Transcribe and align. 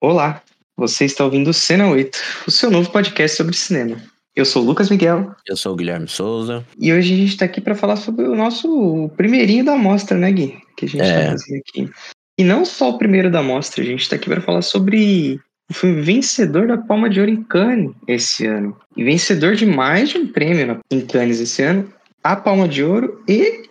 Olá, 0.00 0.42
você 0.76 1.04
está 1.04 1.24
ouvindo 1.24 1.50
o 1.50 1.54
Cena 1.54 1.88
8, 1.88 2.18
o 2.46 2.50
seu 2.50 2.70
novo 2.70 2.90
podcast 2.90 3.36
sobre 3.36 3.54
cinema. 3.56 4.00
Eu 4.36 4.44
sou 4.44 4.62
o 4.62 4.64
Lucas 4.66 4.88
Miguel. 4.90 5.34
Eu 5.46 5.56
sou 5.56 5.72
o 5.72 5.76
Guilherme 5.76 6.06
Souza. 6.06 6.64
E 6.78 6.92
hoje 6.92 7.12
a 7.12 7.16
gente 7.16 7.30
está 7.30 7.44
aqui 7.44 7.60
para 7.60 7.74
falar 7.74 7.96
sobre 7.96 8.24
o 8.26 8.36
nosso 8.36 9.10
primeirinho 9.16 9.64
da 9.64 9.76
mostra, 9.76 10.16
né, 10.16 10.30
Gui? 10.30 10.56
Que 10.76 10.84
a 10.84 10.88
gente 10.88 11.02
está 11.02 11.14
É. 11.14 11.30
fazendo 11.30 11.58
aqui. 11.58 11.90
E 12.38 12.44
não 12.44 12.64
só 12.64 12.90
o 12.90 12.98
primeiro 12.98 13.30
da 13.30 13.42
mostra, 13.42 13.82
a 13.82 13.86
gente 13.86 14.02
está 14.02 14.14
aqui 14.14 14.28
para 14.28 14.40
falar 14.40 14.62
sobre 14.62 15.40
o 15.68 15.74
filme 15.74 16.00
vencedor 16.00 16.68
da 16.68 16.78
Palma 16.78 17.10
de 17.10 17.18
Ouro 17.18 17.32
em 17.32 17.42
Cannes 17.42 17.90
esse 18.06 18.46
ano. 18.46 18.78
E 18.96 19.02
vencedor 19.02 19.56
de 19.56 19.66
mais 19.66 20.10
de 20.10 20.18
um 20.18 20.28
prêmio 20.28 20.78
em 20.88 21.00
Cannes 21.00 21.40
esse 21.40 21.60
ano, 21.62 21.92
a 22.22 22.36
Palma 22.36 22.68
de 22.68 22.84
Ouro 22.84 23.20
e 23.28 23.64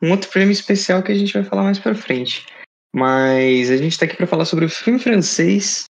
um 0.00 0.12
outro 0.12 0.30
prêmio 0.30 0.52
especial 0.52 1.02
que 1.02 1.10
a 1.10 1.14
gente 1.16 1.32
vai 1.32 1.42
falar 1.42 1.64
mais 1.64 1.80
para 1.80 1.96
frente. 1.96 2.46
Mas 2.94 3.70
a 3.70 3.76
gente 3.76 3.92
está 3.92 4.04
aqui 4.04 4.16
para 4.16 4.26
falar 4.26 4.44
sobre 4.44 4.64
o 4.64 4.70
filme 4.70 4.98
francês 4.98 5.84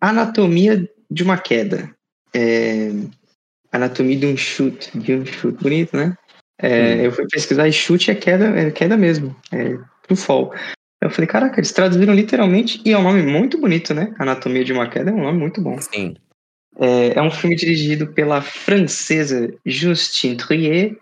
Anatomia 0.00 0.88
de 1.10 1.22
uma 1.22 1.36
Queda. 1.36 1.94
É, 2.34 2.90
Anatomia 3.72 4.16
de 4.16 4.26
um 4.26 4.36
chute. 4.36 4.96
De 4.98 5.14
um 5.14 5.26
chute. 5.26 5.62
Bonito, 5.62 5.96
né? 5.96 6.16
É, 6.60 6.96
Hum. 6.96 7.00
Eu 7.02 7.12
fui 7.12 7.26
pesquisar 7.30 7.68
e 7.68 7.72
chute 7.72 8.10
é 8.10 8.14
queda, 8.14 8.46
é 8.58 8.70
queda 8.70 8.96
mesmo. 8.96 9.36
É 9.52 9.78
do 10.08 10.16
fall. 10.16 10.52
Eu 11.00 11.10
falei, 11.10 11.28
caraca, 11.28 11.60
eles 11.60 11.70
traduziram 11.70 12.12
literalmente 12.12 12.80
e 12.84 12.92
é 12.92 12.98
um 12.98 13.02
nome 13.02 13.22
muito 13.22 13.58
bonito, 13.60 13.94
né? 13.94 14.12
Anatomia 14.18 14.64
de 14.64 14.72
uma 14.72 14.88
Queda 14.88 15.10
é 15.10 15.14
um 15.14 15.22
nome 15.22 15.38
muito 15.38 15.60
bom. 15.60 15.78
Sim. 15.80 16.16
É, 16.76 17.18
é 17.18 17.22
um 17.22 17.30
filme 17.30 17.54
dirigido 17.54 18.12
pela 18.12 18.42
francesa 18.42 19.52
Justine 19.64 20.36
Trier, 20.36 20.96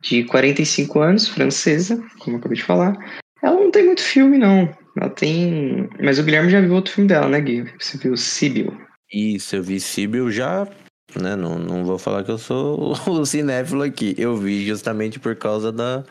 de 0.00 0.24
45 0.24 1.00
anos, 1.00 1.28
francesa, 1.28 2.02
como 2.18 2.36
eu 2.36 2.40
acabei 2.40 2.56
de 2.56 2.64
falar. 2.64 2.96
Ela 3.42 3.60
não 3.60 3.70
tem 3.70 3.84
muito 3.84 4.02
filme, 4.02 4.38
não. 4.38 4.74
Ela 4.96 5.10
tem. 5.10 5.88
Mas 6.00 6.18
o 6.18 6.22
Guilherme 6.22 6.50
já 6.50 6.60
viu 6.60 6.74
outro 6.74 6.92
filme 6.92 7.08
dela, 7.08 7.28
né, 7.28 7.40
Gui? 7.40 7.64
Você 7.78 7.96
viu 7.98 8.16
Sibyl. 8.16 8.72
Isso, 9.12 9.56
eu 9.56 9.62
vi 9.62 9.80
Sibyl 9.80 10.30
já. 10.30 10.66
Né, 11.14 11.36
não, 11.36 11.58
não 11.58 11.84
vou 11.84 11.98
falar 11.98 12.24
que 12.24 12.30
eu 12.30 12.38
sou 12.38 12.94
o 13.06 13.26
cinéfilo 13.26 13.82
aqui. 13.82 14.14
Eu 14.16 14.36
vi 14.36 14.64
justamente 14.66 15.18
por 15.20 15.36
causa 15.36 15.70
da, 15.70 16.04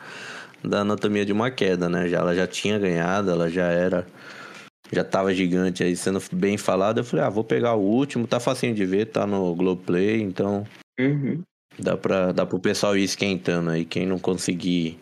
da 0.62 0.80
anatomia 0.80 1.24
de 1.24 1.32
uma 1.32 1.50
queda, 1.50 1.88
né? 1.88 2.08
Já, 2.08 2.18
ela 2.18 2.34
já 2.34 2.46
tinha 2.46 2.78
ganhado, 2.78 3.30
ela 3.30 3.48
já 3.50 3.66
era. 3.66 4.06
Já 4.92 5.02
tava 5.02 5.32
gigante 5.34 5.82
aí 5.82 5.96
sendo 5.96 6.20
bem 6.32 6.56
falada. 6.58 7.00
Eu 7.00 7.04
falei, 7.04 7.24
ah, 7.24 7.30
vou 7.30 7.42
pegar 7.42 7.74
o 7.74 7.80
último, 7.80 8.26
tá 8.26 8.38
facinho 8.38 8.74
de 8.74 8.84
ver, 8.84 9.06
tá 9.06 9.26
no 9.26 9.54
Globoplay, 9.54 10.20
então 10.20 10.66
Uhum. 11.00 11.42
dá, 11.78 11.96
pra, 11.96 12.30
dá 12.30 12.44
pro 12.44 12.60
pessoal 12.60 12.96
ir 12.96 13.02
esquentando 13.04 13.70
aí. 13.70 13.84
Quem 13.86 14.06
não 14.06 14.18
conseguir 14.18 14.98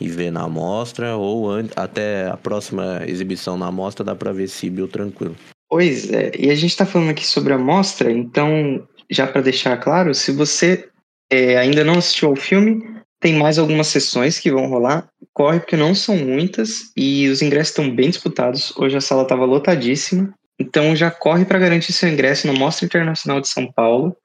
ir 0.00 0.08
ver 0.08 0.30
na 0.30 0.44
amostra, 0.44 1.16
ou 1.16 1.48
até 1.76 2.28
a 2.28 2.36
próxima 2.36 3.02
exibição 3.06 3.56
na 3.56 3.66
amostra, 3.66 4.04
dá 4.04 4.14
pra 4.14 4.32
ver 4.32 4.48
Sibyl 4.48 4.88
tranquilo. 4.88 5.36
Pois 5.68 6.10
é, 6.12 6.32
e 6.36 6.50
a 6.50 6.54
gente 6.54 6.76
tá 6.76 6.84
falando 6.84 7.10
aqui 7.10 7.26
sobre 7.26 7.52
a 7.52 7.58
mostra, 7.58 8.10
então, 8.10 8.86
já 9.08 9.26
para 9.26 9.40
deixar 9.40 9.76
claro, 9.76 10.14
se 10.14 10.32
você 10.32 10.88
é, 11.30 11.56
ainda 11.56 11.84
não 11.84 11.98
assistiu 11.98 12.30
ao 12.30 12.36
filme, 12.36 12.82
tem 13.20 13.34
mais 13.34 13.58
algumas 13.58 13.86
sessões 13.86 14.38
que 14.38 14.50
vão 14.50 14.66
rolar. 14.66 15.06
Corre, 15.32 15.60
porque 15.60 15.76
não 15.76 15.94
são 15.94 16.16
muitas 16.16 16.90
e 16.96 17.28
os 17.28 17.42
ingressos 17.42 17.70
estão 17.70 17.94
bem 17.94 18.08
disputados. 18.08 18.74
Hoje 18.76 18.96
a 18.96 19.00
sala 19.00 19.22
estava 19.22 19.44
lotadíssima. 19.44 20.32
Então 20.58 20.96
já 20.96 21.10
corre 21.10 21.44
para 21.44 21.58
garantir 21.58 21.92
seu 21.92 22.08
ingresso 22.08 22.46
na 22.46 22.52
Mostra 22.52 22.86
Internacional 22.86 23.40
de 23.40 23.48
São 23.48 23.70
Paulo. 23.70 24.16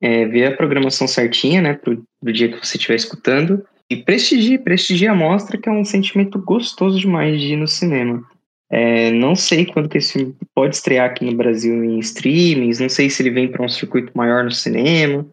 É, 0.00 0.26
vê 0.26 0.46
a 0.46 0.56
programação 0.56 1.06
certinha, 1.06 1.60
né, 1.60 1.74
pro 1.74 2.04
dia 2.32 2.50
que 2.50 2.64
você 2.64 2.76
estiver 2.76 2.96
escutando. 2.96 3.64
E 3.90 3.96
prestigie, 3.96 4.58
prestigie 4.58 5.06
a 5.06 5.14
mostra, 5.14 5.56
que 5.56 5.68
é 5.68 5.72
um 5.72 5.84
sentimento 5.84 6.38
gostoso 6.38 6.98
demais 6.98 7.40
de 7.40 7.54
ir 7.54 7.56
no 7.56 7.66
cinema. 7.66 8.22
É, 8.70 9.10
não 9.10 9.34
sei 9.34 9.64
quando 9.64 9.88
que 9.88 9.96
esse 9.96 10.12
filme 10.12 10.36
pode 10.54 10.76
estrear 10.76 11.06
aqui 11.06 11.24
no 11.24 11.34
Brasil 11.34 11.82
em 11.82 11.98
streamings, 12.00 12.80
não 12.80 12.88
sei 12.88 13.08
se 13.08 13.22
ele 13.22 13.30
vem 13.30 13.48
para 13.48 13.64
um 13.64 13.68
circuito 13.68 14.12
maior 14.14 14.44
no 14.44 14.50
cinema. 14.50 15.26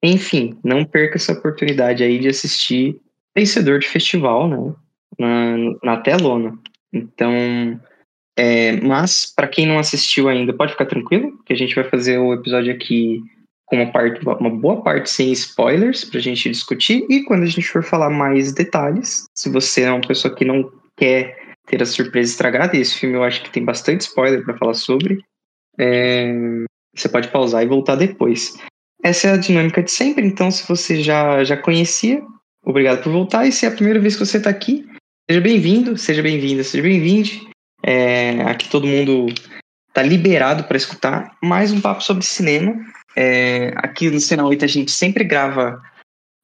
Enfim, 0.00 0.56
não 0.62 0.84
perca 0.84 1.16
essa 1.16 1.32
oportunidade 1.32 2.04
aí 2.04 2.20
de 2.20 2.28
assistir 2.28 3.00
vencedor 3.36 3.80
de 3.80 3.88
festival, 3.88 4.48
né? 4.48 4.74
Na, 5.18 5.56
na 5.82 5.96
telona. 5.96 6.56
Então, 6.92 7.80
é, 8.36 8.80
mas 8.80 9.26
para 9.34 9.48
quem 9.48 9.66
não 9.66 9.80
assistiu 9.80 10.28
ainda, 10.28 10.52
pode 10.52 10.70
ficar 10.70 10.86
tranquilo, 10.86 11.36
que 11.44 11.52
a 11.52 11.56
gente 11.56 11.74
vai 11.74 11.82
fazer 11.82 12.18
o 12.18 12.32
episódio 12.32 12.72
aqui 12.72 13.20
com 13.68 13.76
uma, 13.76 13.92
parte, 13.92 14.20
uma 14.24 14.50
boa 14.50 14.82
parte 14.82 15.10
sem 15.10 15.30
spoilers 15.32 16.04
pra 16.04 16.20
gente 16.20 16.50
discutir. 16.50 17.06
E 17.08 17.22
quando 17.24 17.42
a 17.42 17.46
gente 17.46 17.68
for 17.68 17.82
falar 17.82 18.10
mais 18.10 18.52
detalhes, 18.52 19.24
se 19.34 19.48
você 19.48 19.82
é 19.82 19.92
uma 19.92 20.06
pessoa 20.06 20.34
que 20.34 20.44
não 20.44 20.70
quer 20.96 21.36
ter 21.66 21.82
a 21.82 21.86
surpresa 21.86 22.32
estragada, 22.32 22.76
e 22.76 22.80
esse 22.80 22.94
filme 22.94 23.16
eu 23.16 23.22
acho 23.22 23.42
que 23.42 23.50
tem 23.50 23.64
bastante 23.64 24.02
spoiler 24.02 24.42
para 24.42 24.56
falar 24.56 24.74
sobre, 24.74 25.22
é, 25.78 26.32
você 26.96 27.08
pode 27.08 27.28
pausar 27.28 27.62
e 27.62 27.66
voltar 27.66 27.96
depois. 27.96 28.56
Essa 29.02 29.28
é 29.28 29.32
a 29.32 29.36
dinâmica 29.36 29.82
de 29.82 29.90
sempre, 29.90 30.26
então 30.26 30.50
se 30.50 30.66
você 30.66 31.02
já, 31.02 31.44
já 31.44 31.56
conhecia, 31.56 32.22
obrigado 32.64 33.02
por 33.02 33.12
voltar, 33.12 33.46
e 33.46 33.52
se 33.52 33.66
é 33.66 33.68
a 33.68 33.72
primeira 33.72 34.00
vez 34.00 34.16
que 34.16 34.24
você 34.24 34.38
está 34.38 34.50
aqui, 34.50 34.88
seja 35.30 35.40
bem-vindo, 35.40 35.96
seja 35.96 36.22
bem-vinda, 36.22 36.64
seja 36.64 36.82
bem-vinde. 36.82 37.46
É, 37.84 38.42
aqui 38.42 38.68
todo 38.68 38.86
mundo 38.86 39.26
está 39.88 40.02
liberado 40.02 40.64
para 40.64 40.76
escutar 40.76 41.36
mais 41.42 41.70
um 41.70 41.80
papo 41.80 42.02
sobre 42.02 42.24
cinema. 42.24 42.74
É, 43.20 43.72
aqui 43.74 44.08
no 44.08 44.20
Cena 44.20 44.46
8 44.46 44.64
a 44.64 44.68
gente 44.68 44.92
sempre 44.92 45.24
grava 45.24 45.82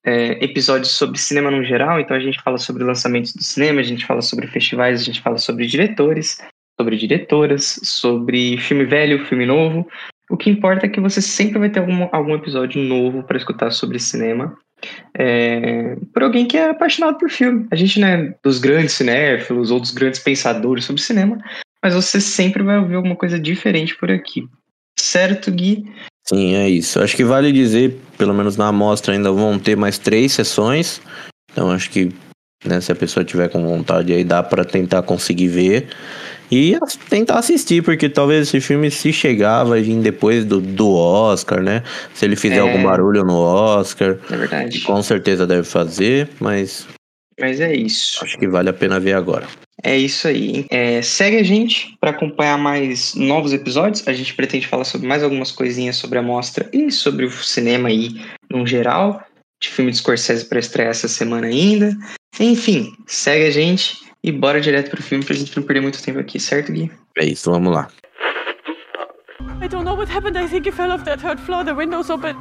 é, 0.05 0.45
episódios 0.45 0.91
sobre 0.91 1.21
cinema 1.21 1.49
no 1.49 1.63
geral, 1.63 2.01
então 2.01 2.17
a 2.17 2.21
gente 2.21 2.43
fala 2.43 2.59
sobre 2.59 2.83
lançamentos 2.83 3.33
do 3.33 3.45
cinema, 3.45 3.79
a 3.79 3.85
gente 3.85 4.05
fala 4.05 4.21
sobre 4.21 4.49
festivais, 4.49 5.01
a 5.01 5.05
gente 5.05 5.21
fala 5.21 5.39
sobre 5.39 5.69
diretores, 5.69 6.39
sobre 6.77 6.97
diretoras, 6.97 7.79
sobre 7.85 8.59
filme 8.59 8.85
velho, 8.85 9.25
filme 9.25 9.47
novo. 9.47 9.87
O 10.29 10.37
que 10.37 10.51
importa 10.51 10.87
é 10.87 10.89
que 10.89 11.01
você 11.01 11.23
sempre 11.23 11.61
vai 11.61 11.71
ter 11.71 11.79
algum, 11.79 12.09
algum 12.11 12.35
episódio 12.35 12.83
novo 12.83 13.23
para 13.23 13.37
escutar 13.37 13.71
sobre 13.71 14.01
cinema. 14.01 14.59
É, 15.17 15.95
por 16.13 16.25
alguém 16.25 16.45
que 16.45 16.57
é 16.57 16.71
apaixonado 16.71 17.19
por 17.19 17.31
filme. 17.31 17.69
A 17.71 17.77
gente 17.77 18.01
não 18.01 18.09
é 18.09 18.35
dos 18.43 18.59
grandes 18.59 18.95
cinéfilos 18.95 19.71
ou 19.71 19.79
dos 19.79 19.93
grandes 19.93 20.19
pensadores 20.19 20.87
sobre 20.87 21.01
cinema, 21.01 21.39
mas 21.81 21.95
você 21.95 22.21
sempre 22.21 22.65
vai 22.65 22.79
ouvir 22.79 22.97
alguma 22.97 23.15
coisa 23.15 23.39
diferente 23.39 23.97
por 23.97 24.11
aqui. 24.11 24.49
Certo, 24.99 25.53
Gui? 25.53 25.85
Sim, 26.27 26.55
é 26.55 26.69
isso. 26.69 27.01
Acho 27.01 27.17
que 27.17 27.25
vale 27.25 27.53
dizer, 27.53 27.99
pelo 28.17 28.33
menos 28.33 28.57
na 28.57 28.69
amostra 28.69 29.13
ainda 29.13 29.31
vão 29.31 29.59
ter 29.59 29.77
mais 29.77 29.99
três 29.99 30.33
sessões. 30.33 31.01
Então 31.53 31.71
acho 31.71 31.91
que 31.91 32.11
né, 32.65 32.81
se 32.81 32.91
a 32.91 32.95
pessoa 32.95 33.25
tiver 33.25 33.49
com 33.49 33.67
vontade 33.67 34.13
aí 34.13 34.25
dá 34.25 34.43
pra 34.43 34.65
tentar 34.65 35.03
conseguir 35.03 35.49
ver 35.49 35.89
e 36.51 36.79
tentar 37.11 37.39
assistir, 37.39 37.83
porque 37.83 38.09
talvez 38.09 38.49
esse 38.49 38.61
filme 38.61 38.91
se 38.91 39.13
chegar 39.13 39.65
vai 39.65 39.83
vir 39.83 39.99
depois 40.01 40.45
do, 40.47 40.61
do 40.61 40.91
Oscar, 40.95 41.63
né? 41.63 41.83
Se 42.15 42.25
ele 42.25 42.37
fizer 42.37 42.57
É. 42.57 42.61
algum 42.61 42.83
barulho 42.83 43.23
no 43.23 43.35
Oscar, 43.37 44.17
É 44.31 44.37
verdade. 44.37 44.81
com 44.81 45.03
certeza 45.03 45.47
deve 45.47 45.65
fazer, 45.65 46.29
mas 46.41 46.87
Mas 47.39 47.61
é 47.61 47.75
isso. 47.75 48.25
acho 48.25 48.39
que 48.39 48.49
vale 48.49 48.71
a 48.71 48.73
pena 48.73 48.99
ver 48.99 49.13
agora. 49.13 49.47
É 49.87 49.99
isso 49.99 50.27
aí. 50.27 50.57
hein? 50.57 50.67
É, 50.71 51.03
segue 51.03 51.37
a 51.37 51.43
gente 51.43 51.95
para 52.01 52.11
acompanhar 52.11 52.57
mais 52.57 53.15
novos 53.15 53.53
episódios. 53.53 54.09
A 54.09 54.15
gente 54.15 54.33
pretende 54.35 54.67
falar 54.67 54.85
sobre 54.85 55.07
mais 55.07 55.23
algumas 55.23 55.53
coisinhas 55.53 55.97
sobre 55.97 56.19
a 56.19 56.23
mostra 56.23 56.69
e 56.73 56.91
sobre 56.91 57.27
o 57.27 57.31
cinema 57.31 57.89
aí 57.91 58.19
no 58.51 58.67
geral. 58.67 59.23
De 59.61 59.69
filme 59.69 59.91
de 59.91 59.99
Scorsese 59.99 60.47
para 60.47 60.59
estrear 60.59 60.89
essa 60.89 61.07
semana 61.07 61.47
ainda. 61.47 61.95
Enfim, 62.41 62.93
segue 63.07 63.45
a 63.47 63.51
gente 63.51 63.99
e 64.23 64.33
bora 64.33 64.59
direto 64.61 64.91
pro 64.91 65.03
filme 65.03 65.23
pra 65.23 65.37
gente 65.37 65.55
não 65.55 65.63
perder 65.63 65.83
muito 65.83 66.03
tempo 66.03 66.19
aqui, 66.19 66.41
certo, 66.41 66.73
Gui? 66.73 66.91
É 67.19 67.27
isso, 67.27 67.51
vamos 67.51 67.73
lá. 67.73 67.89
I 69.63 69.69
don't 69.69 69.85
know 69.85 69.97
what 69.97 70.11
happened. 70.11 70.39
I 70.39 70.49
think 70.49 70.67
he 70.67 70.73
fell 70.73 70.91
off 70.91 71.05
that 71.05 71.21
third 71.23 71.41
floor. 71.41 71.63
The 71.63 71.73
window's 71.75 72.09
open. 72.11 72.37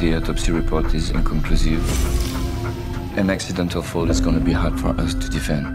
The 0.00 0.14
autopsy 0.14 0.52
report 0.52 0.94
is 0.94 1.10
inconclusive. 1.10 1.80
An 3.16 3.30
accidental 3.30 3.82
fall 3.82 4.10
is 4.10 4.20
gonna 4.20 4.40
be 4.40 4.52
hard 4.52 4.78
for 4.78 4.90
us 5.00 5.14
to 5.14 5.28
defend. 5.28 5.66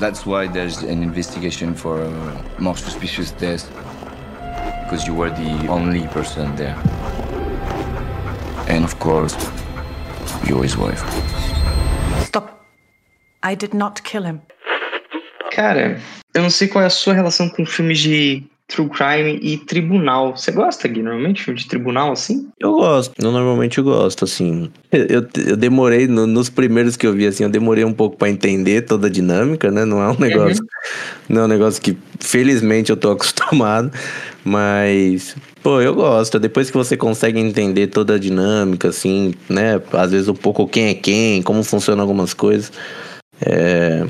That's 0.00 0.24
why 0.24 0.46
there's 0.46 0.82
an 0.82 1.02
investigation 1.02 1.74
for 1.74 2.02
a 2.02 2.42
more 2.58 2.76
suspicious 2.76 3.30
death. 3.32 3.68
Because 4.84 5.06
you 5.06 5.14
were 5.14 5.30
the 5.30 5.68
only 5.68 6.06
person 6.08 6.56
there. 6.56 6.76
And 8.66 8.84
of 8.84 8.98
course, 8.98 9.36
you're 10.46 10.62
his 10.62 10.76
wife. 10.76 11.02
Stop. 12.24 12.64
I 13.42 13.54
did 13.54 13.74
not 13.74 14.02
kill 14.02 14.24
him. 14.24 14.40
Cara, 15.52 16.00
eu 16.34 16.42
não 16.42 16.50
sei 16.50 16.68
qual 16.68 16.82
é 16.82 16.86
a 16.86 16.90
sua 16.90 17.12
relação 17.12 17.48
com 17.48 17.66
filmes 17.66 17.98
de 17.98 18.49
true 18.70 18.88
crime 18.88 19.38
e 19.42 19.58
tribunal. 19.58 20.36
Você 20.36 20.52
gosta, 20.52 20.86
Gui, 20.88 21.02
normalmente, 21.02 21.52
de 21.52 21.66
tribunal 21.66 22.12
assim? 22.12 22.48
Eu 22.58 22.72
gosto, 22.72 23.12
eu 23.22 23.30
normalmente 23.32 23.80
gosto, 23.82 24.24
assim. 24.24 24.70
Eu, 24.92 25.26
eu 25.46 25.56
demorei, 25.56 26.06
no- 26.06 26.26
nos 26.26 26.48
primeiros 26.48 26.96
que 26.96 27.06
eu 27.06 27.12
vi, 27.12 27.26
assim, 27.26 27.42
eu 27.44 27.50
demorei 27.50 27.84
um 27.84 27.92
pouco 27.92 28.16
pra 28.16 28.30
entender 28.30 28.82
toda 28.82 29.08
a 29.08 29.10
dinâmica, 29.10 29.70
né? 29.70 29.84
Não 29.84 30.02
é 30.02 30.08
um 30.10 30.16
negócio. 30.18 30.64
Não 31.28 31.42
é 31.42 31.44
um 31.44 31.48
negócio 31.48 31.82
que, 31.82 31.96
felizmente, 32.20 32.90
eu 32.90 32.96
tô 32.96 33.10
acostumado. 33.12 33.90
Mas, 34.44 35.36
pô, 35.62 35.80
eu 35.80 35.94
gosto. 35.94 36.38
Depois 36.38 36.70
que 36.70 36.76
você 36.76 36.96
consegue 36.96 37.38
entender 37.38 37.88
toda 37.88 38.14
a 38.14 38.18
dinâmica, 38.18 38.88
assim, 38.88 39.34
né? 39.48 39.80
Às 39.92 40.12
vezes 40.12 40.28
um 40.28 40.34
pouco 40.34 40.66
quem 40.66 40.86
é 40.88 40.94
quem, 40.94 41.42
como 41.42 41.62
funcionam 41.62 42.02
algumas 42.02 42.32
coisas. 42.32 42.72
É, 43.44 44.06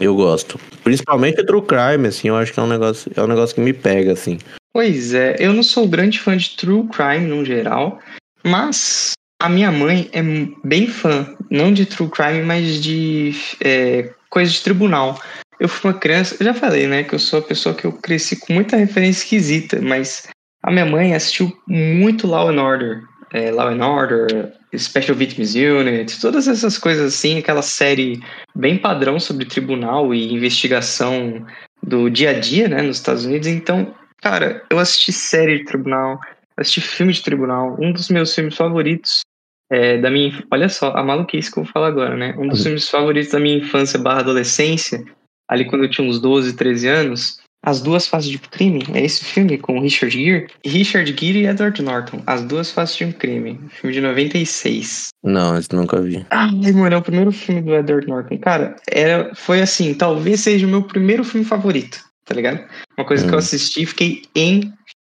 Eu 0.00 0.14
gosto. 0.14 0.58
Principalmente 0.82 1.44
True 1.44 1.62
Crime, 1.62 2.08
assim, 2.08 2.28
eu 2.28 2.36
acho 2.36 2.52
que 2.52 2.60
é 2.60 2.62
um 2.62 2.68
negócio, 2.68 3.10
é 3.14 3.22
um 3.22 3.26
negócio 3.26 3.54
que 3.54 3.60
me 3.60 3.72
pega, 3.72 4.12
assim. 4.12 4.38
Pois 4.72 5.14
é, 5.14 5.36
eu 5.38 5.52
não 5.52 5.62
sou 5.62 5.88
grande 5.88 6.18
fã 6.18 6.36
de 6.36 6.56
True 6.56 6.88
Crime 6.88 7.26
no 7.26 7.44
geral, 7.44 7.98
mas 8.44 9.12
a 9.40 9.48
minha 9.48 9.72
mãe 9.72 10.08
é 10.12 10.22
bem 10.64 10.86
fã, 10.86 11.34
não 11.50 11.72
de 11.72 11.86
True 11.86 12.10
Crime, 12.10 12.42
mas 12.42 12.82
de 12.82 13.32
é, 13.62 14.10
coisa 14.28 14.50
de 14.50 14.62
tribunal. 14.62 15.20
Eu 15.58 15.68
fui 15.68 15.90
uma 15.90 15.98
criança, 15.98 16.36
eu 16.38 16.44
já 16.44 16.54
falei, 16.54 16.86
né, 16.86 17.02
que 17.02 17.14
eu 17.14 17.18
sou 17.18 17.40
a 17.40 17.42
pessoa 17.42 17.74
que 17.74 17.84
eu 17.84 17.92
cresci 17.92 18.36
com 18.36 18.52
muita 18.52 18.76
referência 18.76 19.24
esquisita, 19.24 19.80
mas 19.82 20.28
a 20.62 20.70
minha 20.70 20.86
mãe 20.86 21.14
assistiu 21.14 21.52
muito 21.66 22.26
Law 22.26 22.48
and 22.48 22.62
Order. 22.62 23.02
É, 23.32 23.50
Law 23.50 23.68
and 23.68 23.86
Order, 23.86 24.52
Special 24.76 25.16
Victims 25.16 25.54
Unit, 25.54 26.20
todas 26.20 26.46
essas 26.46 26.78
coisas 26.78 27.14
assim, 27.14 27.38
aquela 27.38 27.62
série 27.62 28.20
bem 28.54 28.78
padrão 28.78 29.18
sobre 29.18 29.44
tribunal 29.44 30.14
e 30.14 30.32
investigação 30.32 31.44
do 31.82 32.08
dia 32.08 32.30
a 32.30 32.38
dia, 32.38 32.68
né, 32.68 32.82
nos 32.82 32.98
Estados 32.98 33.24
Unidos. 33.24 33.48
Então, 33.48 33.94
cara, 34.20 34.64
eu 34.70 34.78
assisti 34.78 35.12
série 35.12 35.58
de 35.58 35.64
tribunal, 35.64 36.20
assisti 36.56 36.80
filme 36.80 37.12
de 37.12 37.22
tribunal. 37.22 37.76
Um 37.80 37.92
dos 37.92 38.08
meus 38.08 38.34
filmes 38.34 38.56
favoritos 38.56 39.22
é, 39.70 39.98
da 39.98 40.10
minha. 40.10 40.32
Olha 40.50 40.68
só, 40.68 40.92
a 40.92 41.02
maluquice 41.02 41.50
que 41.50 41.58
eu 41.58 41.64
vou 41.64 41.72
falar 41.72 41.88
agora, 41.88 42.16
né? 42.16 42.34
Um 42.38 42.48
dos 42.48 42.58
uhum. 42.60 42.64
filmes 42.64 42.88
favoritos 42.88 43.32
da 43.32 43.40
minha 43.40 43.58
infância 43.58 43.98
barra 43.98 44.20
adolescência, 44.20 45.04
ali 45.48 45.64
quando 45.64 45.84
eu 45.84 45.90
tinha 45.90 46.06
uns 46.06 46.20
12, 46.20 46.54
13 46.54 46.88
anos, 46.88 47.39
as 47.62 47.82
Duas 47.82 48.06
Faces 48.06 48.30
de 48.30 48.36
um 48.36 48.50
Crime, 48.50 48.84
é 48.94 49.04
esse 49.04 49.24
filme 49.24 49.58
com 49.58 49.80
Richard 49.80 50.16
Gere. 50.16 50.48
Richard 50.64 51.10
Gere 51.10 51.40
e 51.40 51.46
Edward 51.46 51.82
Norton, 51.82 52.22
As 52.26 52.42
Duas 52.42 52.70
Faces 52.70 52.96
de 52.96 53.04
um 53.04 53.12
Crime, 53.12 53.60
filme 53.68 53.94
de 53.94 54.00
96. 54.00 55.08
Não, 55.22 55.56
esse 55.58 55.74
nunca 55.74 56.00
vi. 56.00 56.24
Ai, 56.30 56.72
mano, 56.72 56.94
é 56.94 56.98
o 56.98 57.02
primeiro 57.02 57.30
filme 57.30 57.60
do 57.60 57.74
Edward 57.74 58.06
Norton. 58.06 58.38
Cara, 58.38 58.76
era, 58.90 59.34
foi 59.34 59.60
assim, 59.60 59.92
talvez 59.92 60.40
seja 60.40 60.66
o 60.66 60.70
meu 60.70 60.82
primeiro 60.82 61.22
filme 61.22 61.44
favorito, 61.44 62.02
tá 62.24 62.34
ligado? 62.34 62.66
Uma 62.96 63.06
coisa 63.06 63.24
hum. 63.24 63.28
que 63.28 63.34
eu 63.34 63.38
hum. 63.38 63.40
assisti 63.40 63.82
e 63.82 63.86
fiquei 63.86 64.22
em 64.34 64.72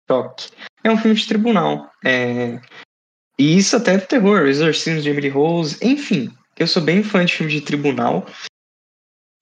choque. 0.10 0.50
É 0.84 0.92
um 0.92 0.98
filme 0.98 1.18
de 1.18 1.28
tribunal. 1.28 1.92
É... 2.06 2.60
E 3.38 3.58
isso 3.58 3.76
até 3.76 3.96
é 3.96 3.98
terror, 3.98 4.48
Exorcismo 4.48 5.02
de 5.02 5.10
Emily 5.10 5.30
Rose, 5.30 5.78
enfim. 5.82 6.32
Eu 6.58 6.66
sou 6.66 6.82
bem 6.82 7.04
fã 7.04 7.24
de 7.24 7.34
filme 7.34 7.52
de 7.52 7.62
tribunal. 7.62 8.26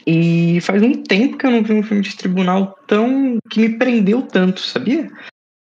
E 0.07 0.60
faz 0.62 0.81
um 0.84 1.02
tempo 1.04 1.38
que 1.38 1.46
eu 1.46 1.52
não 1.52 1.63
vi 1.63 1.74
um 1.74 1.84
filme 1.84 2.04
de 2.04 2.16
tribunal 2.16 2.78
tão. 2.88 3.38
que 3.50 3.60
me 3.60 3.69
prendeu 3.78 4.22
tanto, 4.22 4.62
sabia? 4.62 5.10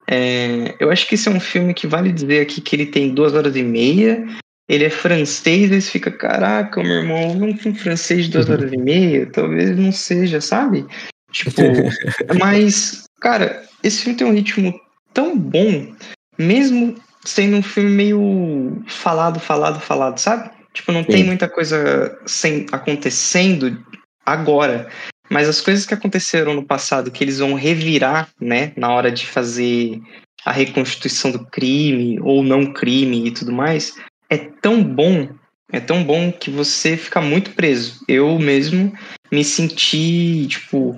É, 0.08 0.74
eu 0.80 0.90
acho 0.90 1.06
que 1.06 1.14
esse 1.14 1.28
é 1.28 1.30
um 1.30 1.40
filme 1.40 1.74
que 1.74 1.86
vale 1.86 2.10
dizer 2.10 2.40
aqui 2.40 2.60
que 2.60 2.74
ele 2.74 2.86
tem 2.86 3.14
duas 3.14 3.34
horas 3.34 3.54
e 3.54 3.62
meia. 3.62 4.26
Ele 4.68 4.84
é 4.84 4.90
francês, 4.90 5.70
aí 5.70 5.80
você 5.80 5.90
fica, 5.90 6.10
caraca, 6.10 6.82
meu 6.82 7.02
irmão, 7.02 7.32
um 7.32 7.56
filme 7.56 7.76
francês 7.76 8.26
de 8.26 8.30
duas 8.30 8.48
uhum. 8.48 8.54
horas 8.58 8.72
e 8.72 8.76
meia, 8.76 9.26
talvez 9.26 9.76
não 9.76 9.92
seja, 9.92 10.40
sabe? 10.40 10.86
Tipo, 11.32 11.60
mas, 12.38 13.04
cara, 13.20 13.64
esse 13.82 14.02
filme 14.02 14.16
tem 14.16 14.26
um 14.26 14.32
ritmo 14.32 14.80
tão 15.12 15.36
bom, 15.36 15.92
mesmo 16.38 16.94
sendo 17.24 17.56
um 17.56 17.62
filme 17.62 17.90
meio 17.90 18.82
falado, 18.86 19.40
falado, 19.40 19.80
falado, 19.80 20.18
sabe? 20.18 20.50
Tipo, 20.72 20.92
não 20.92 21.02
Sim. 21.02 21.08
tem 21.08 21.24
muita 21.24 21.48
coisa 21.48 22.16
sem, 22.24 22.66
acontecendo 22.70 23.84
agora. 24.32 24.88
Mas 25.30 25.48
as 25.48 25.60
coisas 25.60 25.86
que 25.86 25.94
aconteceram 25.94 26.54
no 26.54 26.64
passado, 26.64 27.10
que 27.10 27.22
eles 27.22 27.38
vão 27.38 27.54
revirar, 27.54 28.28
né, 28.40 28.72
na 28.76 28.92
hora 28.92 29.12
de 29.12 29.26
fazer 29.26 30.00
a 30.44 30.50
reconstituição 30.50 31.30
do 31.30 31.46
crime 31.46 32.18
ou 32.20 32.42
não 32.42 32.72
crime 32.72 33.28
e 33.28 33.30
tudo 33.30 33.52
mais, 33.52 33.94
é 34.28 34.38
tão 34.38 34.82
bom, 34.82 35.28
é 35.72 35.78
tão 35.78 36.02
bom 36.02 36.32
que 36.32 36.50
você 36.50 36.96
fica 36.96 37.20
muito 37.20 37.52
preso. 37.52 38.00
Eu 38.08 38.38
mesmo 38.38 38.92
me 39.30 39.44
senti, 39.44 40.46
tipo, 40.48 40.96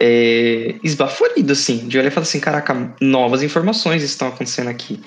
é, 0.00 0.74
esbaforido, 0.82 1.52
assim, 1.52 1.86
de 1.86 1.98
olhar 1.98 2.08
e 2.08 2.10
falar 2.10 2.22
assim, 2.22 2.40
caraca, 2.40 2.94
novas 3.00 3.42
informações 3.42 4.02
estão 4.02 4.28
acontecendo 4.28 4.68
aqui. 4.68 5.00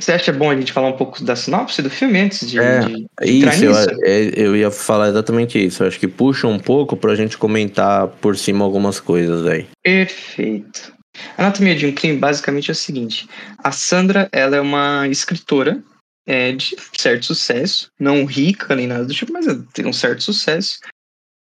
Você 0.00 0.12
acha 0.12 0.32
bom 0.32 0.50
a 0.50 0.56
gente 0.56 0.72
falar 0.72 0.88
um 0.88 0.96
pouco 0.96 1.22
da 1.22 1.36
sinopse 1.36 1.82
do 1.82 1.90
filme 1.90 2.18
antes 2.18 2.48
de, 2.48 2.58
é, 2.58 2.80
de 2.80 3.06
isso, 3.22 3.64
eu, 3.64 3.74
é, 4.02 4.32
eu, 4.34 4.56
ia 4.56 4.70
falar 4.70 5.08
exatamente 5.08 5.64
isso. 5.64 5.82
Eu 5.82 5.88
acho 5.88 6.00
que 6.00 6.08
puxa 6.08 6.46
um 6.46 6.58
pouco 6.58 6.96
pra 6.96 7.14
gente 7.14 7.36
comentar 7.36 8.08
por 8.08 8.36
cima 8.36 8.64
algumas 8.64 8.98
coisas 8.98 9.46
aí. 9.46 9.68
Perfeito. 9.82 10.92
A 11.36 11.42
Anatomia 11.42 11.74
de 11.74 11.86
um 11.86 11.92
Crime 11.92 12.18
basicamente 12.18 12.70
é 12.70 12.72
o 12.72 12.76
seguinte: 12.76 13.28
a 13.58 13.72
Sandra 13.72 14.28
ela 14.32 14.56
é 14.56 14.60
uma 14.60 15.06
escritora 15.08 15.82
é, 16.26 16.52
de 16.52 16.76
certo 16.96 17.26
sucesso, 17.26 17.88
não 17.98 18.24
rica 18.24 18.74
nem 18.74 18.86
nada 18.86 19.04
do 19.04 19.12
tipo, 19.12 19.32
mas 19.32 19.46
tem 19.72 19.86
um 19.86 19.92
certo 19.92 20.22
sucesso, 20.22 20.78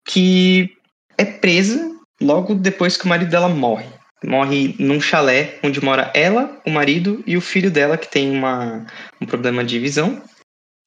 que 0.07 0.71
é 1.17 1.25
presa 1.25 1.95
logo 2.21 2.55
depois 2.55 2.97
que 2.97 3.05
o 3.05 3.09
marido 3.09 3.31
dela 3.31 3.49
morre 3.49 3.98
morre 4.25 4.75
num 4.79 5.01
chalé 5.01 5.59
onde 5.63 5.83
mora 5.83 6.11
ela, 6.15 6.61
o 6.67 6.71
marido 6.71 7.23
e 7.27 7.37
o 7.37 7.41
filho 7.41 7.71
dela, 7.71 7.97
que 7.97 8.11
tem 8.11 8.31
uma, 8.31 8.87
um 9.21 9.27
problema 9.27 9.65
de 9.65 9.79
visão, 9.79 10.23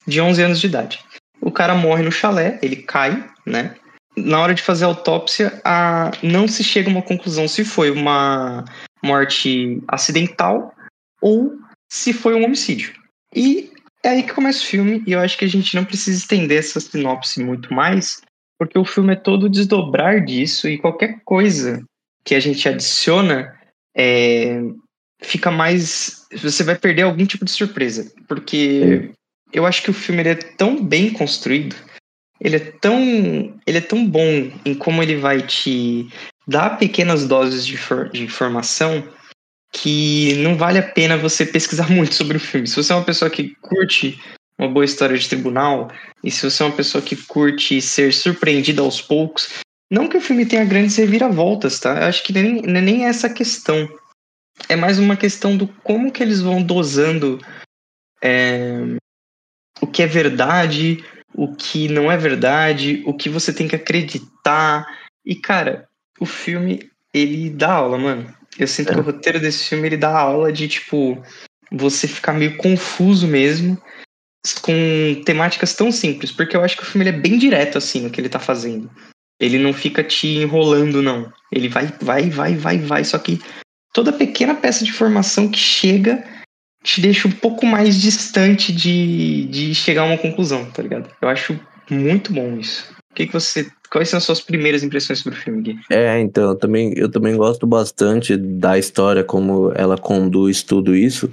de 0.06 0.20
11 0.20 0.42
anos 0.42 0.60
de 0.60 0.66
idade. 0.66 1.00
O 1.40 1.50
cara 1.50 1.74
morre 1.74 2.02
no 2.02 2.12
chalé, 2.12 2.58
ele 2.62 2.76
cai, 2.76 3.28
né? 3.46 3.74
Na 4.16 4.40
hora 4.40 4.54
de 4.54 4.62
fazer 4.62 4.84
a 4.84 4.88
autópsia, 4.88 5.60
a, 5.64 6.10
não 6.22 6.46
se 6.46 6.62
chega 6.62 6.88
a 6.88 6.92
uma 6.92 7.02
conclusão 7.02 7.48
se 7.48 7.64
foi 7.64 7.90
uma 7.90 8.64
morte 9.02 9.82
acidental 9.88 10.74
ou 11.20 11.56
se 11.90 12.12
foi 12.12 12.34
um 12.34 12.44
homicídio. 12.44 12.92
E 13.34 13.70
é 14.04 14.10
aí 14.10 14.22
que 14.22 14.34
começa 14.34 14.62
o 14.62 14.66
filme, 14.66 15.02
e 15.06 15.12
eu 15.12 15.20
acho 15.20 15.38
que 15.38 15.44
a 15.44 15.48
gente 15.48 15.74
não 15.74 15.84
precisa 15.84 16.18
estender 16.18 16.58
essa 16.58 16.80
sinopse 16.80 17.42
muito 17.42 17.72
mais, 17.72 18.20
porque 18.58 18.78
o 18.78 18.84
filme 18.84 19.14
é 19.14 19.16
todo 19.16 19.48
desdobrar 19.48 20.24
disso 20.24 20.68
e 20.68 20.78
qualquer 20.78 21.20
coisa 21.24 21.82
que 22.24 22.34
a 22.34 22.40
gente 22.40 22.68
adiciona, 22.68 23.54
é, 23.96 24.60
fica 25.22 25.50
mais. 25.50 26.26
Você 26.42 26.62
vai 26.62 26.76
perder 26.76 27.02
algum 27.02 27.26
tipo 27.26 27.44
de 27.44 27.50
surpresa. 27.50 28.12
Porque 28.28 29.12
eu 29.52 29.66
acho 29.66 29.82
que 29.82 29.90
o 29.90 29.94
filme 29.94 30.22
é 30.22 30.34
tão 30.34 30.82
bem 30.82 31.12
construído, 31.12 31.76
ele 32.40 32.56
é 32.56 32.72
tão, 32.80 33.60
ele 33.66 33.78
é 33.78 33.82
tão 33.82 34.06
bom 34.06 34.50
em 34.64 34.74
como 34.74 35.02
ele 35.02 35.16
vai 35.16 35.42
te 35.42 36.08
dar 36.46 36.78
pequenas 36.78 37.26
doses 37.26 37.66
de, 37.66 37.76
for, 37.76 38.08
de 38.10 38.22
informação 38.22 39.06
que 39.72 40.34
não 40.38 40.56
vale 40.56 40.78
a 40.78 40.82
pena 40.82 41.16
você 41.16 41.46
pesquisar 41.46 41.88
muito 41.90 42.14
sobre 42.14 42.36
o 42.36 42.40
filme. 42.40 42.66
Se 42.66 42.76
você 42.76 42.92
é 42.92 42.96
uma 42.96 43.04
pessoa 43.04 43.30
que 43.30 43.54
curte 43.60 44.20
uma 44.58 44.68
boa 44.68 44.84
história 44.84 45.16
de 45.16 45.28
tribunal, 45.28 45.90
e 46.22 46.30
se 46.30 46.48
você 46.48 46.62
é 46.62 46.66
uma 46.66 46.76
pessoa 46.76 47.02
que 47.02 47.16
curte 47.16 47.80
ser 47.80 48.12
surpreendida 48.12 48.82
aos 48.82 49.00
poucos, 49.00 49.48
não 49.92 50.08
que 50.08 50.16
o 50.16 50.22
filme 50.22 50.46
tenha 50.46 50.64
grandes 50.64 50.96
reviravoltas, 50.96 51.78
tá? 51.78 52.00
Eu 52.00 52.06
acho 52.06 52.24
que 52.24 52.32
nem, 52.32 52.60
é 52.60 52.80
nem 52.80 53.04
essa 53.04 53.28
questão. 53.28 53.86
É 54.66 54.74
mais 54.74 54.98
uma 54.98 55.18
questão 55.18 55.54
do 55.54 55.68
como 55.68 56.10
que 56.10 56.22
eles 56.22 56.40
vão 56.40 56.62
dosando 56.62 57.38
é, 58.22 58.96
o 59.82 59.86
que 59.86 60.02
é 60.02 60.06
verdade, 60.06 61.04
o 61.34 61.54
que 61.54 61.88
não 61.88 62.10
é 62.10 62.16
verdade, 62.16 63.02
o 63.04 63.12
que 63.12 63.28
você 63.28 63.52
tem 63.52 63.68
que 63.68 63.76
acreditar. 63.76 64.86
E, 65.26 65.34
cara, 65.34 65.86
o 66.18 66.24
filme, 66.24 66.90
ele 67.12 67.50
dá 67.50 67.72
aula, 67.72 67.98
mano. 67.98 68.34
Eu 68.58 68.68
sinto 68.68 68.92
é. 68.92 68.94
que 68.94 69.00
o 69.00 69.04
roteiro 69.04 69.40
desse 69.40 69.68
filme, 69.68 69.88
ele 69.88 69.98
dá 69.98 70.18
aula 70.18 70.50
de, 70.50 70.68
tipo, 70.68 71.22
você 71.70 72.08
ficar 72.08 72.32
meio 72.32 72.56
confuso 72.56 73.28
mesmo 73.28 73.76
com 74.62 75.22
temáticas 75.26 75.74
tão 75.74 75.92
simples. 75.92 76.32
Porque 76.32 76.56
eu 76.56 76.64
acho 76.64 76.78
que 76.78 76.82
o 76.82 76.86
filme 76.86 77.06
ele 77.06 77.18
é 77.18 77.20
bem 77.20 77.36
direto, 77.36 77.76
assim, 77.76 78.00
no 78.00 78.10
que 78.10 78.18
ele 78.18 78.30
tá 78.30 78.38
fazendo. 78.38 78.90
Ele 79.40 79.58
não 79.58 79.72
fica 79.72 80.04
te 80.04 80.28
enrolando, 80.28 81.02
não. 81.02 81.32
Ele 81.50 81.68
vai, 81.68 81.92
vai, 82.00 82.30
vai, 82.30 82.54
vai, 82.54 82.78
vai. 82.78 83.04
Só 83.04 83.18
que 83.18 83.40
toda 83.92 84.12
pequena 84.12 84.54
peça 84.54 84.84
de 84.84 84.90
informação 84.90 85.48
que 85.48 85.58
chega 85.58 86.24
te 86.82 87.00
deixa 87.00 87.28
um 87.28 87.32
pouco 87.32 87.64
mais 87.64 88.00
distante 88.00 88.72
de, 88.72 89.46
de 89.46 89.74
chegar 89.74 90.02
a 90.02 90.06
uma 90.06 90.18
conclusão, 90.18 90.64
tá 90.70 90.82
ligado? 90.82 91.08
Eu 91.20 91.28
acho 91.28 91.58
muito 91.90 92.32
bom 92.32 92.58
isso. 92.58 92.92
O 93.12 93.14
que, 93.14 93.26
que 93.26 93.32
você. 93.32 93.66
Quais 93.90 94.08
são 94.08 94.16
as 94.16 94.24
suas 94.24 94.40
primeiras 94.40 94.82
impressões 94.82 95.18
sobre 95.18 95.38
o 95.38 95.42
filme, 95.42 95.62
Gui? 95.62 95.78
É, 95.90 96.18
então, 96.18 96.50
eu 96.50 96.56
também, 96.56 96.94
eu 96.96 97.10
também 97.10 97.36
gosto 97.36 97.66
bastante 97.66 98.36
da 98.36 98.78
história, 98.78 99.22
como 99.22 99.70
ela 99.74 99.98
conduz 99.98 100.62
tudo 100.62 100.96
isso. 100.96 101.30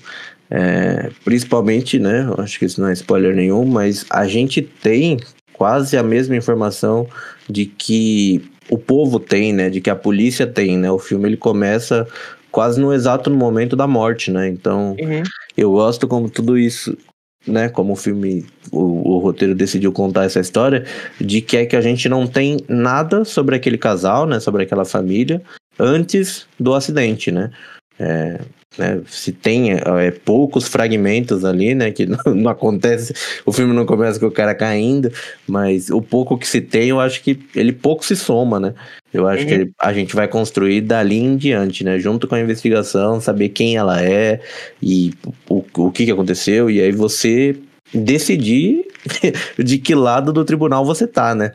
É, 0.51 1.10
principalmente, 1.24 1.98
né? 1.98 2.27
Acho 2.38 2.60
que 2.60 2.65
isso 2.65 2.82
não 2.82 2.89
é 2.89 2.94
spoiler 2.94 3.34
nenhum, 3.34 3.65
mas 3.65 4.06
a 4.10 4.27
gente 4.27 4.62
tem 4.62 5.20
quase 5.60 5.98
a 5.98 6.01
mesma 6.01 6.38
informação 6.38 7.06
de 7.50 7.66
que 7.66 8.50
o 8.70 8.78
povo 8.78 9.20
tem, 9.20 9.51
né? 9.51 9.70
De 9.70 9.82
que 9.82 9.89
a 9.89 9.96
polícia 9.96 10.48
tem, 10.48 10.78
né? 10.78 10.89
O 10.89 10.98
filme 10.98 11.28
ele 11.28 11.36
começa 11.36 12.08
quase 12.50 12.80
no 12.80 12.94
exato 12.94 13.30
momento 13.30 13.75
da 13.75 13.86
morte, 13.86 14.32
né? 14.32 14.48
Então, 14.48 14.96
uhum. 14.98 15.22
eu 15.58 15.72
gosto 15.72 16.08
como 16.08 16.30
tudo 16.30 16.58
isso, 16.58 16.98
né? 17.46 17.68
Como 17.68 17.92
o 17.92 17.96
filme, 17.98 18.46
o, 18.72 19.16
o, 19.16 19.18
roteiro 19.18 19.54
decidiu 19.54 19.92
contar 19.92 20.24
essa 20.24 20.39
história, 20.39 20.86
de 21.20 21.42
que 21.42 21.58
é 21.58 21.66
que 21.66 21.75
a 21.75 21.82
gente 21.82 22.08
não 22.08 22.25
tem 22.25 22.58
nada 22.70 23.25
sobre 23.25 23.58
aquele 23.58 23.78
casal, 23.78 24.25
né? 24.25 24.39
Sobre 24.39 24.63
aquela 24.63 24.86
família 24.86 25.42
antes 25.78 26.48
do 26.58 26.74
acidente, 26.74 27.34
né? 27.34 27.51
É, 28.00 28.39
né, 28.77 29.01
se 29.08 29.32
tem 29.32 29.74
é, 29.74 30.12
poucos 30.24 30.68
fragmentos 30.68 31.44
ali, 31.44 31.75
né? 31.75 31.91
Que 31.91 32.06
não, 32.08 32.34
não, 32.34 32.51
acontece, 32.51 33.13
o 33.46 33.51
filme 33.51 33.74
não 33.74 33.86
começa 33.86 34.20
com 34.20 34.27
o 34.27 34.32
cara 34.32 34.56
caindo, 34.56 35.12
mas 35.48 35.89
o 35.89 36.01
pouco 36.01 36.38
que 36.38 36.48
se 36.48 36.62
tem, 36.62 36.89
eu 36.89 37.00
acho 37.00 37.22
que 37.22 37.39
ele 37.56 37.74
pouco 37.74 38.06
se 38.06 38.15
soma, 38.15 38.60
né? 38.60 38.74
Eu 39.13 39.27
acho 39.27 39.41
uhum. 39.44 39.48
que 39.48 39.53
ele, 39.53 39.72
a 39.79 39.91
gente 39.91 40.15
vai 40.15 40.27
construir 40.27 40.82
dali 40.82 41.18
em 41.18 41.36
diante, 41.36 41.84
né? 41.84 42.00
Junto 42.00 42.27
com 42.27 42.36
a 42.36 42.39
investigação, 42.39 43.20
saber 43.20 43.50
quem 43.50 43.75
ela 43.75 44.01
é 44.01 44.39
e 44.82 45.13
o, 45.50 45.63
o 45.75 45.91
que, 45.91 46.06
que 46.06 46.12
aconteceu, 46.12 46.70
e 46.70 46.79
aí 46.79 46.91
você 46.91 47.58
decidir 47.94 48.86
de 49.58 49.77
que 49.79 49.96
lado 49.96 50.32
do 50.32 50.46
tribunal 50.46 50.86
você 50.86 51.08
tá, 51.08 51.34
né? 51.34 51.51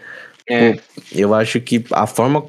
É. 0.49 0.77
Eu 1.11 1.33
acho 1.33 1.59
que 1.61 1.85
a 1.91 2.07
forma 2.07 2.45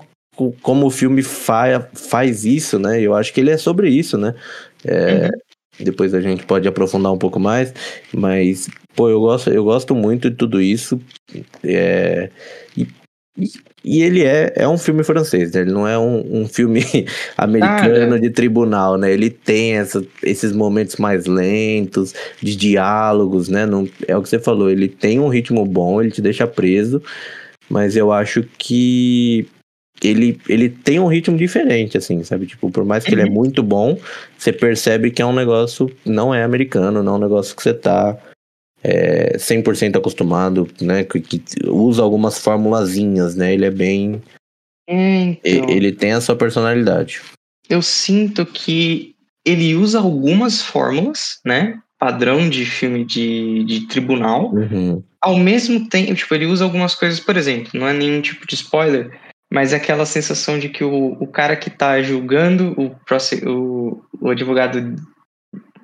como 0.62 0.86
o 0.86 0.92
filme 0.92 1.24
fa 1.24 1.90
faz 1.94 2.46
isso, 2.46 2.78
né? 2.78 3.02
Eu 3.02 3.16
acho 3.16 3.34
que 3.34 3.40
ele 3.40 3.52
é 3.52 3.58
sobre 3.58 3.90
isso, 3.90 4.18
né? 4.18 4.36
É, 4.84 5.26
uhum. 5.26 5.32
Depois 5.80 6.14
a 6.14 6.22
gente 6.22 6.46
pode 6.46 6.68
aprofundar 6.68 7.12
um 7.12 7.18
pouco 7.18 7.40
mais, 7.40 7.74
mas 8.14 8.70
pô, 8.96 9.10
eu 9.10 9.20
gosto, 9.20 9.50
eu 9.50 9.64
gosto 9.64 9.94
muito 9.94 10.30
de 10.30 10.36
tudo 10.36 10.62
isso. 10.62 11.02
É, 11.64 12.30
e, 12.78 12.88
e, 13.84 14.02
ele 14.02 14.24
é, 14.24 14.54
é 14.56 14.68
um 14.68 14.78
filme 14.78 15.04
francês, 15.04 15.52
né? 15.52 15.62
Ele 15.62 15.72
não 15.72 15.86
é 15.86 16.00
um, 16.00 16.44
um 16.44 16.48
filme 16.48 16.82
americano 17.38 18.14
ah, 18.14 18.18
é. 18.18 18.22
de 18.22 18.30
tribunal, 18.30 18.98
né? 18.98 19.12
Ele 19.12 19.30
tem 19.30 19.74
essa, 19.74 20.06
esses 20.24 20.54
momentos 20.54 20.96
mais 20.96 21.26
lentos, 21.26 22.14
de 22.42 22.56
diálogos, 22.56 23.50
né? 23.50 23.66
Não, 23.66 23.88
é 24.08 24.16
o 24.16 24.22
que 24.22 24.30
você 24.30 24.40
falou, 24.40 24.70
ele 24.70 24.88
tem 24.88 25.20
um 25.20 25.28
ritmo 25.28 25.66
bom, 25.66 26.02
ele 26.02 26.12
te 26.12 26.22
deixa 26.22 26.48
preso, 26.48 27.02
mas 27.70 27.98
eu 27.98 28.14
acho 28.14 28.44
que 28.58 29.46
ele, 30.04 30.40
ele 30.48 30.70
tem 30.70 31.00
um 31.00 31.08
ritmo 31.08 31.38
diferente, 31.38 31.98
assim, 31.98 32.24
sabe? 32.24 32.46
Tipo, 32.46 32.70
por 32.70 32.84
mais 32.84 33.04
que 33.04 33.14
ele 33.14 33.22
é 33.22 33.26
uhum. 33.26 33.32
muito 33.32 33.64
bom, 33.64 33.98
você 34.38 34.52
percebe 34.52 35.12
que 35.12 35.22
é 35.22 35.26
um 35.26 35.34
negócio, 35.34 35.90
não 36.06 36.34
é 36.34 36.44
americano, 36.44 37.02
não 37.02 37.14
é 37.14 37.16
um 37.18 37.22
negócio 37.22 37.56
que 37.56 37.64
você 37.64 37.74
tá 37.74 38.18
é, 38.84 39.38
100% 39.38 39.98
acostumado, 39.98 40.68
né? 40.82 41.04
Que, 41.04 41.20
que, 41.20 41.42
usa 41.68 42.04
algumas 42.04 42.40
formulazinhas, 42.40 43.36
né? 43.36 43.54
Ele 43.54 43.66
é 43.66 43.72
bem... 43.72 44.22
Então, 44.88 45.70
ele 45.70 45.92
tem 45.92 46.12
a 46.12 46.22
sua 46.22 46.36
personalidade. 46.36 47.22
Eu 47.68 47.82
sinto 47.82 48.46
que 48.46 49.16
ele 49.44 49.76
usa 49.76 50.00
algumas 50.00 50.62
fórmulas, 50.62 51.40
né? 51.44 51.80
Padrão 51.98 52.50
de 52.50 52.66
filme 52.66 53.04
de, 53.04 53.64
de 53.64 53.88
tribunal. 53.88 54.52
Uhum. 54.54 55.02
Ao 55.20 55.38
mesmo 55.38 55.88
tempo, 55.90 56.14
tipo, 56.14 56.36
ele 56.36 56.46
usa 56.46 56.64
algumas 56.64 56.94
coisas, 56.94 57.20
por 57.20 57.36
exemplo, 57.36 57.72
não 57.74 57.88
é 57.88 57.94
nenhum 57.94 58.22
tipo 58.22 58.46
de 58.46 58.54
spoiler, 58.54 59.18
mas 59.56 59.72
é 59.72 59.78
aquela 59.78 60.06
sensação 60.06 60.60
de 60.60 60.68
que 60.68 60.84
o, 60.84 61.14
o 61.14 61.26
cara 61.26 61.56
que 61.56 61.70
está 61.70 62.02
julgando, 62.02 62.76
o, 62.78 62.94
o, 63.50 64.02
o 64.20 64.30
advogado 64.30 64.98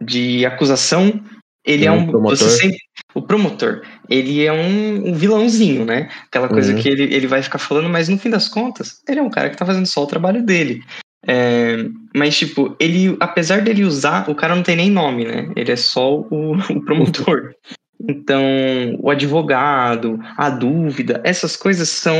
de 0.01 0.45
acusação, 0.45 1.23
ele 1.65 1.85
é 1.85 1.91
um. 1.91 2.05
Promotor. 2.05 2.49
Sempre, 2.49 2.77
o 3.15 3.21
promotor, 3.21 3.81
ele 4.09 4.45
é 4.45 4.51
um, 4.51 5.11
um 5.11 5.13
vilãozinho, 5.13 5.85
né? 5.85 6.09
Aquela 6.27 6.49
coisa 6.49 6.73
uhum. 6.73 6.81
que 6.81 6.89
ele, 6.89 7.03
ele 7.15 7.27
vai 7.27 7.41
ficar 7.41 7.59
falando, 7.59 7.87
mas 7.87 8.09
no 8.09 8.17
fim 8.17 8.29
das 8.29 8.49
contas, 8.49 9.01
ele 9.07 9.21
é 9.21 9.23
um 9.23 9.29
cara 9.29 9.49
que 9.49 9.55
tá 9.55 9.65
fazendo 9.65 9.85
só 9.85 10.03
o 10.03 10.07
trabalho 10.07 10.43
dele. 10.43 10.83
É, 11.25 11.77
mas, 12.13 12.37
tipo, 12.37 12.75
ele, 12.77 13.15
apesar 13.21 13.61
dele 13.61 13.85
usar, 13.85 14.29
o 14.29 14.35
cara 14.35 14.53
não 14.53 14.63
tem 14.63 14.75
nem 14.75 14.91
nome, 14.91 15.23
né? 15.23 15.49
Ele 15.55 15.71
é 15.71 15.77
só 15.77 16.19
o, 16.19 16.57
o 16.69 16.81
promotor. 16.83 17.53
Então, 18.07 18.43
o 18.99 19.09
advogado, 19.09 20.19
a 20.37 20.49
dúvida, 20.49 21.21
essas 21.23 21.55
coisas 21.55 21.89
são 21.89 22.15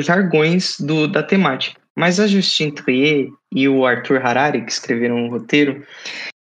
jargões 0.00 0.78
do, 0.78 1.08
da 1.08 1.22
temática. 1.22 1.80
Mas 1.96 2.18
a 2.18 2.26
Justine 2.26 2.72
Trier 2.72 3.28
e 3.52 3.68
o 3.68 3.86
Arthur 3.86 4.24
Harari, 4.24 4.64
que 4.64 4.72
escreveram 4.72 5.26
o 5.26 5.30
roteiro, 5.30 5.84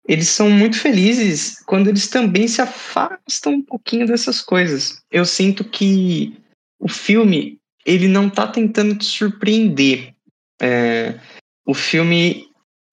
eles 0.08 0.30
são 0.30 0.50
muito 0.50 0.80
felizes 0.80 1.62
quando 1.66 1.88
eles 1.88 2.08
também 2.08 2.48
se 2.48 2.62
afastam 2.62 3.54
um 3.54 3.62
pouquinho 3.62 4.08
dessas 4.08 4.42
coisas. 4.42 5.02
Eu 5.12 5.26
sinto 5.26 5.64
que 5.64 6.38
o 6.80 6.88
filme 6.88 7.60
ele 7.86 8.08
não 8.08 8.28
está 8.28 8.48
tentando 8.48 8.96
te 8.96 9.06
surpreender. 9.06 10.14
É, 10.62 11.20
o 11.66 11.74
filme 11.74 12.48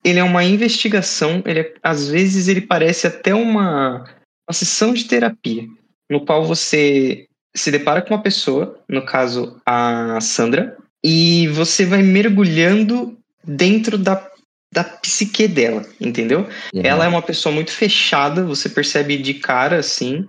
ele 0.05 0.19
é 0.19 0.25
uma 0.25 0.45
investigação. 0.45 1.43
Ele 1.47 1.61
é, 1.61 1.75
às 1.83 2.09
vezes 2.09 2.49
ele 2.49 2.61
parece 2.61 3.07
até 3.07 3.35
uma, 3.35 4.05
uma 4.49 4.53
sessão 4.53 4.93
de 4.93 5.05
terapia 5.05 5.67
no 6.09 6.25
qual 6.25 6.45
você 6.45 7.27
se 7.55 7.71
depara 7.71 8.03
com 8.03 8.15
uma 8.15 8.23
pessoa, 8.23 8.79
no 8.89 9.05
caso 9.05 9.61
a 9.67 10.21
Sandra, 10.21 10.77
e 11.03 11.49
você 11.49 11.85
vai 11.85 12.03
mergulhando 12.03 13.19
dentro 13.45 13.99
da, 13.99 14.27
da 14.73 14.85
psique 14.85 15.49
dela, 15.49 15.85
entendeu? 16.01 16.47
Uhum. 16.73 16.83
Ela 16.85 17.05
é 17.05 17.09
uma 17.09 17.23
pessoa 17.23 17.55
muito 17.55 17.73
fechada, 17.73 18.45
você 18.45 18.69
percebe 18.69 19.19
de 19.19 19.35
cara 19.35 19.79
assim, 19.79 20.27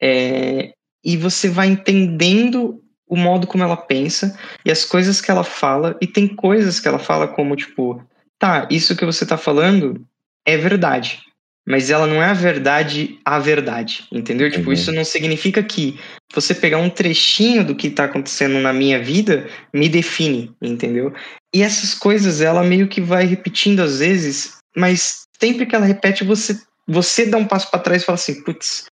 é, 0.00 0.72
e 1.04 1.16
você 1.16 1.48
vai 1.48 1.68
entendendo 1.68 2.82
o 3.06 3.16
modo 3.16 3.46
como 3.46 3.64
ela 3.64 3.76
pensa 3.76 4.38
e 4.64 4.70
as 4.70 4.84
coisas 4.84 5.20
que 5.20 5.30
ela 5.30 5.44
fala, 5.44 5.96
e 6.00 6.06
tem 6.06 6.28
coisas 6.28 6.78
que 6.78 6.88
ela 6.88 6.98
fala 6.98 7.26
como 7.26 7.56
tipo, 7.56 8.02
tá, 8.38 8.68
isso 8.70 8.96
que 8.96 9.04
você 9.04 9.26
tá 9.26 9.36
falando 9.36 10.06
é 10.46 10.56
verdade 10.56 11.29
mas 11.66 11.90
ela 11.90 12.06
não 12.06 12.22
é 12.22 12.26
a 12.26 12.34
verdade 12.34 13.18
a 13.24 13.38
verdade, 13.38 14.06
entendeu? 14.10 14.50
Tipo, 14.50 14.68
uhum. 14.68 14.72
isso 14.72 14.92
não 14.92 15.04
significa 15.04 15.62
que 15.62 15.98
você 16.32 16.54
pegar 16.54 16.78
um 16.78 16.90
trechinho 16.90 17.64
do 17.64 17.74
que 17.74 17.88
está 17.88 18.04
acontecendo 18.04 18.58
na 18.58 18.72
minha 18.72 19.02
vida 19.02 19.46
me 19.72 19.88
define, 19.88 20.52
entendeu? 20.60 21.12
E 21.54 21.62
essas 21.62 21.94
coisas 21.94 22.40
ela 22.40 22.62
meio 22.62 22.88
que 22.88 23.00
vai 23.00 23.24
repetindo 23.24 23.80
às 23.80 23.98
vezes, 23.98 24.58
mas 24.76 25.24
sempre 25.40 25.66
que 25.66 25.74
ela 25.74 25.86
repete, 25.86 26.24
você 26.24 26.58
você 26.86 27.24
dá 27.26 27.36
um 27.36 27.46
passo 27.46 27.70
para 27.70 27.78
trás 27.80 28.02
e 28.02 28.04
fala 28.04 28.16
assim, 28.16 28.42
putz, 28.42 28.86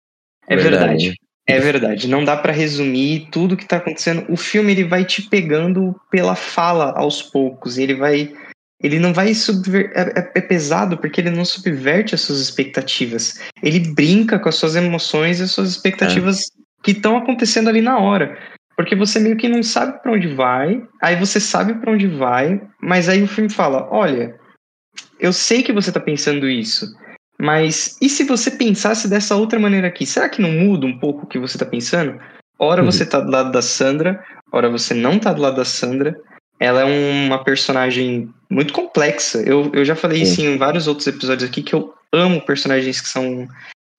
é 0.48 0.56
verdade. 0.56 0.86
verdade. 0.86 1.20
É 1.48 1.60
verdade, 1.60 2.08
não 2.08 2.24
dá 2.24 2.36
para 2.36 2.52
resumir 2.52 3.28
tudo 3.30 3.56
que 3.56 3.64
tá 3.64 3.76
acontecendo. 3.76 4.26
O 4.28 4.36
filme 4.36 4.72
ele 4.72 4.82
vai 4.82 5.04
te 5.04 5.22
pegando 5.22 5.94
pela 6.10 6.34
fala 6.34 6.92
aos 6.96 7.22
poucos, 7.22 7.78
ele 7.78 7.94
vai 7.94 8.34
ele 8.82 8.98
não 8.98 9.12
vai 9.12 9.34
subver... 9.34 9.90
É, 9.94 10.20
é, 10.20 10.32
é, 10.34 10.40
pesado 10.40 10.98
porque 10.98 11.20
ele 11.20 11.30
não 11.30 11.44
subverte 11.44 12.14
as 12.14 12.20
suas 12.20 12.40
expectativas. 12.40 13.40
Ele 13.62 13.80
brinca 13.80 14.38
com 14.38 14.48
as 14.48 14.56
suas 14.56 14.76
emoções 14.76 15.40
e 15.40 15.44
as 15.44 15.50
suas 15.50 15.70
expectativas 15.70 16.40
é. 16.40 16.44
que 16.82 16.90
estão 16.92 17.16
acontecendo 17.16 17.68
ali 17.68 17.80
na 17.80 17.98
hora. 17.98 18.36
Porque 18.76 18.94
você 18.94 19.18
meio 19.18 19.36
que 19.36 19.48
não 19.48 19.62
sabe 19.62 20.02
para 20.02 20.12
onde 20.12 20.28
vai, 20.28 20.82
aí 21.00 21.16
você 21.16 21.40
sabe 21.40 21.74
para 21.74 21.90
onde 21.90 22.06
vai, 22.06 22.60
mas 22.80 23.08
aí 23.08 23.22
o 23.22 23.28
filme 23.28 23.48
fala: 23.48 23.88
olha, 23.90 24.38
eu 25.18 25.32
sei 25.32 25.62
que 25.62 25.72
você 25.72 25.90
tá 25.90 25.98
pensando 25.98 26.46
isso, 26.46 26.86
mas 27.40 27.96
e 28.02 28.08
se 28.08 28.24
você 28.24 28.50
pensasse 28.50 29.08
dessa 29.08 29.34
outra 29.34 29.58
maneira 29.58 29.88
aqui? 29.88 30.04
Será 30.04 30.28
que 30.28 30.42
não 30.42 30.52
muda 30.52 30.86
um 30.86 30.98
pouco 30.98 31.24
o 31.24 31.26
que 31.26 31.38
você 31.38 31.56
tá 31.56 31.64
pensando? 31.64 32.20
Ora 32.58 32.82
uhum. 32.82 32.90
você 32.90 33.06
tá 33.06 33.18
do 33.18 33.30
lado 33.30 33.50
da 33.50 33.62
Sandra, 33.62 34.22
ora 34.52 34.68
você 34.68 34.92
não 34.92 35.18
tá 35.18 35.32
do 35.32 35.40
lado 35.40 35.56
da 35.56 35.64
Sandra. 35.64 36.14
Ela 36.58 36.82
é 36.82 36.84
uma 36.84 37.42
personagem 37.42 38.32
muito 38.50 38.72
complexa. 38.72 39.42
Eu, 39.42 39.70
eu 39.74 39.84
já 39.84 39.94
falei 39.94 40.24
Sim. 40.24 40.32
isso 40.32 40.40
em 40.42 40.56
vários 40.56 40.86
outros 40.86 41.06
episódios 41.06 41.48
aqui, 41.48 41.62
que 41.62 41.74
eu 41.74 41.94
amo 42.12 42.40
personagens 42.40 43.00
que 43.00 43.08
são 43.08 43.46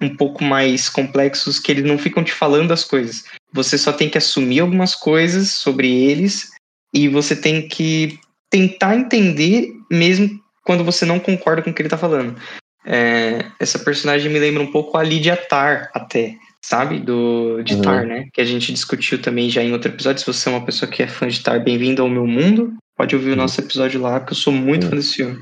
um 0.02 0.16
pouco 0.16 0.44
mais 0.44 0.90
complexos, 0.90 1.60
que 1.60 1.72
eles 1.72 1.84
não 1.84 1.98
ficam 1.98 2.24
te 2.24 2.32
falando 2.32 2.72
as 2.72 2.84
coisas. 2.84 3.26
Você 3.54 3.78
só 3.78 3.92
tem 3.92 4.10
que 4.10 4.18
assumir 4.18 4.60
algumas 4.60 4.96
coisas 4.96 5.52
sobre 5.52 5.92
eles 5.92 6.52
e 6.94 7.08
você 7.08 7.36
tem 7.36 7.68
que 7.68 8.20
tentar 8.50 8.96
entender 8.96 9.74
mesmo 9.90 10.40
quando 10.64 10.84
você 10.84 11.06
não 11.06 11.20
concorda 11.20 11.62
com 11.62 11.72
o 11.72 11.74
que 11.74 11.82
ele 11.82 11.90
tá 11.90 11.98
falando. 11.98 12.40
É, 12.86 13.46
essa 13.60 13.80
personagem 13.80 14.32
me 14.32 14.40
lembra 14.40 14.64
um 14.64 14.72
pouco 14.72 14.98
a 14.98 15.04
Lydia 15.04 15.36
Tar, 15.36 15.90
até, 15.94 16.38
sabe? 16.68 17.00
Do, 17.00 17.62
de 17.64 17.76
uhum. 17.76 17.82
Tar, 17.82 18.06
né? 18.06 18.28
Que 18.34 18.42
a 18.42 18.46
gente 18.46 18.74
discutiu 18.74 19.22
também 19.22 19.50
já 19.50 19.64
em 19.64 19.72
outro 19.72 19.90
episódio. 19.90 20.20
Se 20.20 20.28
você 20.28 20.50
é 20.50 20.52
uma 20.52 20.66
pessoa 20.66 20.92
que 20.92 21.02
é 21.02 21.08
fã 21.08 21.26
de 21.26 21.40
Tar, 21.40 21.64
bem-vindo 21.64 22.02
ao 22.02 22.10
meu 22.10 22.28
mundo. 22.28 22.74
Pode 22.98 23.16
ouvir 23.16 23.30
o 23.30 23.32
uhum. 23.32 23.38
nosso 23.38 23.62
episódio 23.62 24.02
lá, 24.02 24.20
que 24.20 24.34
eu 24.34 24.36
sou 24.36 24.52
muito 24.52 24.84
uhum. 24.84 24.90
fã 24.90 24.96
desse 24.98 25.16
filme. 25.16 25.42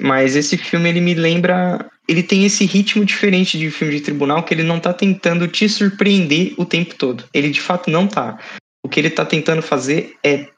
Mas 0.00 0.34
esse 0.34 0.56
filme, 0.56 0.88
ele 0.88 1.00
me 1.00 1.14
lembra. 1.14 1.88
Ele 2.08 2.24
tem 2.24 2.44
esse 2.44 2.66
ritmo 2.66 3.04
diferente 3.04 3.56
de 3.56 3.70
filme 3.70 3.94
de 3.94 4.00
tribunal, 4.00 4.42
que 4.42 4.52
ele 4.52 4.64
não 4.64 4.80
tá 4.80 4.92
tentando 4.92 5.46
te 5.46 5.68
surpreender 5.68 6.54
o 6.58 6.64
tempo 6.64 6.96
todo. 6.96 7.24
Ele 7.32 7.50
de 7.50 7.60
fato 7.60 7.88
não 7.88 8.08
tá. 8.08 8.36
O 8.84 8.88
que 8.88 8.98
ele 8.98 9.10
tá 9.10 9.24
tentando 9.24 9.62
fazer 9.62 10.16
é 10.24 10.48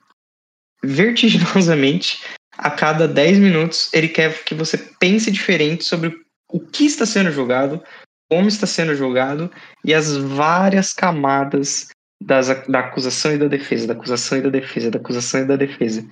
vertiginosamente, 0.82 2.22
a 2.56 2.70
cada 2.70 3.06
10 3.06 3.38
minutos, 3.38 3.90
ele 3.92 4.08
quer 4.08 4.44
que 4.44 4.54
você 4.54 4.78
pense 4.98 5.30
diferente 5.30 5.84
sobre 5.84 6.14
o 6.48 6.60
que 6.60 6.86
está 6.86 7.04
sendo 7.04 7.32
julgado, 7.32 7.82
como 8.30 8.48
está 8.48 8.66
sendo 8.66 8.94
julgado 8.94 9.50
e 9.84 9.92
as 9.94 10.16
várias 10.16 10.92
camadas 10.92 11.88
das, 12.22 12.48
da 12.66 12.80
acusação 12.80 13.32
e 13.34 13.38
da 13.38 13.48
defesa, 13.48 13.86
da 13.86 13.94
acusação 13.94 14.38
e 14.38 14.42
da 14.42 14.50
defesa, 14.50 14.90
da 14.90 14.98
acusação 14.98 15.40
e 15.40 15.44
da 15.44 15.56
defesa. 15.56 16.06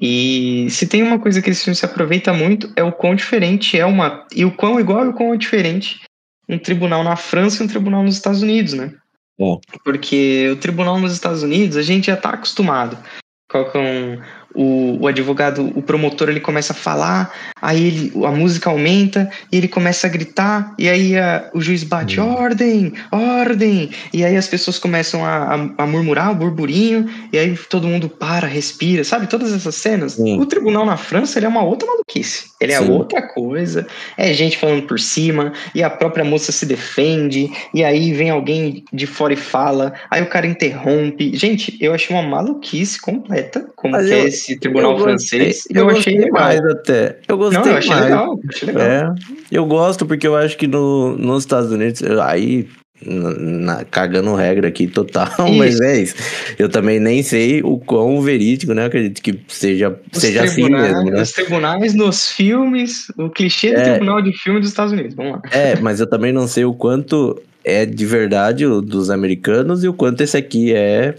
E 0.00 0.66
se 0.70 0.86
tem 0.86 1.02
uma 1.02 1.18
coisa 1.18 1.42
que 1.42 1.50
esse 1.50 1.64
filme 1.64 1.76
se 1.76 1.84
aproveita 1.84 2.32
muito 2.32 2.72
é 2.74 2.82
o 2.82 2.92
quão 2.92 3.14
diferente 3.14 3.78
é 3.78 3.84
uma. 3.84 4.26
E 4.34 4.44
o 4.44 4.54
quão 4.54 4.80
igual 4.80 5.04
e 5.04 5.08
o 5.08 5.12
quão 5.12 5.34
é 5.34 5.36
diferente 5.36 6.00
um 6.48 6.58
tribunal 6.58 7.04
na 7.04 7.16
França 7.16 7.62
e 7.62 7.66
um 7.66 7.68
tribunal 7.68 8.02
nos 8.02 8.16
Estados 8.16 8.42
Unidos, 8.42 8.72
né? 8.72 8.92
É. 9.38 9.78
Porque 9.84 10.50
o 10.52 10.56
tribunal 10.56 10.98
nos 10.98 11.12
Estados 11.12 11.42
Unidos 11.42 11.76
a 11.76 11.82
gente 11.82 12.06
já 12.06 12.14
está 12.14 12.30
acostumado. 12.30 12.98
Colocam 13.48 14.20
o, 14.54 14.98
o 15.00 15.06
advogado, 15.06 15.70
o 15.74 15.82
promotor, 15.82 16.28
ele 16.28 16.40
começa 16.40 16.72
a 16.72 16.76
falar, 16.76 17.32
aí 17.60 17.86
ele, 17.86 18.12
a 18.24 18.30
música 18.30 18.70
aumenta 18.70 19.30
e 19.50 19.56
ele 19.56 19.68
começa 19.68 20.06
a 20.06 20.10
gritar, 20.10 20.74
e 20.78 20.88
aí 20.88 21.16
a, 21.16 21.50
o 21.54 21.60
juiz 21.60 21.84
bate: 21.84 22.18
ordem, 22.20 22.92
ordem, 23.10 23.90
e 24.12 24.24
aí 24.24 24.36
as 24.36 24.48
pessoas 24.48 24.78
começam 24.78 25.24
a, 25.24 25.54
a, 25.54 25.84
a 25.84 25.86
murmurar, 25.86 26.32
o 26.32 26.34
burburinho, 26.34 27.08
e 27.32 27.38
aí 27.38 27.56
todo 27.68 27.86
mundo 27.86 28.08
para, 28.08 28.46
respira, 28.46 29.04
sabe? 29.04 29.26
Todas 29.26 29.52
essas 29.52 29.74
cenas. 29.74 30.18
O 30.18 30.46
tribunal 30.46 30.84
na 30.84 30.96
França, 30.96 31.38
ele 31.38 31.46
é 31.46 31.48
uma 31.48 31.62
outra 31.62 31.86
maluquice, 31.86 32.50
ele 32.60 32.72
é 32.72 32.78
Sim. 32.78 32.90
outra 32.90 33.22
coisa, 33.22 33.86
é 34.16 34.32
gente 34.32 34.58
falando 34.58 34.82
por 34.82 34.98
cima, 34.98 35.52
e 35.74 35.82
a 35.82 35.90
própria 35.90 36.24
moça 36.24 36.52
se 36.52 36.66
defende, 36.66 37.50
e 37.72 37.84
aí 37.84 38.12
vem 38.12 38.30
alguém 38.30 38.84
de 38.92 39.06
fora 39.06 39.32
e 39.32 39.36
fala, 39.36 39.92
aí 40.10 40.22
o 40.22 40.26
cara 40.26 40.46
interrompe. 40.46 41.36
Gente, 41.36 41.76
eu 41.80 41.94
achei 41.94 42.14
uma 42.14 42.22
maluquice 42.22 43.00
completa, 43.00 43.66
como 43.76 43.92
Mas 43.92 44.08
que 44.08 44.14
é 44.14 44.24
eu- 44.24 44.39
esse 44.40 44.58
tribunal 44.58 44.92
eu 44.92 44.98
gostei- 45.04 45.38
francês. 45.40 45.64
Eu, 45.70 45.82
Eu, 45.82 45.86
achei 45.90 46.14
gostei 46.14 46.18
legal. 46.18 46.42
mais 46.42 46.60
até. 46.66 47.18
Eu 47.28 47.36
gostei 47.38 47.60
Não, 47.60 47.68
eu 47.70 47.76
achei 47.76 47.90
mais. 47.90 48.04
legal. 48.04 48.40
Achei 48.48 48.66
legal. 48.68 48.82
É, 48.86 49.14
eu 49.52 49.66
gosto 49.66 50.06
porque 50.06 50.26
eu 50.26 50.36
acho 50.36 50.56
que 50.56 50.66
no, 50.66 51.16
nos 51.16 51.42
Estados 51.42 51.70
Unidos, 51.72 52.02
aí, 52.20 52.68
na, 53.04 53.30
na- 53.78 53.84
cagando 53.84 54.34
regra 54.34 54.68
aqui 54.68 54.86
total, 54.86 55.28
mas 55.56 55.74
Isso. 55.74 55.82
é 55.84 56.00
isso. 56.02 56.14
Eu 56.58 56.68
também 56.68 57.00
nem 57.00 57.22
sei 57.22 57.62
o 57.62 57.78
quão 57.78 58.20
verídico, 58.20 58.74
né? 58.74 58.82
Eu 58.82 58.86
acredito 58.86 59.22
que 59.22 59.40
seja, 59.48 59.98
Os 60.14 60.20
seja 60.20 60.44
assim 60.44 60.68
mesmo, 60.68 61.04
né? 61.10 61.22
Os 61.22 61.32
tribunais 61.32 61.94
nos 61.94 62.28
filmes, 62.30 63.06
o 63.16 63.30
clichê 63.30 63.72
do 63.72 63.80
É. 63.80 63.90
tribunal 63.92 64.20
de 64.20 64.32
filme 64.36 64.60
dos 64.60 64.68
Estados 64.68 64.92
Unidos. 64.92 65.14
Vamos 65.14 65.32
lá. 65.32 65.42
É, 65.50 65.76
mas 65.80 66.00
eu 66.00 66.06
também 66.08 66.32
não 66.32 66.46
sei 66.46 66.64
o 66.64 66.74
quanto 66.74 67.40
é 67.64 67.84
de 67.86 68.04
verdade 68.06 68.64
o 68.66 68.80
dos 68.80 69.10
americanos 69.10 69.82
e 69.84 69.88
o 69.88 69.92
quanto 69.94 70.22
esse 70.22 70.36
aqui 70.36 70.72
é 70.74 71.14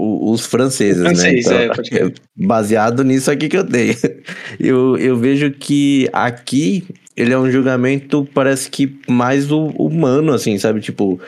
os 0.00 0.46
franceses, 0.46 1.00
O 1.02 1.06
francês, 1.06 1.46
né? 1.46 1.64
é, 1.64 1.68
pode 1.74 1.90
crer. 1.90 2.14
baseado 2.36 3.02
nisso 3.02 3.30
aqui 3.30 3.48
que 3.48 3.56
eu 3.58 3.64
tenho. 3.66 3.94
Eu, 4.60 4.96
eu 4.96 5.16
vejo 5.16 5.50
que 5.52 6.08
aqui 6.12 6.84
ele 7.16 7.32
é 7.32 7.38
um 7.38 7.50
julgamento, 7.50 8.26
parece 8.32 8.70
que 8.70 8.98
mais 9.08 9.50
hu- 9.50 9.74
humano, 9.78 10.32
assim, 10.32 10.56
sabe? 10.58 10.80
Tipo, 10.80 11.20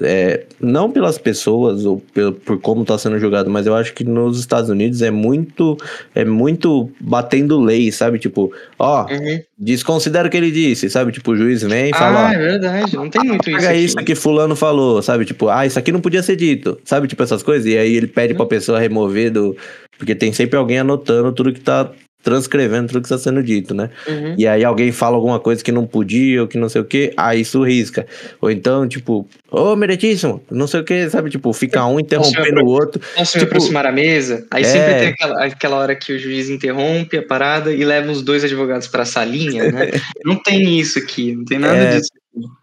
é, 0.00 0.44
não 0.60 0.90
pelas 0.90 1.18
pessoas 1.18 1.84
ou 1.84 2.00
pelo, 2.14 2.32
por 2.32 2.60
como 2.60 2.84
tá 2.84 2.96
sendo 2.96 3.18
julgado, 3.18 3.50
mas 3.50 3.66
eu 3.66 3.74
acho 3.74 3.92
que 3.92 4.04
nos 4.04 4.38
Estados 4.38 4.70
Unidos 4.70 5.02
é 5.02 5.10
muito, 5.10 5.76
é 6.14 6.24
muito 6.24 6.90
batendo 7.00 7.60
lei, 7.60 7.90
sabe? 7.90 8.18
Tipo, 8.18 8.52
ó, 8.78 9.06
Uhum. 9.10 9.40
desconsidera 9.58 10.28
o 10.28 10.30
que 10.30 10.36
ele 10.36 10.50
disse, 10.52 10.88
sabe? 10.88 11.10
Tipo, 11.10 11.32
o 11.32 11.36
juiz 11.36 11.62
vem 11.62 11.90
e 11.90 11.94
fala, 11.94 12.28
Ah, 12.28 12.34
é 12.34 12.38
verdade. 12.38 12.94
Não 12.96 13.10
tem 13.10 13.22
muito 13.24 13.50
isso. 13.50 13.58
Paga 13.58 13.74
isso 13.74 13.96
que 13.96 14.14
fulano 14.14 14.54
falou, 14.54 15.02
sabe? 15.02 15.24
Tipo, 15.24 15.48
ah, 15.48 15.66
isso 15.66 15.78
aqui 15.78 15.90
não 15.90 16.00
podia 16.00 16.22
ser 16.22 16.36
dito, 16.36 16.78
sabe? 16.84 17.08
Tipo, 17.08 17.22
essas 17.22 17.42
coisas. 17.42 17.66
E 17.66 17.76
aí 17.76 17.94
ele 17.96 18.06
pede 18.06 18.34
pra 18.34 18.46
pessoa 18.46 18.78
remover 18.78 19.32
do. 19.32 19.56
Porque 19.98 20.14
tem 20.14 20.32
sempre 20.32 20.56
alguém 20.56 20.78
anotando 20.78 21.32
tudo 21.32 21.52
que 21.52 21.60
tá 21.60 21.90
transcrevendo 22.22 22.88
tudo 22.88 23.00
que 23.00 23.06
está 23.06 23.18
sendo 23.18 23.42
dito, 23.42 23.74
né? 23.74 23.90
Uhum. 24.06 24.34
E 24.36 24.46
aí 24.46 24.64
alguém 24.64 24.92
fala 24.92 25.16
alguma 25.16 25.40
coisa 25.40 25.62
que 25.64 25.72
não 25.72 25.86
podia 25.86 26.42
ou 26.42 26.48
que 26.48 26.58
não 26.58 26.68
sei 26.68 26.80
o 26.80 26.84
que, 26.84 27.12
aí 27.16 27.40
isso 27.40 27.62
risca. 27.62 28.06
Ou 28.40 28.50
então, 28.50 28.86
tipo, 28.86 29.26
ô, 29.50 29.74
meritíssimo, 29.74 30.42
não 30.50 30.66
sei 30.66 30.80
o 30.80 30.84
que, 30.84 31.08
sabe? 31.08 31.30
Tipo, 31.30 31.52
fica 31.52 31.84
um 31.86 31.98
interrompendo 31.98 32.60
o 32.62 32.66
outro. 32.68 33.00
Posso 33.16 33.36
me 33.38 33.44
Tipo, 33.44 33.54
aproximar 33.56 33.86
à 33.86 33.92
mesa? 33.92 34.46
Aí 34.50 34.62
é. 34.62 34.66
sempre 34.66 34.94
tem 34.94 35.08
aquela, 35.08 35.44
aquela 35.44 35.76
hora 35.76 35.96
que 35.96 36.12
o 36.12 36.18
juiz 36.18 36.50
interrompe 36.50 37.16
a 37.16 37.22
parada 37.22 37.72
e 37.72 37.84
leva 37.84 38.10
os 38.12 38.22
dois 38.22 38.44
advogados 38.44 38.86
pra 38.86 39.04
salinha, 39.04 39.70
né? 39.72 39.90
não 40.24 40.36
tem 40.42 40.78
isso 40.78 40.98
aqui, 40.98 41.34
não 41.34 41.44
tem 41.44 41.58
nada 41.58 41.76
É. 41.78 41.96
disso. 41.96 42.10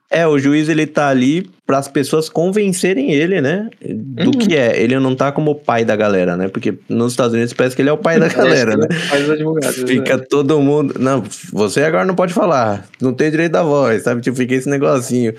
É, 0.09 0.25
o 0.25 0.39
juiz 0.39 0.69
ele 0.69 0.87
tá 0.87 1.09
ali 1.09 1.49
para 1.65 1.77
as 1.79 1.87
pessoas 1.89 2.29
convencerem 2.29 3.11
ele, 3.11 3.41
né? 3.41 3.69
Do 3.81 4.27
Uhum. 4.27 4.31
que 4.31 4.55
é. 4.55 4.81
Ele 4.81 4.97
não 4.99 5.13
tá 5.13 5.33
como 5.33 5.51
o 5.51 5.55
pai 5.55 5.83
da 5.83 5.97
galera, 5.97 6.37
né? 6.37 6.47
Porque 6.47 6.75
nos 6.87 7.11
Estados 7.11 7.33
Unidos 7.33 7.51
parece 7.53 7.75
que 7.75 7.81
ele 7.81 7.89
é 7.89 7.93
o 7.93 7.97
pai 7.97 8.17
da 8.17 8.27
galera, 8.29 8.77
né? 8.77 8.87
Faz 9.09 9.23
os 9.25 9.29
advogados. 9.31 9.75
Fica 9.83 10.17
todo 10.17 10.61
mundo. 10.61 10.95
Não, 10.97 11.23
você 11.51 11.83
agora 11.83 12.05
não 12.05 12.15
pode 12.15 12.33
falar. 12.33 12.87
Não 13.01 13.13
tem 13.13 13.29
direito 13.29 13.51
da 13.51 13.63
voz, 13.63 14.03
sabe? 14.03 14.21
Tipo, 14.21 14.37
fica 14.37 14.55
esse 14.55 14.69
negocinho. 14.69 15.33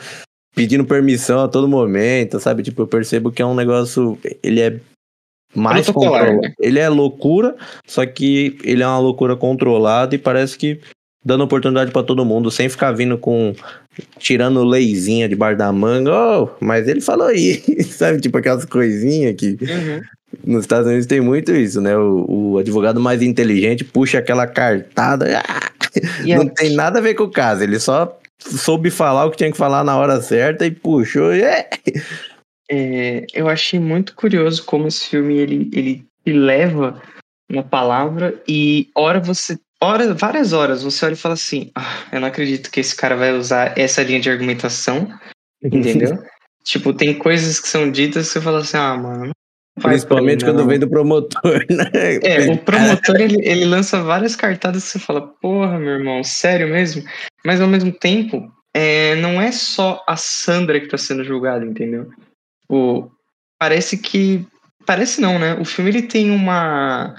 Pedindo 0.55 0.85
permissão 0.85 1.41
a 1.41 1.49
todo 1.49 1.67
momento, 1.69 2.39
sabe? 2.39 2.63
Tipo, 2.63 2.83
eu 2.83 2.87
percebo 2.87 3.31
que 3.33 3.41
é 3.41 3.47
um 3.47 3.55
negócio. 3.55 4.19
Ele 4.43 4.61
é 4.61 4.77
mais 5.55 5.89
controlado. 5.89 6.41
né? 6.43 6.53
Ele 6.61 6.79
é 6.79 6.89
loucura, 6.91 7.57
só 7.87 8.05
que 8.05 8.59
ele 8.63 8.83
é 8.83 8.87
uma 8.87 8.99
loucura 8.99 9.35
controlada 9.35 10.15
e 10.15 10.19
parece 10.19 10.59
que 10.59 10.79
dando 11.25 11.45
oportunidade 11.45 11.91
pra 11.91 12.03
todo 12.03 12.25
mundo, 12.25 12.51
sem 12.51 12.69
ficar 12.69 12.93
vindo 12.93 13.19
com. 13.19 13.55
tirando 14.19 14.65
leizinha 14.65 15.29
de 15.29 15.37
bar 15.37 15.57
da 15.57 15.73
manga. 15.73 16.11
Oh, 16.13 16.49
mas 16.61 16.89
ele 16.89 17.01
falou 17.01 17.27
aí, 17.27 17.63
sabe? 17.85 18.21
Tipo 18.21 18.39
aquelas 18.39 18.65
coisinhas 18.65 19.35
que. 19.37 19.59
Uhum. 19.61 20.01
Nos 20.45 20.61
Estados 20.61 20.87
Unidos 20.87 21.07
tem 21.07 21.23
muito 21.23 21.53
isso, 21.53 21.81
né? 21.81 21.97
O, 21.97 22.53
o 22.53 22.59
advogado 22.59 23.01
mais 23.01 23.23
inteligente 23.23 23.83
puxa 23.83 24.19
aquela 24.19 24.47
cartada. 24.47 25.27
ah, 25.39 25.71
não 26.37 26.47
tem 26.49 26.75
nada 26.75 26.99
a 26.99 27.03
ver 27.03 27.15
com 27.15 27.25
o 27.25 27.31
caso. 27.31 27.63
Ele 27.63 27.81
só 27.81 28.19
soube 28.39 28.91
falar 28.91 29.25
o 29.25 29.31
que 29.31 29.39
tinha 29.39 29.51
que 29.51 29.57
falar 29.57 29.83
na 29.83 29.97
hora 29.97 30.21
certa 30.21 30.67
e 30.67 30.71
puxou. 30.71 31.35
e 31.35 31.43
é. 31.43 31.69
É, 32.71 33.25
eu 33.33 33.49
achei 33.49 33.81
muito 33.81 34.15
curioso 34.15 34.63
como 34.65 34.87
esse 34.87 35.07
filme 35.07 35.39
ele, 35.39 35.71
ele 35.73 36.05
te 36.23 36.33
leva 36.33 37.01
uma 37.51 37.63
palavra 37.63 38.39
e 38.47 38.91
hora 38.95 39.19
você 39.19 39.59
hora, 39.81 40.15
várias 40.15 40.53
horas 40.53 40.83
você 40.83 41.05
olha 41.05 41.13
e 41.15 41.17
fala 41.17 41.35
assim, 41.35 41.71
ah, 41.75 42.05
eu 42.13 42.21
não 42.21 42.29
acredito 42.29 42.71
que 42.71 42.81
esse 42.81 42.95
cara 42.95 43.17
vai 43.17 43.33
usar 43.33 43.77
essa 43.79 44.03
linha 44.03 44.21
de 44.21 44.31
argumentação, 44.31 45.09
entendeu? 45.63 46.19
tipo, 46.65 46.93
tem 46.93 47.15
coisas 47.15 47.61
que 47.61 47.69
são 47.69 47.91
ditas 47.91 48.27
que 48.27 48.33
você 48.35 48.41
fala 48.41 48.61
assim, 48.61 48.77
ah, 48.77 48.97
mano. 48.97 49.33
Principalmente 49.81 50.45
quando 50.45 50.67
vem 50.67 50.79
do 50.79 50.89
promotor, 50.89 51.65
né? 51.71 51.91
É, 52.23 52.51
o 52.51 52.59
promotor 52.59 53.17
ele, 53.17 53.39
ele 53.49 53.65
lança 53.65 54.03
várias 54.03 54.35
cartadas 54.35 54.85
que 54.85 54.91
você 54.91 54.99
fala, 54.99 55.21
porra, 55.41 55.79
meu 55.79 55.95
irmão, 55.95 56.25
sério 56.25 56.69
mesmo? 56.69 57.05
Mas 57.45 57.61
ao 57.61 57.69
mesmo 57.69 57.93
tempo, 57.93 58.53
é, 58.75 59.15
não 59.17 59.41
é 59.41 59.53
só 59.53 60.05
a 60.07 60.17
Sandra 60.17 60.81
que 60.81 60.89
tá 60.89 60.99
sendo 60.99 61.25
julgada, 61.25 61.65
entendeu? 61.65 62.09
Tipo, 62.63 63.11
parece 63.59 63.97
que. 63.99 64.47
Parece 64.85 65.21
não, 65.21 65.39
né? 65.39 65.55
O 65.55 65.65
filme 65.65 65.91
ele 65.91 66.03
tem 66.03 66.31
uma, 66.31 67.15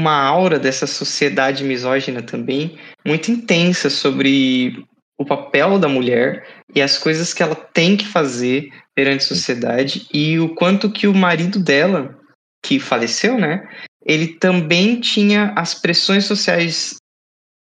uma 0.00 0.16
aura 0.18 0.58
dessa 0.58 0.86
sociedade 0.86 1.62
misógina 1.62 2.22
também, 2.22 2.78
muito 3.06 3.30
intensa 3.30 3.90
sobre 3.90 4.82
o 5.18 5.24
papel 5.24 5.78
da 5.78 5.88
mulher 5.88 6.46
e 6.74 6.80
as 6.80 6.96
coisas 6.96 7.34
que 7.34 7.42
ela 7.42 7.54
tem 7.54 7.96
que 7.96 8.06
fazer 8.06 8.72
perante 8.94 9.24
a 9.24 9.28
sociedade 9.28 10.08
e 10.12 10.38
o 10.38 10.54
quanto 10.54 10.90
que 10.90 11.06
o 11.06 11.14
marido 11.14 11.58
dela, 11.58 12.18
que 12.64 12.80
faleceu, 12.80 13.38
né? 13.38 13.68
Ele 14.04 14.28
também 14.28 14.98
tinha 14.98 15.52
as 15.54 15.74
pressões 15.74 16.24
sociais 16.24 16.96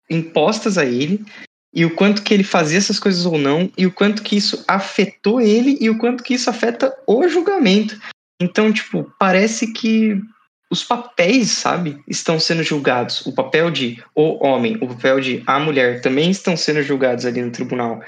impostas 0.09 0.77
a 0.79 0.85
ele 0.85 1.23
e 1.73 1.85
o 1.85 1.95
quanto 1.95 2.23
que 2.23 2.33
ele 2.33 2.43
fazia 2.43 2.79
essas 2.79 2.99
coisas 2.99 3.25
ou 3.25 3.37
não 3.37 3.71
e 3.77 3.85
o 3.85 3.91
quanto 3.91 4.23
que 4.23 4.35
isso 4.35 4.63
afetou 4.67 5.39
ele 5.39 5.77
e 5.79 5.89
o 5.89 5.97
quanto 5.97 6.23
que 6.23 6.33
isso 6.33 6.49
afeta 6.49 6.91
o 7.07 7.27
julgamento. 7.27 7.99
Então, 8.41 8.73
tipo, 8.73 9.11
parece 9.19 9.71
que 9.73 10.19
os 10.73 10.83
papéis, 10.83 11.51
sabe, 11.51 12.01
estão 12.07 12.39
sendo 12.39 12.63
julgados. 12.63 13.23
O 13.27 13.31
papel 13.31 13.69
de 13.69 14.03
o 14.15 14.43
homem, 14.43 14.75
o 14.81 14.87
papel 14.87 15.21
de 15.21 15.43
a 15.45 15.59
mulher 15.59 16.01
também 16.01 16.31
estão 16.31 16.57
sendo 16.57 16.81
julgados 16.81 17.27
ali 17.27 17.43
no 17.43 17.51
tribunal. 17.51 18.01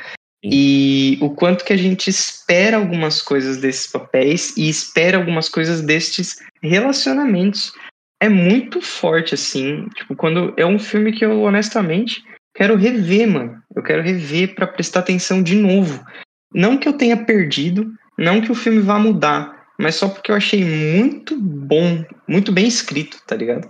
Sim. 0.43 0.49
E 0.51 1.17
o 1.21 1.29
quanto 1.29 1.63
que 1.63 1.71
a 1.71 1.77
gente 1.77 2.09
espera 2.09 2.77
algumas 2.77 3.21
coisas 3.21 3.57
desses 3.57 3.85
papéis 3.85 4.57
e 4.57 4.67
espera 4.67 5.17
algumas 5.17 5.47
coisas 5.47 5.79
destes 5.79 6.37
relacionamentos. 6.59 7.71
É 8.19 8.29
muito 8.29 8.81
forte, 8.81 9.35
assim. 9.35 9.87
Tipo, 9.95 10.15
quando 10.15 10.51
é 10.57 10.65
um 10.65 10.79
filme 10.79 11.11
que 11.11 11.23
eu, 11.23 11.43
honestamente, 11.43 12.23
quero 12.55 12.75
rever, 12.75 13.27
mano. 13.27 13.61
Eu 13.75 13.83
quero 13.83 14.01
rever 14.01 14.55
pra 14.55 14.65
prestar 14.65 15.01
atenção 15.01 15.43
de 15.43 15.53
novo. 15.53 16.03
Não 16.51 16.79
que 16.79 16.87
eu 16.87 16.93
tenha 16.93 17.17
perdido, 17.17 17.93
não 18.17 18.41
que 18.41 18.51
o 18.51 18.55
filme 18.55 18.79
vá 18.79 18.97
mudar, 18.97 19.54
mas 19.79 19.95
só 19.95 20.07
porque 20.07 20.31
eu 20.31 20.35
achei 20.35 20.63
muito 20.63 21.39
bom, 21.39 22.03
muito 22.27 22.51
bem 22.51 22.67
escrito, 22.67 23.17
tá 23.27 23.35
ligado? 23.35 23.67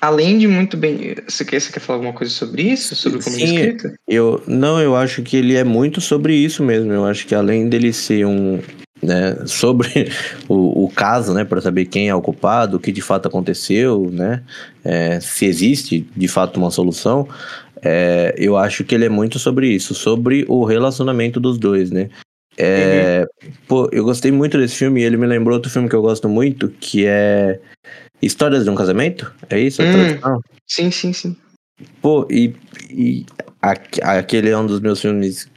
Além 0.00 0.38
de 0.38 0.46
muito 0.46 0.76
bem. 0.76 1.14
Você 1.28 1.44
quer, 1.44 1.60
você 1.60 1.72
quer 1.72 1.80
falar 1.80 1.98
alguma 1.98 2.12
coisa 2.12 2.32
sobre 2.32 2.62
isso? 2.62 2.94
Sobre 2.94 3.22
como 3.22 3.36
é 3.36 3.38
Sim. 3.38 3.44
escrito? 3.44 3.92
Eu, 4.06 4.42
não, 4.46 4.80
eu 4.80 4.94
acho 4.94 5.22
que 5.22 5.36
ele 5.36 5.56
é 5.56 5.64
muito 5.64 6.00
sobre 6.00 6.34
isso 6.34 6.62
mesmo. 6.62 6.92
Eu 6.92 7.04
acho 7.04 7.26
que 7.26 7.34
além 7.34 7.68
dele 7.68 7.92
ser 7.92 8.26
um. 8.26 8.60
Né, 9.02 9.46
sobre 9.46 10.12
o, 10.46 10.84
o 10.84 10.90
caso, 10.90 11.32
né, 11.32 11.42
para 11.42 11.62
saber 11.62 11.86
quem 11.86 12.10
é 12.10 12.14
o 12.14 12.20
culpado, 12.20 12.76
o 12.76 12.80
que 12.80 12.92
de 12.92 13.00
fato 13.00 13.26
aconteceu, 13.26 14.10
né, 14.12 14.42
é, 14.84 15.18
se 15.20 15.46
existe 15.46 16.06
de 16.14 16.28
fato 16.28 16.58
uma 16.58 16.70
solução, 16.70 17.26
é, 17.80 18.34
eu 18.36 18.58
acho 18.58 18.84
que 18.84 18.94
ele 18.94 19.06
é 19.06 19.08
muito 19.08 19.38
sobre 19.38 19.68
isso, 19.68 19.94
sobre 19.94 20.44
o 20.48 20.66
relacionamento 20.66 21.40
dos 21.40 21.58
dois, 21.58 21.90
né. 21.90 22.10
É, 22.62 23.26
Pô, 23.66 23.88
eu 23.90 24.04
gostei 24.04 24.30
muito 24.30 24.58
desse 24.58 24.76
filme 24.76 25.00
e 25.00 25.04
ele 25.04 25.16
me 25.16 25.26
lembrou 25.26 25.56
outro 25.56 25.70
filme 25.70 25.88
que 25.88 25.94
eu 25.94 26.02
gosto 26.02 26.28
muito, 26.28 26.68
que 26.68 27.06
é 27.06 27.58
Histórias 28.20 28.64
de 28.64 28.70
um 28.70 28.74
Casamento, 28.74 29.32
é 29.48 29.58
isso? 29.58 29.82
a 29.82 29.86
Hum. 29.86 30.40
Sim, 30.66 30.90
sim, 30.90 31.12
sim. 31.12 31.36
Pô, 32.02 32.26
e, 32.30 32.54
e 32.90 33.24
aque- 33.62 34.02
aquele 34.02 34.50
é 34.50 34.58
um 34.58 34.66
dos 34.66 34.78
meus 34.80 35.00
filmes 35.00 35.48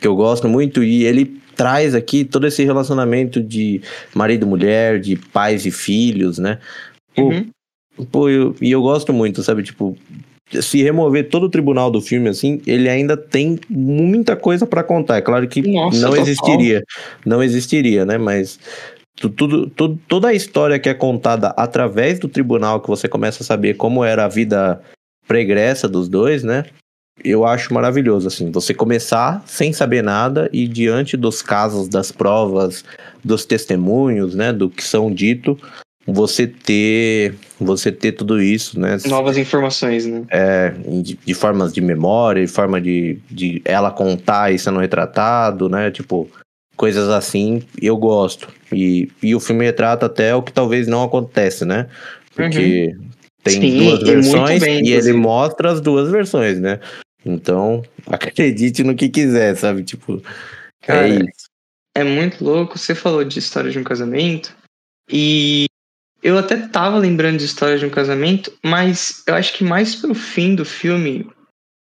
que 0.00 0.06
eu 0.06 0.14
gosto 0.14 0.48
muito 0.48 0.84
e 0.84 1.04
ele 1.04 1.40
traz 1.56 1.94
aqui 1.94 2.24
todo 2.24 2.46
esse 2.46 2.62
relacionamento 2.64 3.42
de 3.42 3.80
marido 4.14 4.44
e 4.44 4.48
mulher, 4.48 5.00
de 5.00 5.16
pais 5.16 5.64
e 5.64 5.70
filhos, 5.70 6.38
né? 6.38 6.58
Pô, 7.14 7.28
Uhum. 7.30 7.50
pô, 8.12 8.28
eu, 8.28 8.54
e 8.60 8.70
eu 8.70 8.82
gosto 8.82 9.12
muito, 9.12 9.42
sabe? 9.42 9.62
Tipo, 9.62 9.96
se 10.60 10.82
remover 10.82 11.28
todo 11.28 11.44
o 11.44 11.50
tribunal 11.50 11.90
do 11.90 12.00
filme, 12.00 12.28
assim, 12.28 12.60
ele 12.66 12.88
ainda 12.88 13.16
tem 13.16 13.58
muita 13.68 14.34
coisa 14.34 14.66
para 14.66 14.82
contar. 14.82 15.18
É 15.18 15.20
claro 15.20 15.46
que 15.46 15.62
Nossa, 15.62 16.00
não 16.00 16.16
existiria, 16.16 16.82
não 17.24 17.42
existiria, 17.42 18.04
né? 18.04 18.18
Mas 18.18 18.58
tu- 19.16 19.30
tudo, 19.30 19.68
tudo, 19.68 19.98
toda 20.08 20.28
a 20.28 20.34
história 20.34 20.78
que 20.78 20.88
é 20.88 20.94
contada 20.94 21.48
através 21.56 22.18
do 22.18 22.28
tribunal, 22.28 22.80
que 22.80 22.88
você 22.88 23.06
começa 23.08 23.42
a 23.42 23.46
saber 23.46 23.74
como 23.76 24.04
era 24.04 24.24
a 24.24 24.28
vida 24.28 24.80
pregressa 25.28 25.88
dos 25.88 26.08
dois, 26.08 26.42
né? 26.42 26.64
Eu 27.22 27.44
acho 27.44 27.74
maravilhoso, 27.74 28.26
assim, 28.26 28.50
você 28.50 28.72
começar 28.72 29.42
sem 29.46 29.72
saber 29.74 30.02
nada 30.02 30.48
e 30.52 30.66
diante 30.66 31.16
dos 31.18 31.42
casos, 31.42 31.86
das 31.86 32.10
provas, 32.10 32.82
dos 33.22 33.44
testemunhos, 33.44 34.34
né, 34.34 34.54
do 34.54 34.70
que 34.70 34.82
são 34.82 35.12
dito, 35.12 35.58
você 36.06 36.46
ter, 36.46 37.34
você 37.58 37.92
ter 37.92 38.12
tudo 38.12 38.40
isso, 38.40 38.78
né? 38.78 38.98
Novas 39.06 39.36
informações, 39.36 40.06
né? 40.06 40.24
É, 40.30 40.70
de, 41.02 41.16
de 41.16 41.34
formas 41.34 41.72
de 41.72 41.80
memória, 41.80 42.44
de 42.44 42.50
forma 42.50 42.80
de, 42.80 43.18
de 43.30 43.60
ela 43.64 43.90
contar 43.90 44.52
e 44.52 44.58
sendo 44.58 44.80
retratado, 44.80 45.68
né? 45.68 45.90
Tipo, 45.90 46.28
coisas 46.76 47.08
assim, 47.08 47.62
eu 47.80 47.96
gosto. 47.96 48.48
E, 48.72 49.10
e 49.22 49.34
o 49.34 49.40
filme 49.40 49.64
retrata 49.64 50.06
até 50.06 50.34
o 50.34 50.42
que 50.42 50.52
talvez 50.52 50.86
não 50.86 51.04
acontece, 51.04 51.64
né? 51.64 51.88
Porque 52.34 52.96
tem 53.42 53.56
Uhum. 53.56 53.70
Sim, 53.70 53.76
duas 53.78 54.00
e 54.00 54.04
versões 54.04 54.60
bem, 54.60 54.86
e 54.86 54.92
ele 54.92 55.12
mostra 55.12 55.72
as 55.72 55.80
duas 55.80 56.10
versões, 56.10 56.60
né? 56.60 56.80
Então, 57.24 57.82
acredite 58.06 58.82
no 58.82 58.94
que 58.94 59.08
quiser, 59.08 59.56
sabe? 59.56 59.82
Tipo, 59.82 60.22
Cara, 60.82 61.06
é 61.06 61.10
isso. 61.10 61.50
É 61.94 62.04
muito 62.04 62.42
louco. 62.44 62.78
Você 62.78 62.94
falou 62.94 63.24
de 63.24 63.38
história 63.38 63.70
de 63.70 63.78
um 63.78 63.84
casamento 63.84 64.56
e 65.10 65.66
eu 66.22 66.38
até 66.38 66.56
tava 66.56 66.98
lembrando 66.98 67.38
de 67.38 67.44
história 67.44 67.78
de 67.78 67.86
um 67.86 67.90
casamento, 67.90 68.52
mas 68.64 69.22
eu 69.26 69.34
acho 69.34 69.52
que 69.54 69.64
mais 69.64 69.94
pro 69.94 70.14
fim 70.14 70.54
do 70.54 70.64
filme, 70.64 71.28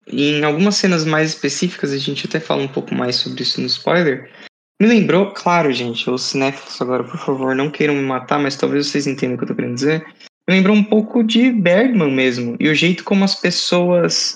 em 0.07 0.43
algumas 0.43 0.75
cenas 0.75 1.05
mais 1.05 1.29
específicas, 1.29 1.91
a 1.91 1.97
gente 1.97 2.27
até 2.27 2.39
fala 2.39 2.63
um 2.63 2.67
pouco 2.67 2.93
mais 2.93 3.15
sobre 3.15 3.43
isso 3.43 3.59
no 3.59 3.67
spoiler. 3.67 4.31
Me 4.79 4.87
lembrou, 4.87 5.31
claro, 5.31 5.71
gente, 5.71 6.09
os 6.09 6.21
cinéfilos 6.23 6.79
agora, 6.81 7.03
por 7.03 7.17
favor, 7.17 7.55
não 7.55 7.71
queiram 7.71 7.95
me 7.95 8.03
matar, 8.03 8.39
mas 8.39 8.55
talvez 8.55 8.87
vocês 8.87 9.07
entendam 9.07 9.35
o 9.35 9.37
que 9.37 9.43
eu 9.43 9.47
tô 9.47 9.55
querendo 9.55 9.75
dizer. 9.75 10.05
Me 10.47 10.55
lembrou 10.55 10.75
um 10.75 10.83
pouco 10.83 11.23
de 11.23 11.51
Bergman 11.51 12.11
mesmo, 12.11 12.55
e 12.59 12.69
o 12.69 12.75
jeito 12.75 13.03
como 13.03 13.23
as 13.23 13.35
pessoas 13.35 14.35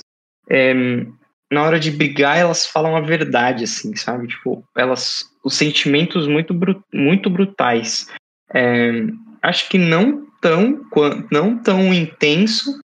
é, 0.49 0.73
na 1.51 1.63
hora 1.63 1.77
de 1.77 1.91
brigar, 1.91 2.37
elas 2.37 2.65
falam 2.65 2.95
a 2.95 3.01
verdade, 3.01 3.65
assim, 3.65 3.93
sabe? 3.95 4.27
Tipo, 4.27 4.63
elas. 4.75 5.29
Os 5.43 5.55
sentimentos 5.55 6.27
muito, 6.27 6.55
muito 6.93 7.29
brutais. 7.29 8.07
É, 8.53 8.91
acho 9.41 9.69
que 9.69 9.77
não 9.77 10.25
tão, 10.41 10.81
não 11.31 11.57
tão 11.57 11.93
intenso 11.93 12.79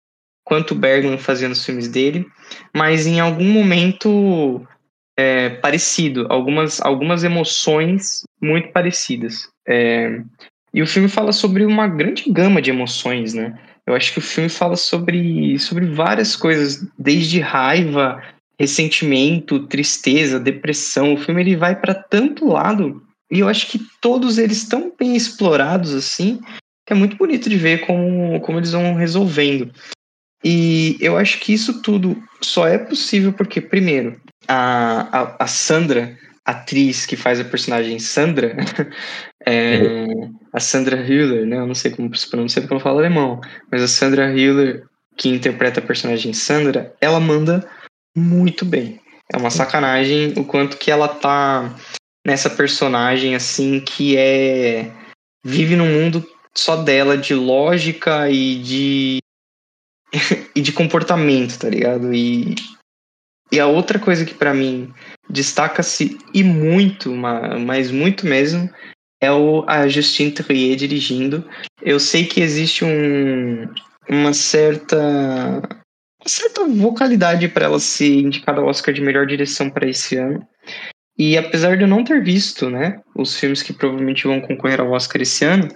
quanto 0.44 0.72
o 0.72 0.78
Bergman 0.78 1.18
fazia 1.18 1.50
nos 1.50 1.66
filmes 1.66 1.88
dele, 1.88 2.28
mas 2.74 3.08
em 3.08 3.20
algum 3.20 3.52
momento 3.52 4.66
é, 5.18 5.50
parecido. 5.50 6.28
Algumas, 6.30 6.82
algumas 6.82 7.24
emoções 7.24 8.24
muito 8.42 8.72
parecidas. 8.72 9.50
É, 9.68 10.22
e 10.74 10.82
o 10.82 10.88
filme 10.88 11.08
fala 11.08 11.32
sobre 11.32 11.66
uma 11.66 11.88
grande 11.88 12.30
gama 12.30 12.62
de 12.62 12.70
emoções, 12.70 13.34
né? 13.34 13.58
Eu 13.88 13.96
acho 13.96 14.12
que 14.12 14.20
o 14.20 14.22
filme 14.22 14.50
fala 14.50 14.76
sobre, 14.76 15.58
sobre 15.60 15.86
várias 15.86 16.36
coisas, 16.36 16.86
desde 16.98 17.40
raiva, 17.40 18.22
ressentimento, 18.60 19.68
tristeza, 19.68 20.40
depressão. 20.40 21.14
O 21.14 21.18
filme 21.18 21.42
ele 21.42 21.56
vai 21.56 21.80
para 21.80 21.94
tanto 21.94 22.48
lado 22.48 23.05
e 23.32 23.40
eu 23.40 23.48
acho 23.48 23.68
que 23.68 23.80
todos 24.02 24.38
eles 24.38 24.58
estão 24.58 24.92
bem 24.98 25.16
explorados 25.16 25.94
assim, 25.94 26.40
que 26.86 26.94
é 26.94 26.96
muito 26.96 27.18
bonito 27.18 27.50
de 27.50 27.58
ver 27.58 27.86
como, 27.86 28.40
como 28.42 28.60
eles 28.60 28.72
vão 28.72 28.94
resolvendo. 28.94 29.72
E 30.44 30.98
eu 31.02 31.18
acho 31.18 31.40
que 31.40 31.54
isso 31.54 31.82
tudo 31.82 32.22
só 32.40 32.68
é 32.68 32.78
possível 32.78 33.34
porque, 33.34 33.60
primeiro, 33.60 34.22
a, 34.48 35.08
a, 35.12 35.44
a 35.46 35.48
Sandra, 35.48 36.16
atriz 36.46 37.08
que 37.08 37.16
faz 37.16 37.40
a 37.40 37.44
personagem 37.44 37.98
Sandra, 37.98 38.56
é, 39.44 40.06
a 40.54 40.60
Sandra 40.60 40.98
Hüller, 40.98 41.48
né? 41.48 41.58
Eu 41.58 41.66
não 41.66 41.74
sei 41.74 41.90
como 41.90 42.14
se 42.16 42.30
pronuncia 42.30 42.62
porque 42.62 42.74
eu 42.74 42.78
não 42.78 42.84
falo 42.84 43.00
alemão, 43.00 43.42
mas 43.72 43.82
a 43.82 43.88
Sandra 43.88 44.32
Hüller, 44.32 44.84
que 45.18 45.30
interpreta 45.30 45.80
a 45.80 45.84
personagem 45.84 46.32
Sandra, 46.32 46.94
ela 47.02 47.20
manda 47.20 47.68
muito 48.16 48.64
bem. 48.64 49.00
É 49.34 49.38
uma 49.38 49.50
sacanagem 49.50 50.34
o 50.38 50.46
quanto 50.46 50.78
que 50.78 50.92
ela 50.92 51.08
tá 51.08 51.76
nessa 52.26 52.50
personagem 52.50 53.36
assim 53.36 53.80
que 53.80 54.18
é 54.18 54.92
vive 55.46 55.76
num 55.76 55.86
mundo 56.02 56.28
só 56.56 56.76
dela 56.78 57.18
de 57.18 57.36
lógica 57.36 58.30
e 58.30 58.56
de 58.56 59.18
e 60.56 60.62
de 60.62 60.72
comportamento, 60.72 61.60
tá 61.60 61.70
ligado? 61.70 62.14
E 62.14 62.56
e 63.52 63.60
a 63.60 63.68
outra 63.68 64.00
coisa 64.00 64.26
que 64.26 64.34
pra 64.34 64.54
mim 64.54 64.92
destaca-se 65.30 66.18
e 66.34 66.44
muito, 66.44 67.14
ma- 67.14 67.58
mas 67.60 67.92
muito 67.92 68.26
mesmo, 68.26 68.70
é 69.22 69.32
o, 69.32 69.64
a 69.68 69.88
Justine 69.88 70.32
Trier 70.32 70.76
dirigindo. 70.76 71.48
Eu 71.82 72.00
sei 72.00 72.26
que 72.26 72.42
existe 72.42 72.84
um, 72.84 73.72
uma 74.10 74.34
certa 74.34 74.98
uma 76.20 76.28
certa 76.30 76.66
vocalidade 76.66 77.48
para 77.48 77.66
ela 77.66 77.80
ser 77.80 78.16
indicada 78.20 78.60
ao 78.60 78.68
Oscar 78.68 78.94
de 78.94 79.02
melhor 79.02 79.28
direção 79.28 79.70
para 79.70 79.88
esse 79.88 80.18
ano. 80.18 80.46
E 81.18 81.38
apesar 81.38 81.78
de 81.78 81.84
eu 81.84 81.88
não 81.88 82.04
ter 82.04 82.22
visto, 82.24 82.70
né, 82.70 83.00
os 83.16 83.38
filmes 83.40 83.64
que 83.64 83.72
provavelmente 83.74 84.28
vão 84.28 84.42
concorrer 84.42 84.82
ao 84.82 84.92
Oscar 84.92 85.22
esse 85.22 85.46
ano, 85.46 85.68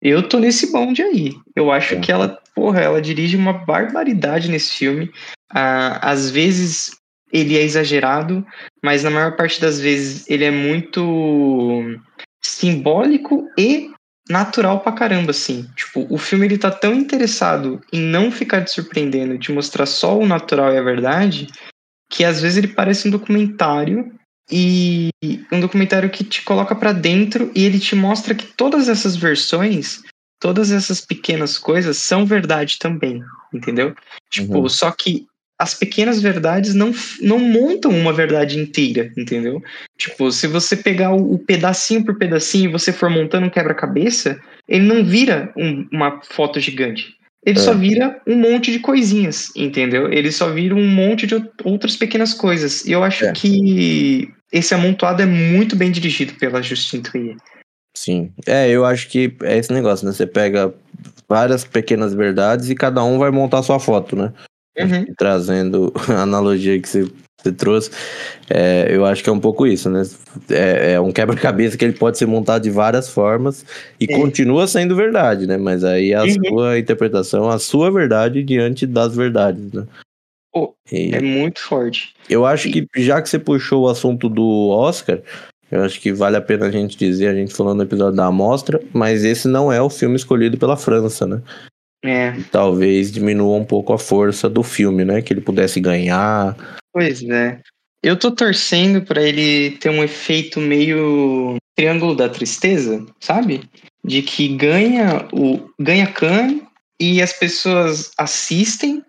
eu 0.00 0.22
tô 0.26 0.38
nesse 0.38 0.72
bonde 0.72 1.02
aí. 1.02 1.34
Eu 1.54 1.70
acho 1.70 1.94
É. 1.94 2.00
que 2.00 2.10
ela, 2.10 2.38
porra, 2.54 2.80
ela 2.80 3.00
dirige 3.02 3.36
uma 3.36 3.52
barbaridade 3.52 4.50
nesse 4.50 4.74
filme. 4.74 5.10
Ah, 5.50 5.98
às 6.10 6.30
vezes 6.30 6.90
ele 7.32 7.56
é 7.56 7.62
exagerado, 7.62 8.46
mas 8.82 9.02
na 9.02 9.10
maior 9.10 9.36
parte 9.36 9.60
das 9.60 9.80
vezes 9.80 10.28
ele 10.30 10.44
é 10.44 10.50
muito 10.50 11.82
simbólico 12.42 13.48
e 13.58 13.90
natural 14.28 14.80
pra 14.80 14.92
caramba, 14.92 15.30
assim. 15.30 15.68
Tipo, 15.76 16.06
o 16.10 16.18
filme 16.18 16.46
ele 16.46 16.58
tá 16.58 16.70
tão 16.70 16.94
interessado 16.94 17.80
em 17.92 18.00
não 18.00 18.30
ficar 18.30 18.64
te 18.64 18.70
surpreendendo, 18.70 19.38
te 19.38 19.52
mostrar 19.52 19.86
só 19.86 20.18
o 20.18 20.26
natural 20.26 20.72
e 20.72 20.78
a 20.78 20.82
verdade, 20.82 21.46
que 22.10 22.24
às 22.24 22.40
vezes 22.40 22.58
ele 22.58 22.68
parece 22.68 23.08
um 23.08 23.10
documentário 23.10 24.12
e 24.50 25.10
um 25.50 25.60
documentário 25.60 26.10
que 26.10 26.22
te 26.24 26.42
coloca 26.42 26.74
pra 26.74 26.92
dentro 26.92 27.50
e 27.54 27.64
ele 27.64 27.78
te 27.78 27.94
mostra 27.96 28.34
que 28.34 28.46
todas 28.46 28.88
essas 28.88 29.16
versões, 29.16 30.02
todas 30.40 30.70
essas 30.70 31.00
pequenas 31.00 31.58
coisas 31.58 31.96
são 31.96 32.24
verdade 32.24 32.78
também, 32.78 33.22
entendeu? 33.52 33.94
Tipo, 34.30 34.60
Uhum. 34.60 34.68
só 34.68 34.90
que 34.90 35.26
as 35.58 35.72
pequenas 35.74 36.20
verdades 36.20 36.74
não, 36.74 36.92
não 37.22 37.38
montam 37.38 37.90
uma 37.90 38.12
verdade 38.12 38.58
inteira, 38.58 39.10
entendeu? 39.16 39.62
Tipo, 39.96 40.30
se 40.30 40.46
você 40.46 40.76
pegar 40.76 41.12
o, 41.14 41.34
o 41.34 41.38
pedacinho 41.38 42.04
por 42.04 42.18
pedacinho 42.18 42.68
e 42.68 42.72
você 42.72 42.92
for 42.92 43.08
montando 43.08 43.46
um 43.46 43.50
quebra-cabeça, 43.50 44.38
ele 44.68 44.84
não 44.84 45.02
vira 45.02 45.52
um- 45.56 45.88
uma 45.90 46.20
foto 46.22 46.60
gigante. 46.60 47.15
Ele 47.46 47.58
É. 47.60 47.62
só 47.62 47.72
vira 47.72 48.20
um 48.26 48.34
monte 48.36 48.72
de 48.72 48.80
coisinhas, 48.80 49.52
entendeu? 49.54 50.12
Ele 50.12 50.32
só 50.32 50.50
vira 50.50 50.74
um 50.74 50.86
monte 50.86 51.28
de 51.28 51.36
ou- 51.36 51.44
outras 51.62 51.96
pequenas 51.96 52.34
coisas. 52.34 52.84
E 52.84 52.90
eu 52.90 53.04
acho 53.04 53.24
É. 53.24 53.32
que 53.32 54.28
esse 54.52 54.74
amontoado 54.74 55.22
é 55.22 55.26
muito 55.26 55.76
bem 55.76 55.92
dirigido 55.92 56.34
pela 56.34 56.60
Justine 56.60 57.04
Trier. 57.04 57.36
Sim. 57.96 58.32
É, 58.46 58.68
eu 58.68 58.84
acho 58.84 59.08
que 59.08 59.32
é 59.44 59.56
esse 59.58 59.72
negócio, 59.72 60.04
né? 60.04 60.12
Você 60.12 60.26
pega 60.26 60.74
várias 61.28 61.64
pequenas 61.64 62.12
verdades 62.12 62.68
e 62.68 62.74
cada 62.74 63.02
um 63.04 63.16
vai 63.18 63.30
montar 63.30 63.62
sua 63.62 63.78
foto, 63.78 64.16
né? 64.16 64.32
Uhum. 64.78 65.06
Trazendo 65.16 65.92
a 66.10 66.22
analogia 66.22 66.78
que 66.80 66.88
você, 66.88 67.08
você 67.42 67.52
trouxe, 67.52 67.90
é, 68.50 68.86
eu 68.90 69.04
acho 69.04 69.22
que 69.22 69.28
é 69.28 69.32
um 69.32 69.38
pouco 69.38 69.66
isso, 69.66 69.90
né? 69.90 70.02
É, 70.50 70.92
é 70.92 71.00
um 71.00 71.12
quebra-cabeça 71.12 71.76
que 71.76 71.84
ele 71.84 71.92
pode 71.92 72.18
ser 72.18 72.26
montado 72.26 72.62
de 72.62 72.70
várias 72.70 73.08
formas 73.08 73.64
e 74.00 74.04
É. 74.04 74.16
continua 74.16 74.66
sendo 74.66 74.96
verdade, 74.96 75.46
né? 75.46 75.56
Mas 75.56 75.84
aí 75.84 76.14
a 76.14 76.24
Uhum. 76.24 76.34
sua 76.48 76.78
interpretação, 76.78 77.48
a 77.50 77.58
sua 77.58 77.90
verdade 77.90 78.42
diante 78.42 78.86
das 78.86 79.14
verdades, 79.14 79.72
né? 79.72 79.84
Pô, 80.52 80.74
E 80.90 81.14
É 81.14 81.20
muito 81.20 81.60
forte. 81.60 82.14
eu 82.30 82.46
acho 82.46 82.70
que 82.70 82.86
já 82.96 83.20
que 83.20 83.28
você 83.28 83.38
puxou 83.38 83.84
o 83.84 83.88
assunto 83.88 84.28
do 84.28 84.68
Oscar, 84.70 85.20
eu 85.70 85.82
acho 85.84 86.00
que 86.00 86.12
vale 86.12 86.36
a 86.36 86.40
pena 86.40 86.66
a 86.66 86.70
gente 86.70 86.96
dizer, 86.96 87.28
a 87.28 87.34
gente 87.34 87.52
falou 87.52 87.74
no 87.74 87.82
episódio 87.82 88.16
da 88.16 88.26
amostra, 88.26 88.80
mas 88.92 89.24
esse 89.24 89.46
não 89.48 89.70
é 89.70 89.82
o 89.82 89.90
filme 89.90 90.16
escolhido 90.16 90.56
pela 90.56 90.76
França, 90.76 91.26
né? 91.26 91.42
É, 92.04 92.34
Talvez 92.52 93.10
diminua 93.10 93.56
um 93.56 93.64
pouco 93.64 93.92
a 93.92 93.98
força 93.98 94.48
do 94.48 94.62
filme, 94.62 95.04
né? 95.04 95.20
Que 95.20 95.32
ele 95.32 95.40
pudesse 95.40 95.80
ganhar. 95.80 96.56
Pois 96.96 97.22
é. 97.24 97.60
Eu 98.02 98.18
tô 98.18 98.30
torcendo 98.30 99.02
pra 99.02 99.22
ele 99.22 99.72
ter 99.72 99.90
um 99.90 100.02
efeito 100.02 100.58
meio 100.58 101.56
triângulo 101.76 102.16
da 102.16 102.26
tristeza, 102.26 103.04
sabe? 103.20 103.68
De 104.02 104.22
que 104.22 104.48
ganha 104.56 105.28
o 105.30 105.68
ganha 105.78 106.06
Cannes 106.06 106.62
e 106.98 107.20
as 107.20 107.34
pessoas 107.34 108.12
assistem 108.16 109.02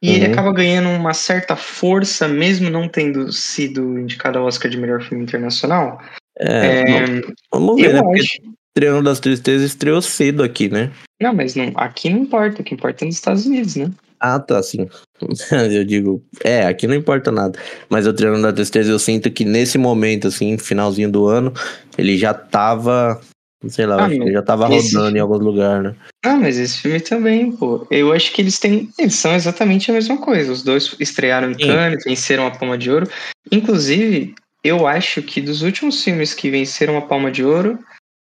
e 0.00 0.12
ele 0.12 0.26
Uhum. 0.26 0.32
acaba 0.32 0.52
ganhando 0.52 0.88
uma 0.90 1.14
certa 1.14 1.56
força 1.56 2.28
mesmo 2.28 2.70
não 2.70 2.88
tendo 2.88 3.32
sido 3.32 3.98
indicado 3.98 4.38
ao 4.38 4.46
Oscar 4.46 4.70
de 4.70 4.76
melhor 4.76 5.02
filme 5.02 5.24
internacional. 5.24 6.00
É, 6.38 6.66
É, 6.66 7.04
vamos 7.52 7.80
ver, 7.80 7.92
né? 7.94 8.00
Acho. 8.20 8.52
Triângulo 8.72 9.04
das 9.04 9.18
Tristezas 9.18 9.66
estreou 9.72 10.00
cedo 10.00 10.44
aqui, 10.44 10.68
né? 10.68 10.92
Não, 11.20 11.34
mas 11.34 11.56
não, 11.56 11.72
aqui 11.74 12.08
não 12.08 12.20
importa, 12.20 12.62
o 12.62 12.64
que 12.64 12.74
importa 12.74 13.04
é 13.04 13.06
nos 13.06 13.16
Estados 13.16 13.46
Unidos, 13.46 13.74
né? 13.74 13.90
Ah, 14.20 14.38
tá, 14.38 14.62
sim. 14.62 14.88
eu 15.70 15.84
digo, 15.84 16.22
é, 16.44 16.66
aqui 16.66 16.86
não 16.86 16.94
importa 16.94 17.30
nada. 17.30 17.58
Mas 17.88 18.06
o 18.06 18.12
Triângulo 18.12 18.42
da 18.42 18.52
Tristeza 18.52 18.90
eu 18.90 18.98
sinto 18.98 19.30
que 19.30 19.44
nesse 19.44 19.78
momento, 19.78 20.28
assim, 20.28 20.58
finalzinho 20.58 21.10
do 21.10 21.26
ano, 21.26 21.52
ele 21.96 22.16
já 22.16 22.34
tava. 22.34 23.20
Sei 23.68 23.86
lá, 23.86 24.06
Ah, 24.06 24.12
ele 24.12 24.32
já 24.32 24.42
tava 24.42 24.68
esse 24.74 24.96
rodando 24.96 25.16
em 25.16 25.20
alguns 25.20 25.40
lugares, 25.40 25.84
né? 25.84 25.96
Ah, 26.24 26.36
mas 26.36 26.58
esse 26.58 26.78
filme 26.78 26.98
também, 26.98 27.52
pô. 27.52 27.86
Eu 27.92 28.12
acho 28.12 28.32
que 28.32 28.42
eles 28.42 28.58
têm. 28.58 28.90
Eles 28.98 29.14
são 29.14 29.34
exatamente 29.34 29.88
a 29.88 29.94
mesma 29.94 30.16
coisa. 30.16 30.50
Os 30.50 30.64
dois 30.64 30.96
estrearam 30.98 31.52
em 31.52 31.54
Sim. 31.54 31.68
Cannes, 31.68 32.04
venceram 32.04 32.46
a 32.46 32.50
Palma 32.50 32.76
de 32.76 32.90
Ouro. 32.90 33.08
Inclusive, 33.52 34.34
eu 34.64 34.86
acho 34.86 35.22
que 35.22 35.40
dos 35.40 35.62
últimos 35.62 36.02
filmes 36.02 36.34
que 36.34 36.50
venceram 36.50 36.96
a 36.96 37.02
Palma 37.02 37.30
de 37.30 37.44
Ouro, 37.44 37.78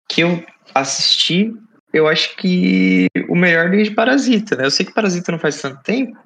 que 0.07 0.21
eu 0.21 0.43
assisti, 0.75 1.51
eu 1.93 2.07
acho 2.07 2.35
que 2.37 3.07
o 3.29 3.35
melhor 3.35 3.69
desde 3.69 3.93
Parasita, 3.93 4.55
né? 4.55 4.65
Eu 4.65 4.71
sei 4.71 4.85
que 4.85 4.93
Parasita 4.93 5.31
não 5.31 5.39
faz 5.39 5.61
tanto 5.61 5.81
tempo, 5.83 6.17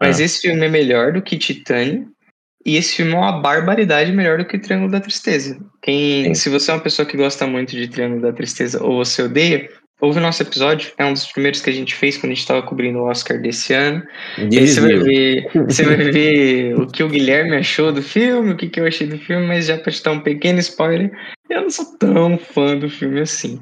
mas 0.00 0.20
É. 0.20 0.24
esse 0.24 0.40
filme 0.42 0.64
é 0.64 0.68
melhor 0.68 1.12
do 1.12 1.22
que 1.22 1.36
Titânio. 1.38 2.08
E 2.66 2.76
esse 2.76 2.96
filme 2.96 3.12
é 3.12 3.16
uma 3.16 3.40
barbaridade 3.40 4.12
melhor 4.12 4.36
do 4.38 4.44
que 4.44 4.58
Triângulo 4.58 4.90
da 4.90 5.00
Tristeza. 5.00 5.58
Quem, 5.80 6.24
Sim. 6.26 6.34
se 6.34 6.48
você 6.50 6.70
é 6.70 6.74
uma 6.74 6.80
pessoa 6.82 7.06
que 7.06 7.16
gosta 7.16 7.46
muito 7.46 7.70
de 7.70 7.88
Triângulo 7.88 8.20
da 8.20 8.32
Tristeza 8.32 8.82
ou 8.84 8.96
você 9.02 9.22
odeia, 9.22 9.70
ouve 10.00 10.18
o 10.18 10.22
nosso 10.22 10.42
episódio. 10.42 10.92
É 10.98 11.04
um 11.04 11.12
dos 11.12 11.24
primeiros 11.32 11.62
que 11.62 11.70
a 11.70 11.72
gente 11.72 11.94
fez 11.94 12.16
quando 12.18 12.32
a 12.32 12.34
gente 12.34 12.42
estava 12.42 12.60
cobrindo 12.62 12.98
o 12.98 13.04
Oscar 13.08 13.40
desse 13.40 13.72
ano. 13.72 14.02
E 14.50 14.58
aí 14.58 14.66
você 14.66 14.80
vai 14.80 14.96
ver, 14.98 15.48
você 15.66 15.82
vai 15.84 15.96
ver 15.96 16.74
o 16.78 16.86
que 16.88 17.02
o 17.02 17.08
Guilherme 17.08 17.56
achou 17.56 17.90
do 17.92 18.02
filme, 18.02 18.52
o 18.52 18.56
que, 18.56 18.68
que 18.68 18.80
eu 18.80 18.86
achei 18.86 19.06
do 19.06 19.18
filme, 19.18 19.46
mas 19.46 19.66
já 19.66 19.78
pra 19.78 19.92
te 19.92 20.02
dar 20.02 20.12
um 20.12 20.20
pequeno 20.20 20.58
spoiler, 20.58 21.10
eu 21.48 21.62
não 21.62 21.70
sou 21.70 21.86
tão 21.96 22.36
fã 22.36 22.76
do 22.76 22.90
filme 22.90 23.20
assim. 23.20 23.60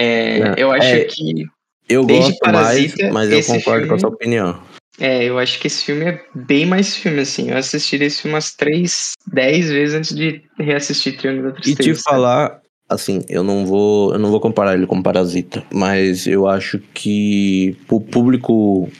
É, 0.00 0.38
É, 0.38 0.54
eu 0.56 0.72
acho 0.72 0.88
é, 0.88 1.04
que 1.04 1.44
Eu 1.88 2.04
gosto 2.06 2.30
mais, 2.30 2.38
Parasita, 2.40 3.12
mas 3.12 3.30
eu 3.30 3.44
concordo 3.44 3.86
com 3.86 3.94
a 3.94 3.98
filme- 3.98 4.00
sua 4.00 4.08
opinião. 4.10 4.62
É, 4.98 5.24
eu 5.24 5.38
acho 5.38 5.58
que 5.60 5.66
esse 5.66 5.84
filme 5.84 6.04
é 6.04 6.24
bem 6.34 6.66
mais 6.66 6.96
filme, 6.96 7.20
assim. 7.20 7.50
Eu 7.50 7.56
assisti 7.56 7.96
esse 7.96 8.22
filme 8.22 8.34
umas 8.34 8.54
três, 8.54 9.12
dez 9.32 9.70
vezes 9.70 9.94
antes 9.94 10.14
de 10.14 10.42
reassistir 10.58 11.16
Triângulo 11.16 11.52
da 11.52 11.58
E 11.58 11.62
Tristeza. 11.62 11.94
te 11.94 12.02
falar, 12.02 12.60
assim, 12.88 13.24
eu 13.28 13.42
não 13.42 13.64
vou, 13.64 14.12
eu 14.12 14.18
não 14.18 14.30
vou 14.30 14.40
comparar 14.40 14.74
ele 14.74 14.86
com 14.86 15.02
Parasita, 15.02 15.64
mas 15.72 16.26
eu 16.26 16.48
acho 16.48 16.78
que 16.92 17.76
pro 17.86 18.00
público 18.00 18.90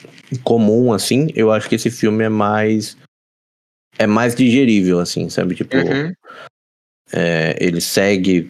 comum, 0.43 0.93
assim, 0.93 1.27
eu 1.35 1.51
acho 1.51 1.67
que 1.67 1.75
esse 1.75 1.91
filme 1.91 2.23
é 2.23 2.29
mais 2.29 2.97
é 3.99 4.07
mais 4.07 4.33
digerível, 4.33 4.99
assim, 4.99 5.29
sabe? 5.29 5.53
Tipo, 5.53 5.77
Uhum. 5.77 6.13
é, 7.13 7.55
ele 7.59 7.81
segue. 7.81 8.49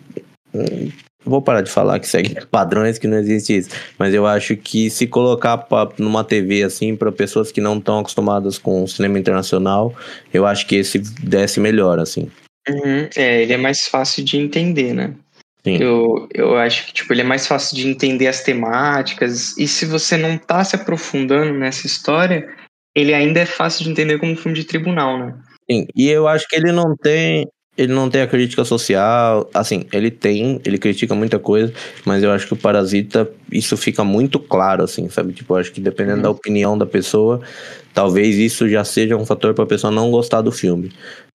Vou 1.23 1.41
parar 1.41 1.61
de 1.61 1.71
falar 1.71 1.99
que 1.99 2.07
segue 2.07 2.35
padrões 2.49 2.97
que 2.97 3.07
não 3.07 3.17
existe 3.17 3.57
isso. 3.57 3.69
Mas 3.97 4.13
eu 4.13 4.25
acho 4.25 4.55
que 4.57 4.89
se 4.89 5.07
colocar 5.07 5.57
pra, 5.57 5.89
numa 5.97 6.23
TV 6.23 6.63
assim, 6.63 6.95
para 6.95 7.11
pessoas 7.11 7.51
que 7.51 7.61
não 7.61 7.77
estão 7.77 7.99
acostumadas 7.99 8.57
com 8.57 8.83
o 8.83 8.87
cinema 8.87 9.19
internacional, 9.19 9.93
eu 10.33 10.45
acho 10.45 10.65
que 10.67 10.75
esse 10.75 10.99
desce 10.99 11.59
melhor, 11.59 11.99
assim. 11.99 12.29
Uhum. 12.67 13.07
É, 13.15 13.41
ele 13.41 13.53
é 13.53 13.57
mais 13.57 13.87
fácil 13.87 14.23
de 14.23 14.37
entender, 14.37 14.93
né? 14.93 15.13
Sim. 15.63 15.77
Eu, 15.79 16.27
eu 16.33 16.57
acho 16.57 16.87
que 16.87 16.93
tipo, 16.93 17.13
ele 17.13 17.21
é 17.21 17.25
mais 17.25 17.45
fácil 17.45 17.75
de 17.77 17.87
entender 17.87 18.27
as 18.27 18.41
temáticas. 18.41 19.55
E 19.57 19.67
se 19.67 19.85
você 19.85 20.17
não 20.17 20.37
tá 20.37 20.63
se 20.63 20.75
aprofundando 20.75 21.53
nessa 21.53 21.85
história, 21.85 22.49
ele 22.95 23.13
ainda 23.13 23.39
é 23.39 23.45
fácil 23.45 23.83
de 23.83 23.91
entender 23.91 24.19
como 24.19 24.31
um 24.31 24.35
filme 24.37 24.57
de 24.57 24.65
tribunal, 24.65 25.19
né? 25.19 25.35
Sim, 25.69 25.85
e 25.95 26.09
eu 26.09 26.27
acho 26.27 26.47
que 26.47 26.55
ele 26.55 26.71
não 26.71 26.95
tem. 26.95 27.47
Ele 27.77 27.93
não 27.93 28.09
tem 28.09 28.21
a 28.21 28.27
crítica 28.27 28.65
social. 28.65 29.49
Assim, 29.53 29.85
ele 29.93 30.11
tem, 30.11 30.59
ele 30.65 30.77
critica 30.77 31.15
muita 31.15 31.39
coisa, 31.39 31.73
mas 32.05 32.21
eu 32.21 32.31
acho 32.31 32.45
que 32.47 32.53
o 32.53 32.57
Parasita, 32.57 33.29
isso 33.51 33.77
fica 33.77 34.03
muito 34.03 34.39
claro, 34.39 34.83
assim, 34.83 35.09
sabe? 35.09 35.33
Tipo, 35.33 35.53
eu 35.53 35.57
acho 35.57 35.71
que 35.71 35.79
dependendo 35.79 36.17
Uhum. 36.17 36.23
da 36.23 36.29
opinião 36.29 36.77
da 36.77 36.85
pessoa, 36.85 37.41
talvez 37.93 38.35
isso 38.35 38.67
já 38.67 38.83
seja 38.83 39.15
um 39.15 39.25
fator 39.25 39.53
pra 39.53 39.65
pessoa 39.65 39.89
não 39.91 40.11
gostar 40.11 40.41
do 40.41 40.51
filme. 40.51 40.91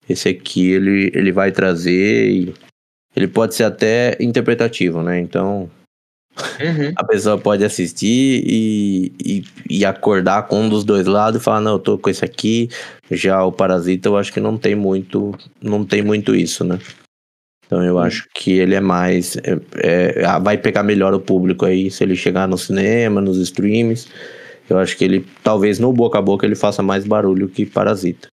Esse 0.07 0.29
aqui, 0.29 0.69
ele, 0.71 1.11
ele 1.13 1.31
vai 1.31 1.51
trazer 1.51 2.29
e. 2.29 2.53
Ele 3.15 3.27
pode 3.27 3.55
ser 3.55 3.63
até 3.63 4.15
interpretativo, 4.19 5.01
né? 5.01 5.19
Então, 5.19 5.69
Uhum. 6.59 6.93
a 6.95 7.03
pessoa 7.03 7.37
pode 7.37 7.63
assistir 7.63 8.43
e, 8.45 9.11
e, 9.23 9.43
e 9.69 9.85
acordar 9.85 10.47
com 10.47 10.61
um 10.61 10.69
dos 10.69 10.83
dois 10.83 11.05
lados 11.05 11.41
e 11.41 11.43
falar, 11.43 11.61
não, 11.61 11.73
eu 11.73 11.79
tô 11.79 11.97
com 11.97 12.09
esse 12.09 12.23
aqui. 12.23 12.69
Já 13.09 13.43
o 13.43 13.51
Parasita, 13.51 14.09
eu 14.09 14.17
acho 14.17 14.31
que 14.33 14.39
não 14.39 14.57
tem 14.57 14.75
muito, 14.75 15.37
não 15.61 15.83
tem 15.85 16.01
muito 16.01 16.35
isso, 16.35 16.63
né? 16.63 16.79
Então 17.65 17.83
eu 17.83 17.99
acho 17.99 18.27
que 18.33 18.51
ele 18.51 18.75
é 18.75 18.79
mais. 18.79 19.35
é- 19.37 19.59
é- 19.75 20.25
ah, 20.25 20.39
vai 20.39 20.57
pegar 20.57 20.83
melhor 20.83 21.13
o 21.13 21.19
público 21.19 21.65
aí 21.65 21.91
se 21.91 22.03
ele 22.03 22.15
chegar 22.15 22.47
no 22.47 22.57
cinema, 22.57 23.19
nos 23.19 23.37
streams. 23.37 24.07
Eu 24.69 24.77
acho 24.77 24.97
que 24.97 25.03
ele, 25.03 25.25
talvez 25.43 25.79
no 25.79 25.91
boca 25.93 26.17
a 26.17 26.21
boca, 26.21 26.45
ele 26.45 26.55
faça 26.55 26.81
mais 26.81 27.05
barulho 27.05 27.47
que 27.49 27.65
Parasita. 27.65 28.27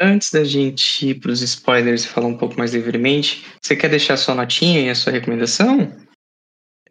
Antes 0.00 0.30
da 0.30 0.44
gente 0.44 1.08
ir 1.08 1.14
pros 1.16 1.42
spoilers 1.42 2.04
e 2.04 2.08
falar 2.08 2.28
um 2.28 2.36
pouco 2.36 2.56
mais 2.56 2.72
livremente, 2.72 3.44
você 3.60 3.74
quer 3.74 3.88
deixar 3.88 4.16
sua 4.16 4.34
notinha 4.34 4.80
e 4.80 4.88
a 4.88 4.94
sua 4.94 5.12
recomendação? 5.12 5.92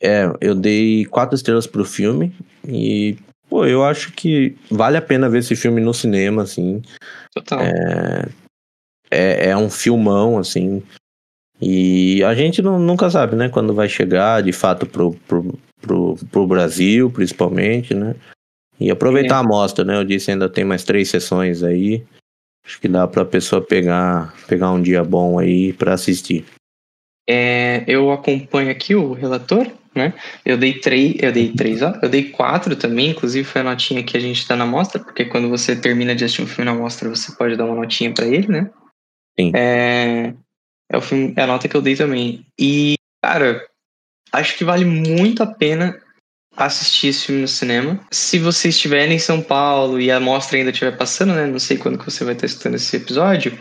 É, 0.02 0.26
eu 0.40 0.54
dei 0.54 1.06
quatro 1.06 1.36
estrelas 1.36 1.66
pro 1.66 1.84
filme 1.84 2.34
e, 2.68 3.18
pô, 3.50 3.66
eu 3.66 3.84
acho 3.84 4.12
que 4.14 4.56
vale 4.70 4.98
a 4.98 5.02
pena 5.02 5.30
ver 5.30 5.40
esse 5.40 5.56
filme 5.56 5.82
no 5.82 5.94
cinema, 5.94 6.44
assim. 6.44 6.82
Total. 7.34 7.60
é, 9.12 9.50
é 9.50 9.58
um 9.58 9.70
filmão, 9.70 10.38
assim. 10.38 10.84
E 11.60 12.24
a 12.24 12.36
gente 12.36 12.62
não- 12.62 12.78
nunca 12.80 13.10
sabe, 13.10 13.36
né? 13.36 13.50
Quando 13.50 13.74
vai 13.74 13.90
chegar 13.90 14.44
de 14.44 14.52
fato 14.52 14.86
pro, 14.86 15.14
pro, 15.28 15.58
pro, 15.82 16.16
pro 16.32 16.48
Brasil, 16.48 17.10
principalmente, 17.10 17.94
né? 17.94 18.16
E 18.80 18.92
aproveitar 18.92 19.38
a 19.38 19.40
amostra, 19.40 19.84
né? 19.84 19.96
Eu 19.98 20.04
disse 20.04 20.30
ainda 20.30 20.48
tem 20.48 20.64
mais 20.64 20.84
três 20.84 21.10
sessões 21.10 21.64
aí. 21.64 22.04
Acho 22.64 22.80
que 22.80 22.88
dá 22.88 23.08
pra 23.08 23.26
pessoa 23.26 23.62
pegar, 23.62 24.36
pegar 24.48 24.72
um 24.72 24.82
dia 24.82 25.04
bom 25.04 25.40
aí 25.40 25.74
pra 25.74 25.94
assistir. 25.94 26.46
É, 27.28 27.84
eu 27.88 28.12
acompanho 28.12 28.70
aqui 28.70 28.94
o 28.94 29.14
relator, 29.14 29.68
né? 29.98 30.14
Eu 30.46 30.58
dei 30.58 30.80
três, 30.80 31.16
eu 31.20 31.32
dei 31.32 31.52
três, 31.52 31.82
ó. 31.82 31.94
Eu 32.02 32.10
dei 32.10 32.30
quatro 32.32 32.76
também, 32.76 33.10
inclusive 33.10 33.48
foi 33.48 33.62
a 33.62 33.64
notinha 33.64 34.04
que 34.04 34.16
a 34.16 34.20
gente 34.20 34.48
dá 34.48 34.56
na 34.56 34.66
mostra, 34.66 35.04
porque 35.04 35.26
quando 35.26 35.50
você 35.50 35.76
termina 35.76 36.16
de 36.16 36.24
assistir 36.24 36.44
um 36.44 36.48
filme 36.48 36.70
na 36.70 36.78
mostra, 36.78 37.10
você 37.10 37.32
pode 37.36 37.56
dar 37.56 37.66
uma 37.66 37.76
notinha 37.76 38.14
pra 38.14 38.26
ele, 38.26 38.48
né? 38.48 38.70
Sim. 39.40 39.52
É, 39.56 40.34
é 40.92 40.98
o 40.98 41.02
filme, 41.02 41.34
é 41.36 41.42
a 41.42 41.48
nota 41.48 41.68
que 41.68 41.76
eu 41.76 41.82
dei 41.82 41.96
também. 41.96 42.46
E, 42.60 42.96
cara, 43.24 43.66
acho 44.32 44.58
que 44.58 44.64
vale 44.64 44.86
muito 44.86 45.44
a 45.44 45.48
pena 45.48 46.00
assistir 46.56 47.08
esse 47.08 47.28
filme 47.28 47.42
no 47.42 47.48
cinema. 47.48 48.00
Se 48.12 48.40
você 48.40 48.70
estiver 48.70 49.10
em 49.12 49.20
São 49.20 49.42
Paulo 49.42 50.02
e 50.02 50.12
a 50.12 50.20
mostra 50.20 50.58
ainda 50.58 50.72
estiver 50.72 50.98
passando, 50.98 51.34
né? 51.34 51.46
Não 51.46 51.60
sei 51.60 51.78
quando 51.78 52.00
que 52.00 52.06
você 52.06 52.24
vai 52.24 52.34
estar 52.34 52.48
escutando 52.48 52.76
esse 52.76 52.98
episódio. 52.98 53.58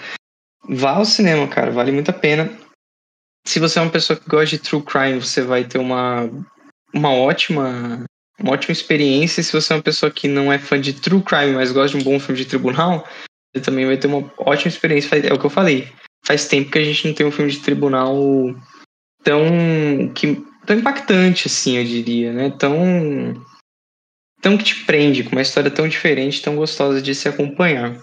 Vá 0.69 0.93
ao 0.93 1.05
cinema, 1.05 1.47
cara, 1.47 1.71
vale 1.71 1.93
muito 1.93 2.11
a 2.11 2.15
pena. 2.15 2.51
Se 3.47 3.61
você 3.61 3.79
é 3.79 3.83
uma 3.83 3.91
pessoa 3.91 4.19
que 4.19 4.29
gosta 4.29 4.57
de 4.57 4.59
true 4.59 4.83
crime, 4.83 5.21
você 5.21 5.41
vai 5.41 5.65
ter 5.65 5.79
uma, 5.79 6.29
uma 6.93 7.13
ótima 7.13 8.05
uma 8.39 8.53
ótima 8.53 8.73
experiência. 8.73 9.43
Se 9.43 9.53
você 9.53 9.73
é 9.73 9.77
uma 9.77 9.83
pessoa 9.83 10.11
que 10.11 10.29
não 10.29 10.53
é 10.53 10.59
fã 10.59 10.81
de 10.81 10.93
true 10.93 11.23
crime, 11.23 11.55
mas 11.55 11.73
gosta 11.73 11.97
de 11.97 12.03
um 12.03 12.05
bom 12.05 12.21
filme 12.21 12.39
de 12.41 12.47
tribunal, 12.47 13.07
você 13.55 13.63
também 13.63 13.87
vai 13.87 13.97
ter 13.97 14.07
uma 14.09 14.31
ótima 14.39 14.69
experiência. 14.69 15.17
É 15.17 15.33
o 15.33 15.39
que 15.39 15.47
eu 15.47 15.51
falei. 15.51 15.89
Faz 16.27 16.47
tempo 16.47 16.71
que 16.71 16.79
a 16.79 16.85
gente 16.85 17.07
não 17.07 17.15
tem 17.15 17.27
um 17.27 17.31
filme 17.31 17.51
de 17.51 17.61
tribunal 17.61 18.15
tão 19.23 20.13
que 20.15 20.45
tão 20.67 20.77
impactante 20.77 21.47
assim, 21.47 21.79
eu 21.79 21.85
diria, 21.85 22.33
né? 22.33 22.51
Tão 22.59 22.77
tão 24.43 24.59
que 24.59 24.65
te 24.65 24.85
prende, 24.85 25.23
com 25.23 25.33
uma 25.33 25.43
história 25.43 25.71
tão 25.71 25.89
diferente, 25.89 26.43
tão 26.43 26.57
gostosa 26.57 27.01
de 27.01 27.15
se 27.15 27.29
acompanhar. 27.29 27.97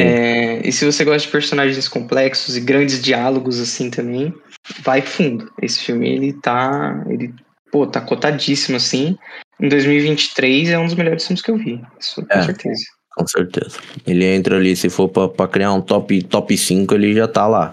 É, 0.00 0.66
e 0.66 0.72
se 0.72 0.84
você 0.84 1.04
gosta 1.04 1.26
de 1.26 1.32
personagens 1.32 1.88
complexos 1.88 2.56
e 2.56 2.60
grandes 2.60 3.00
diálogos 3.00 3.60
assim 3.60 3.90
também, 3.90 4.34
vai 4.82 5.00
fundo. 5.00 5.50
Esse 5.62 5.80
filme 5.80 6.08
ele 6.08 6.32
tá, 6.32 7.04
ele 7.08 7.34
pô, 7.70 7.86
tá 7.86 8.00
cotadíssimo 8.00 8.76
assim. 8.76 9.16
Em 9.60 9.68
2023 9.68 10.70
é 10.70 10.78
um 10.78 10.86
dos 10.86 10.94
melhores 10.94 11.26
filmes 11.26 11.42
que 11.42 11.50
eu 11.50 11.56
vi, 11.56 11.80
isso 12.00 12.24
com 12.26 12.38
É. 12.38 12.42
certeza. 12.42 12.84
Com 13.16 13.26
certeza. 13.28 13.78
Ele 14.04 14.24
entra 14.24 14.56
ali, 14.56 14.74
se 14.74 14.90
for 14.90 15.08
pra, 15.08 15.28
pra 15.28 15.46
criar 15.46 15.72
um 15.72 15.80
top, 15.80 16.20
top 16.24 16.58
5, 16.58 16.94
ele 16.94 17.14
já 17.14 17.28
tá 17.28 17.46
lá. 17.46 17.72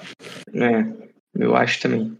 É, 0.53 0.85
eu 1.35 1.55
acho 1.55 1.81
também. 1.81 2.15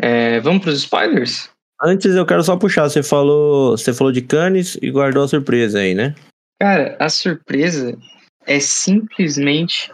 É, 0.00 0.38
vamos 0.40 0.62
pros 0.62 0.78
spoilers? 0.78 1.50
Antes 1.82 2.14
eu 2.14 2.24
quero 2.24 2.44
só 2.44 2.56
puxar, 2.56 2.88
você 2.88 3.02
falou, 3.02 3.76
você 3.76 3.92
falou 3.92 4.12
de 4.12 4.22
Cannes 4.22 4.78
e 4.80 4.90
guardou 4.92 5.24
a 5.24 5.28
surpresa 5.28 5.80
aí, 5.80 5.94
né? 5.94 6.14
Cara, 6.60 6.96
a 7.00 7.08
surpresa 7.08 7.98
é 8.46 8.60
simplesmente 8.60 9.92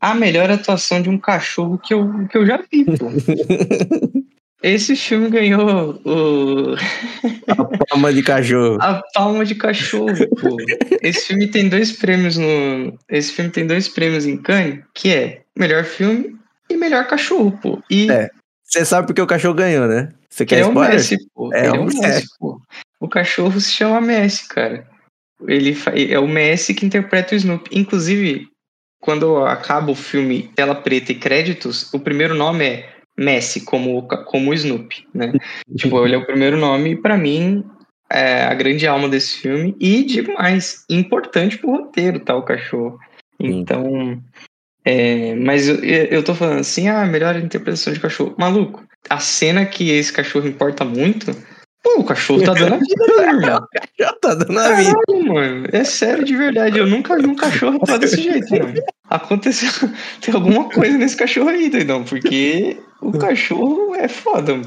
a 0.00 0.14
melhor 0.14 0.50
atuação 0.50 1.00
de 1.00 1.08
um 1.08 1.18
cachorro 1.18 1.78
que 1.78 1.94
eu, 1.94 2.26
que 2.28 2.36
eu 2.36 2.46
já 2.46 2.58
vi, 2.70 2.84
pô. 2.84 3.08
Esse 4.62 4.96
filme 4.96 5.28
ganhou 5.28 6.00
o, 6.06 6.74
A 7.46 7.86
palma 7.86 8.14
de 8.14 8.22
cachorro. 8.22 8.78
a 8.80 9.02
palma 9.12 9.44
de 9.44 9.54
cachorro, 9.54 10.14
pô. 10.40 10.56
Esse 11.02 11.26
filme 11.26 11.48
tem 11.48 11.68
dois 11.68 11.92
prêmios 11.92 12.38
no. 12.38 12.98
Esse 13.10 13.32
filme 13.32 13.50
tem 13.50 13.66
dois 13.66 13.88
prêmios 13.88 14.24
em 14.24 14.38
Cannes, 14.38 14.82
que 14.94 15.12
é 15.12 15.42
melhor 15.54 15.84
filme 15.84 16.34
e 16.70 16.78
melhor 16.78 17.06
cachorro, 17.06 17.52
pô. 17.60 17.82
E 17.90 18.10
É. 18.10 18.30
Você 18.62 18.86
sabe 18.86 19.06
porque 19.06 19.20
o 19.20 19.26
cachorro 19.26 19.54
ganhou, 19.54 19.86
né? 19.86 20.08
Você 20.30 20.46
quer 20.46 20.56
Ele 20.56 20.62
é 20.62 20.66
o 20.66 20.68
spoiler? 20.70 20.94
Messi, 20.94 21.16
pô. 21.34 21.54
É, 21.54 21.66
é 21.66 21.70
o 21.70 21.82
o 21.82 21.84
Messi, 21.84 22.26
pô. 22.40 22.60
O 22.98 23.08
cachorro 23.08 23.60
se 23.60 23.70
chama 23.70 24.00
Messi, 24.00 24.48
cara. 24.48 24.86
Ele 25.46 25.76
é 26.12 26.18
o 26.18 26.28
Messi 26.28 26.74
que 26.74 26.86
interpreta 26.86 27.34
o 27.34 27.36
Snoopy. 27.36 27.78
Inclusive, 27.78 28.48
quando 29.00 29.44
acaba 29.44 29.90
o 29.90 29.94
filme 29.94 30.50
Tela 30.54 30.74
Preta 30.74 31.12
e 31.12 31.16
Créditos, 31.16 31.92
o 31.92 32.00
primeiro 32.00 32.34
nome 32.34 32.64
é 32.64 32.94
Messi, 33.16 33.60
como, 33.60 34.06
como 34.06 34.50
o 34.50 34.54
Snoopy, 34.54 35.06
né? 35.14 35.32
tipo, 35.76 36.04
ele 36.04 36.14
é 36.14 36.18
o 36.18 36.26
primeiro 36.26 36.56
nome 36.56 36.96
pra 36.96 37.16
mim 37.16 37.64
é 38.10 38.44
a 38.44 38.54
grande 38.54 38.86
alma 38.86 39.08
desse 39.08 39.38
filme. 39.38 39.76
E 39.80 40.04
digo 40.04 40.34
mais, 40.34 40.84
importante 40.88 41.58
pro 41.58 41.70
roteiro, 41.70 42.20
tá? 42.20 42.34
O 42.36 42.42
cachorro. 42.42 42.98
Então. 43.40 44.22
é, 44.84 45.34
mas 45.34 45.68
eu, 45.68 45.82
eu 45.82 46.22
tô 46.22 46.34
falando 46.34 46.60
assim, 46.60 46.88
ah, 46.88 47.04
melhor 47.06 47.36
interpretação 47.36 47.92
de 47.92 48.00
cachorro. 48.00 48.34
Maluco, 48.38 48.84
a 49.08 49.18
cena 49.18 49.66
que 49.66 49.90
esse 49.90 50.12
cachorro 50.12 50.46
importa 50.46 50.84
muito. 50.84 51.34
Pô, 51.84 52.00
o 52.00 52.04
cachorro 52.04 52.42
tá 52.42 52.54
dando 52.54 52.76
a 52.76 52.78
vida 52.78 53.04
ali, 53.04 53.28
irmão. 53.44 53.68
Já 54.00 54.12
tá 54.14 54.34
dando 54.34 54.58
a 54.58 54.72
vida. 54.72 54.94
Caralho, 55.06 55.34
mano. 55.34 55.68
É 55.70 55.84
sério, 55.84 56.24
de 56.24 56.34
verdade. 56.34 56.78
Eu 56.78 56.86
nunca 56.86 57.18
vi 57.18 57.26
um 57.26 57.36
cachorro 57.36 57.76
atuar 57.82 57.98
desse 57.98 58.22
jeito, 58.22 58.50
mano. 58.50 58.72
Aconteceu. 59.10 59.68
Tem 60.22 60.34
alguma 60.34 60.64
coisa 60.70 60.96
nesse 60.96 61.14
cachorro 61.14 61.50
aí, 61.50 61.68
doidão. 61.68 62.02
Porque 62.02 62.78
o 63.02 63.12
cachorro 63.12 63.94
é 63.94 64.08
foda. 64.08 64.62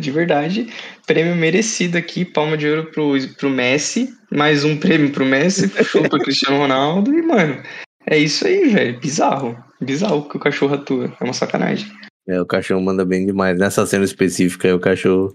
De 0.00 0.10
verdade. 0.10 0.66
Prêmio 1.06 1.36
merecido 1.36 1.96
aqui. 1.96 2.24
Palma 2.24 2.56
de 2.56 2.66
ouro 2.66 2.90
pro, 2.90 3.12
pro 3.36 3.48
Messi. 3.48 4.12
Mais 4.32 4.64
um 4.64 4.76
prêmio 4.76 5.10
pro 5.10 5.24
Messi. 5.24 5.70
Show 5.84 6.02
pro 6.08 6.18
Cristiano 6.18 6.58
Ronaldo. 6.58 7.16
E, 7.16 7.22
mano, 7.22 7.62
é 8.04 8.18
isso 8.18 8.44
aí, 8.44 8.68
velho. 8.68 8.98
Bizarro. 8.98 9.56
Bizarro 9.80 10.28
que 10.28 10.36
o 10.36 10.40
cachorro 10.40 10.74
atua. 10.74 11.16
É 11.20 11.24
uma 11.24 11.32
sacanagem. 11.32 11.86
É, 12.28 12.40
o 12.40 12.46
cachorro 12.46 12.82
manda 12.82 13.04
bem 13.06 13.24
demais. 13.24 13.58
Nessa 13.58 13.86
cena 13.86 14.04
específica 14.04 14.68
aí, 14.68 14.74
o 14.74 14.80
cachorro 14.80 15.34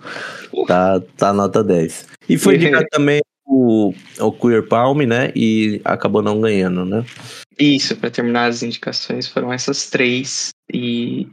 tá, 0.67 1.01
tá 1.17 1.33
nota 1.33 1.63
10. 1.63 2.07
E 2.29 2.37
foi 2.37 2.55
indicado 2.55 2.85
também 2.91 3.19
o, 3.45 3.93
o 4.19 4.31
Queer 4.31 4.67
Palm, 4.67 4.99
né? 5.01 5.31
E 5.35 5.81
acabou 5.83 6.21
não 6.21 6.39
ganhando, 6.39 6.85
né? 6.85 7.03
Isso, 7.59 7.95
pra 7.97 8.11
terminar 8.11 8.45
as 8.45 8.61
indicações, 8.61 9.27
foram 9.27 9.51
essas 9.51 9.89
três. 9.89 10.49
E, 10.71 11.27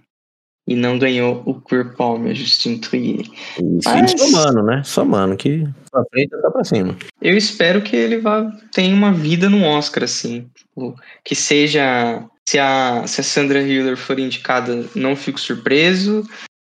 e 0.66 0.74
não 0.74 0.98
ganhou 0.98 1.42
o 1.44 1.60
Queer 1.60 1.94
Palm, 1.94 2.26
a 2.26 2.32
Justin 2.34 2.78
Trier. 2.78 3.20
Isso. 3.20 3.80
Mas- 3.84 4.12
somando, 4.18 4.62
né? 4.62 4.82
Somando, 4.84 5.36
que 5.36 5.66
pra 5.90 6.02
frente 6.10 6.30
tá 6.30 6.50
pra 6.50 6.64
cima. 6.64 6.96
Eu 7.20 7.36
espero 7.36 7.82
que 7.82 7.94
ele 7.94 8.18
vá 8.18 8.50
tenha 8.72 8.94
uma 8.94 9.12
vida 9.12 9.50
no 9.50 9.62
Oscar, 9.64 10.04
assim. 10.04 10.48
Tipo, 10.54 10.94
Que 11.22 11.34
seja. 11.34 12.24
Se 12.50 12.58
a, 12.58 13.06
se 13.06 13.20
a 13.20 13.22
Sandra 13.22 13.60
Hüller 13.62 13.96
for 13.96 14.18
indicada, 14.18 14.84
não 14.96 15.14
fico 15.14 15.38
surpreso. 15.38 16.26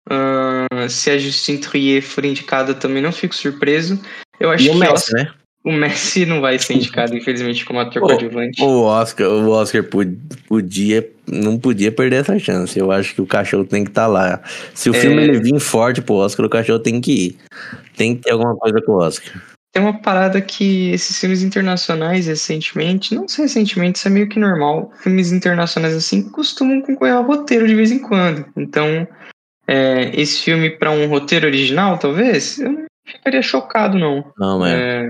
Ahn, 0.08 0.88
se 0.88 1.10
a 1.10 1.18
Justine 1.18 1.58
Trier 1.58 2.04
for 2.04 2.24
indicada, 2.24 2.76
também 2.76 3.02
não 3.02 3.12
fico 3.12 3.34
surpreso. 3.34 4.00
Eu 4.40 4.52
acho 4.52 4.64
E 4.66 4.70
o 4.70 4.74
que 4.74 4.78
Messi, 4.78 5.12
né? 5.16 5.32
o 5.66 5.72
Messi 5.72 6.24
não 6.28 6.40
vai 6.40 6.60
ser 6.60 6.76
indicado, 6.76 7.18
infelizmente, 7.18 7.66
como 7.66 7.80
ator 7.80 8.00
coadjuvante. 8.04 8.62
O 8.62 8.84
Oscar, 8.84 9.28
o 9.28 9.50
Oscar 9.50 9.84
podia, 10.48 11.10
não 11.28 11.58
podia 11.58 11.92
perder 11.92 12.18
essa 12.18 12.38
chance. 12.38 12.78
Eu 12.78 12.92
acho 12.92 13.16
que 13.16 13.22
o 13.22 13.26
cachorro 13.26 13.66
tem 13.66 13.84
que 13.84 13.90
estar 13.90 14.06
lá. 14.06 14.40
Se 14.76 14.88
o 14.88 14.96
É. 14.96 15.00
filme 15.00 15.24
ele 15.24 15.40
vir 15.40 15.60
forte 15.60 16.00
pro 16.00 16.14
Oscar, 16.14 16.46
o 16.46 16.50
cachorro 16.50 16.78
tem 16.78 17.02
que 17.02 17.12
ir. 17.12 17.38
Tem 17.98 18.16
que 18.16 18.22
ter 18.22 18.34
alguma 18.34 18.56
coisa 18.56 18.80
com 18.86 18.92
o 18.92 18.98
Oscar. 18.98 19.34
Tem 19.74 19.82
uma 19.82 20.02
parada 20.02 20.42
que 20.42 20.92
esses 20.92 21.18
filmes 21.18 21.44
internacionais, 21.44 22.28
recentemente, 22.28 23.16
não 23.16 23.28
sei 23.28 23.46
recentemente, 23.46 24.00
isso 24.00 24.08
é 24.08 24.12
meio 24.12 24.28
que 24.28 24.40
normal. 24.40 24.92
Filmes 25.02 25.32
internacionais 25.32 25.96
assim 25.96 26.30
costumam 26.30 26.82
concorrer 26.82 27.16
ao 27.16 27.26
roteiro 27.26 27.66
de 27.66 27.76
vez 27.76 27.90
em 27.90 28.00
quando. 28.00 28.46
Então, 28.58 29.08
é, 29.66 30.12
esse 30.14 30.42
filme 30.42 30.70
para 30.72 30.92
um 30.92 31.08
roteiro 31.08 31.48
original, 31.48 31.98
talvez, 31.98 32.60
eu 32.60 32.72
não 32.72 32.86
ficaria 33.08 33.42
chocado, 33.42 33.98
não. 33.98 34.34
Não, 34.38 34.60
mas 34.60 34.74
É, 34.74 35.10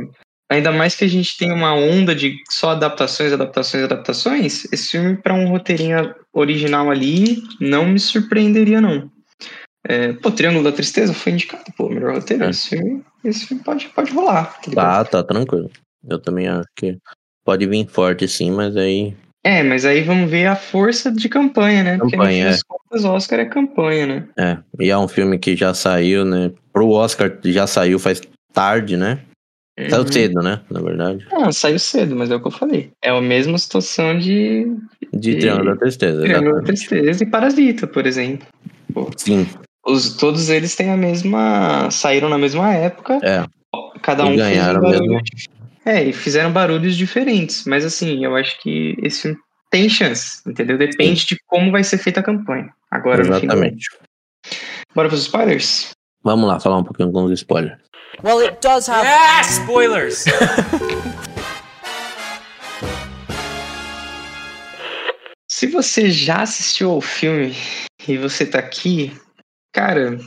ainda 0.52 0.72
mais 0.72 0.96
que 0.96 1.06
a 1.06 1.10
gente 1.10 1.36
tem 1.38 1.52
uma 1.52 1.74
onda 1.74 2.14
de 2.14 2.38
só 2.48 2.72
adaptações, 2.72 3.34
adaptações, 3.34 3.84
adaptações. 3.84 4.72
Esse 4.72 4.92
filme 4.92 5.18
para 5.18 5.34
um 5.34 5.48
roteirinho 5.48 6.14
original 6.32 6.92
ali 6.92 7.42
não 7.60 7.88
me 7.88 8.00
surpreenderia, 8.00 8.80
não. 8.80 9.10
É, 9.84 10.14
pô, 10.14 10.30
Triângulo 10.30 10.64
da 10.64 10.72
Tristeza 10.72 11.14
foi 11.14 11.32
indicado, 11.32 11.64
pô, 11.76 11.90
melhor 11.90 12.14
roteiro. 12.14 12.44
É. 12.44 12.50
Esse 12.52 12.70
filme, 12.70 13.04
esse 13.24 13.46
filme 13.46 13.64
pode, 13.64 13.88
pode 13.90 14.12
rolar. 14.14 14.60
tá 14.62 14.72
tá, 14.72 15.06
tá 15.06 15.24
tranquilo. 15.24 15.70
Eu 16.08 16.20
também 16.20 16.48
acho 16.48 16.68
que 16.76 16.98
pode 17.46 17.66
vir 17.68 17.88
forte 17.88 18.28
sim, 18.28 18.52
mas 18.52 18.76
aí. 18.76 19.14
É, 19.44 19.64
mas 19.64 19.86
aí 19.86 20.02
vamos 20.02 20.30
ver 20.30 20.46
a 20.48 20.56
força 20.56 21.12
de 21.12 21.28
campanha, 21.28 21.84
né? 21.84 21.98
Porque 21.98 22.16
no 22.16 22.24
Campanha, 22.24 22.52
fim 22.54 22.60
é. 22.60 22.62
contas, 22.68 23.06
Oscar 23.06 23.40
é 23.40 23.46
campanha, 23.46 24.06
né? 24.06 24.28
É. 24.38 24.58
E 24.80 24.90
é 24.92 24.98
um 24.98 25.08
filme 25.08 25.40
que 25.40 25.56
já 25.56 25.74
saiu, 25.74 26.24
né? 26.26 26.52
Pro 26.72 26.90
Oscar 26.90 27.36
já 27.46 27.66
saiu 27.66 27.98
faz 27.98 28.22
tarde, 28.54 28.96
né? 28.98 29.20
Saiu 29.90 30.04
Uhum. 30.04 30.12
cedo, 30.12 30.42
né? 30.44 30.62
Na 30.70 30.80
verdade. 30.80 31.26
Ah, 31.32 31.52
saiu 31.52 31.80
cedo, 31.80 32.16
mas 32.16 32.30
é 32.30 32.36
o 32.36 32.42
que 32.42 32.48
eu 32.48 32.52
falei. 32.52 32.92
É 33.04 33.10
a 33.10 33.20
mesma 33.22 33.58
situação 33.58 34.16
de 34.18 34.68
De 35.12 35.32
E- 35.32 35.40
Triângulo 35.40 35.72
da 35.72 35.78
Tristeza. 35.78 36.22
Triângulo 36.22 36.56
da. 36.58 36.62
Tristeza 36.64 37.24
e 37.24 37.28
Parasita, 37.28 37.88
por 37.88 38.06
exemplo. 38.06 38.46
Sim, 39.18 39.48
Os, 39.86 40.16
todos 40.16 40.50
eles 40.50 40.76
têm 40.76 40.92
a 40.92 40.98
mesma. 40.98 41.90
saíram 41.92 42.30
na 42.30 42.38
mesma 42.38 42.74
época. 42.74 43.20
é. 43.24 43.46
Cada 44.02 44.24
um 44.24 44.30
fez 44.30 44.40
um 44.40 44.44
ganharam 44.44 44.82
barulho. 44.82 45.00
mesmo. 45.00 45.22
É, 45.86 46.04
e 46.04 46.12
fizeram 46.12 46.52
barulhos 46.52 46.98
diferentes. 46.98 47.66
Mas 47.66 47.86
assim, 47.86 48.24
eu 48.26 48.36
acho 48.36 48.60
que 48.60 48.98
esse 49.02 49.22
filme 49.22 49.38
tem 49.70 49.88
chance, 49.88 50.42
entendeu? 50.48 50.78
Depende 50.78 51.26
de 51.26 51.38
como 51.48 51.72
vai 51.72 51.84
ser 51.84 51.98
feita 51.98 52.20
a 52.20 52.24
campanha. 52.24 52.70
Agora 52.90 53.20
no 53.20 53.26
final. 53.26 53.58
Exatamente. 53.58 53.86
Bora 54.96 55.08
pros 55.08 55.22
spoilers? 55.22 55.92
Vamos 56.24 56.48
lá 56.48 56.60
falar 56.60 56.78
um 56.78 56.84
pouquinho 56.84 57.12
com 57.12 57.24
os 57.26 57.32
spoilers. 57.32 57.78
Well, 58.24 58.40
it 58.40 58.58
does 58.62 58.90
have. 58.90 59.08
Ah, 59.08 59.42
spoilers! 59.42 60.26
Se 65.50 65.68
você 65.68 66.10
já 66.10 66.42
assistiu 66.42 66.92
ao 66.92 67.02
filme 67.02 67.56
e 68.08 68.18
você 68.18 68.46
tá 68.46 68.58
aqui, 68.60 69.12
cara, 69.72 70.20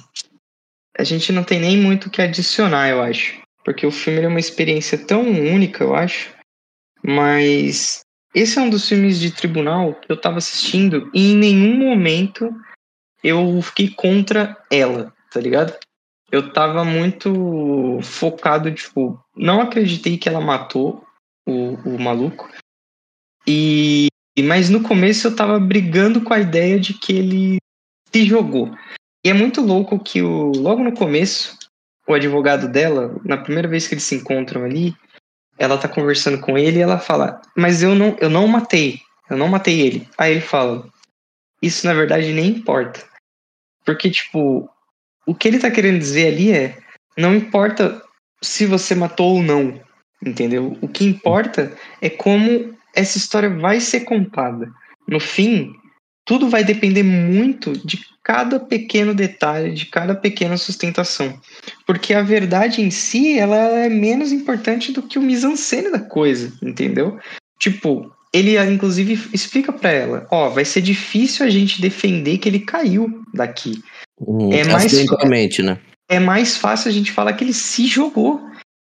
a 0.96 1.04
gente 1.04 1.32
não 1.32 1.44
tem 1.44 1.60
nem 1.60 1.76
muito 1.76 2.06
o 2.06 2.10
que 2.10 2.22
adicionar, 2.22 2.88
eu 2.88 3.02
acho. 3.02 3.42
Porque 3.64 3.86
o 3.86 3.90
filme 3.90 4.22
é 4.22 4.28
uma 4.28 4.40
experiência 4.40 4.98
tão 4.98 5.22
única, 5.22 5.82
eu 5.82 5.94
acho. 5.94 6.34
Mas 7.02 8.00
esse 8.34 8.58
é 8.58 8.62
um 8.62 8.70
dos 8.70 8.88
filmes 8.88 9.18
de 9.18 9.30
tribunal 9.30 9.94
que 9.94 10.10
eu 10.10 10.20
tava 10.20 10.38
assistindo 10.38 11.10
e 11.14 11.32
em 11.32 11.36
nenhum 11.36 11.76
momento 11.76 12.50
eu 13.22 13.60
fiquei 13.62 13.88
contra 13.88 14.56
ela, 14.70 15.12
tá 15.30 15.40
ligado? 15.40 15.76
Eu 16.30 16.52
tava 16.52 16.84
muito 16.84 18.00
focado, 18.02 18.72
tipo, 18.74 19.18
não 19.36 19.60
acreditei 19.60 20.18
que 20.18 20.28
ela 20.28 20.40
matou 20.40 21.04
o, 21.46 21.74
o 21.88 21.98
maluco. 21.98 22.50
E- 23.46 24.08
Mas 24.42 24.68
no 24.68 24.82
começo 24.82 25.28
eu 25.28 25.36
tava 25.36 25.58
brigando 25.60 26.20
com 26.22 26.34
a 26.34 26.40
ideia 26.40 26.78
de 26.78 26.94
que 26.94 27.12
ele 27.12 27.56
se 28.12 28.24
jogou. 28.24 28.74
E 29.24 29.30
é 29.30 29.32
muito 29.32 29.62
louco 29.62 29.98
que 29.98 30.20
o, 30.20 30.52
logo 30.52 30.82
no 30.82 30.92
começo, 30.92 31.56
o 32.06 32.12
advogado 32.12 32.68
dela, 32.68 33.16
na 33.24 33.38
primeira 33.38 33.66
vez 33.66 33.88
que 33.88 33.94
eles 33.94 34.04
se 34.04 34.16
encontram 34.16 34.64
ali, 34.64 34.94
ela 35.58 35.78
tá 35.78 35.88
conversando 35.88 36.38
com 36.40 36.58
ele 36.58 36.78
e 36.78 36.82
ela 36.82 36.98
fala: 36.98 37.40
Mas 37.56 37.82
eu 37.82 37.94
não, 37.94 38.16
eu 38.20 38.28
não 38.28 38.46
matei. 38.46 39.00
Eu 39.30 39.36
não 39.38 39.48
matei 39.48 39.80
ele. 39.80 40.08
Aí 40.18 40.32
ele 40.32 40.40
fala: 40.40 40.86
Isso 41.62 41.86
na 41.86 41.94
verdade 41.94 42.32
nem 42.32 42.48
importa. 42.48 43.02
Porque, 43.84 44.10
tipo, 44.10 44.68
o 45.26 45.34
que 45.34 45.48
ele 45.48 45.58
tá 45.58 45.70
querendo 45.70 45.98
dizer 45.98 46.34
ali 46.34 46.52
é: 46.52 46.78
Não 47.16 47.34
importa 47.34 48.02
se 48.42 48.66
você 48.66 48.94
matou 48.94 49.36
ou 49.36 49.42
não. 49.42 49.80
Entendeu? 50.24 50.76
O 50.80 50.88
que 50.88 51.04
importa 51.04 51.72
é 52.00 52.08
como 52.08 52.76
essa 52.94 53.18
história 53.18 53.48
vai 53.48 53.80
ser 53.80 54.00
contada. 54.00 54.72
No 55.06 55.20
fim, 55.20 55.74
tudo 56.24 56.48
vai 56.48 56.64
depender 56.64 57.02
muito 57.02 57.72
de 57.86 58.00
cada 58.22 58.58
pequeno 58.58 59.14
detalhe, 59.14 59.74
de 59.74 59.86
cada 59.86 60.14
pequena 60.14 60.56
sustentação. 60.56 61.38
Porque 61.86 62.14
a 62.14 62.22
verdade 62.22 62.80
em 62.80 62.90
si, 62.90 63.38
ela 63.38 63.56
é 63.56 63.88
menos 63.88 64.32
importante 64.32 64.92
do 64.92 65.02
que 65.02 65.18
o 65.18 65.22
mise-en-scène 65.22 65.90
da 65.90 66.00
coisa, 66.00 66.52
entendeu? 66.62 67.18
Tipo, 67.58 68.10
ele 68.32 68.58
inclusive 68.58 69.28
explica 69.32 69.72
pra 69.72 69.92
ela, 69.92 70.26
ó, 70.30 70.48
vai 70.48 70.64
ser 70.64 70.80
difícil 70.80 71.44
a 71.44 71.50
gente 71.50 71.80
defender 71.80 72.38
que 72.38 72.48
ele 72.48 72.60
caiu 72.60 73.22
daqui. 73.32 73.82
Hum, 74.20 74.52
É 74.52 74.64
mais 74.64 74.86
acidentalmente, 74.86 75.62
né? 75.62 75.78
É 76.08 76.18
mais 76.18 76.56
fácil 76.56 76.88
a 76.90 76.92
gente 76.92 77.12
falar 77.12 77.34
que 77.34 77.44
ele 77.44 77.52
se 77.52 77.86
jogou, 77.86 78.40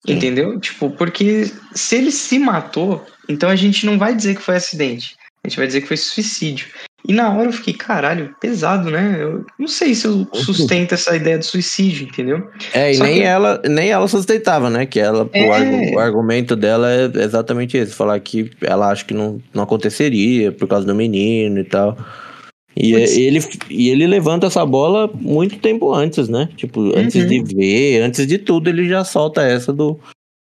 Sim. 0.06 0.14
entendeu? 0.14 0.58
Tipo, 0.58 0.90
porque 0.90 1.50
se 1.74 1.96
ele 1.96 2.10
se 2.10 2.38
matou, 2.38 3.04
então 3.28 3.48
a 3.50 3.56
gente 3.56 3.84
não 3.84 3.98
vai 3.98 4.14
dizer 4.14 4.34
que 4.36 4.42
foi 4.42 4.56
acidente. 4.56 5.14
A 5.44 5.48
gente 5.48 5.58
vai 5.58 5.66
dizer 5.66 5.82
que 5.82 5.88
foi 5.88 5.96
suicídio. 5.96 6.68
E 7.08 7.12
na 7.12 7.32
hora 7.32 7.48
eu 7.48 7.52
fiquei, 7.52 7.72
caralho, 7.74 8.34
pesado, 8.40 8.90
né? 8.90 9.16
Eu 9.20 9.44
não 9.58 9.68
sei 9.68 9.94
se 9.94 10.06
eu 10.06 10.26
sustento 10.34 10.92
essa 10.94 11.14
ideia 11.14 11.38
de 11.38 11.46
suicídio, 11.46 12.08
entendeu? 12.08 12.48
É, 12.74 12.90
e 12.90 12.94
Só 12.96 13.04
nem 13.04 13.14
que- 13.14 13.22
ela, 13.22 13.62
nem 13.68 13.90
ela 13.90 14.08
sustentava, 14.08 14.68
né? 14.68 14.86
Que 14.86 14.98
ela, 14.98 15.28
É. 15.32 15.44
o, 15.46 15.52
argu- 15.52 15.94
o 15.94 15.98
argumento 16.00 16.56
dela 16.56 16.90
é 16.90 17.04
exatamente 17.22 17.76
esse, 17.76 17.92
falar 17.94 18.18
que 18.18 18.50
ela 18.60 18.90
acha 18.90 19.04
que 19.04 19.14
não, 19.14 19.40
não 19.54 19.62
aconteceria 19.62 20.50
por 20.50 20.66
causa 20.66 20.84
do 20.84 20.94
menino 20.96 21.60
e 21.60 21.64
tal. 21.64 21.96
E 22.76 22.92
Putz. 22.92 23.16
ele, 23.16 23.40
e 23.70 23.88
ele 23.88 24.06
levanta 24.06 24.48
essa 24.48 24.66
bola 24.66 25.08
muito 25.14 25.56
tempo 25.58 25.94
antes, 25.94 26.28
né? 26.28 26.48
Tipo, 26.56 26.92
antes 26.98 27.14
Uhum. 27.14 27.28
de 27.28 27.54
ver, 27.54 28.02
antes 28.02 28.26
de 28.26 28.36
tudo, 28.36 28.68
ele 28.68 28.88
já 28.88 29.02
solta 29.04 29.42
essa 29.42 29.72
do 29.72 29.98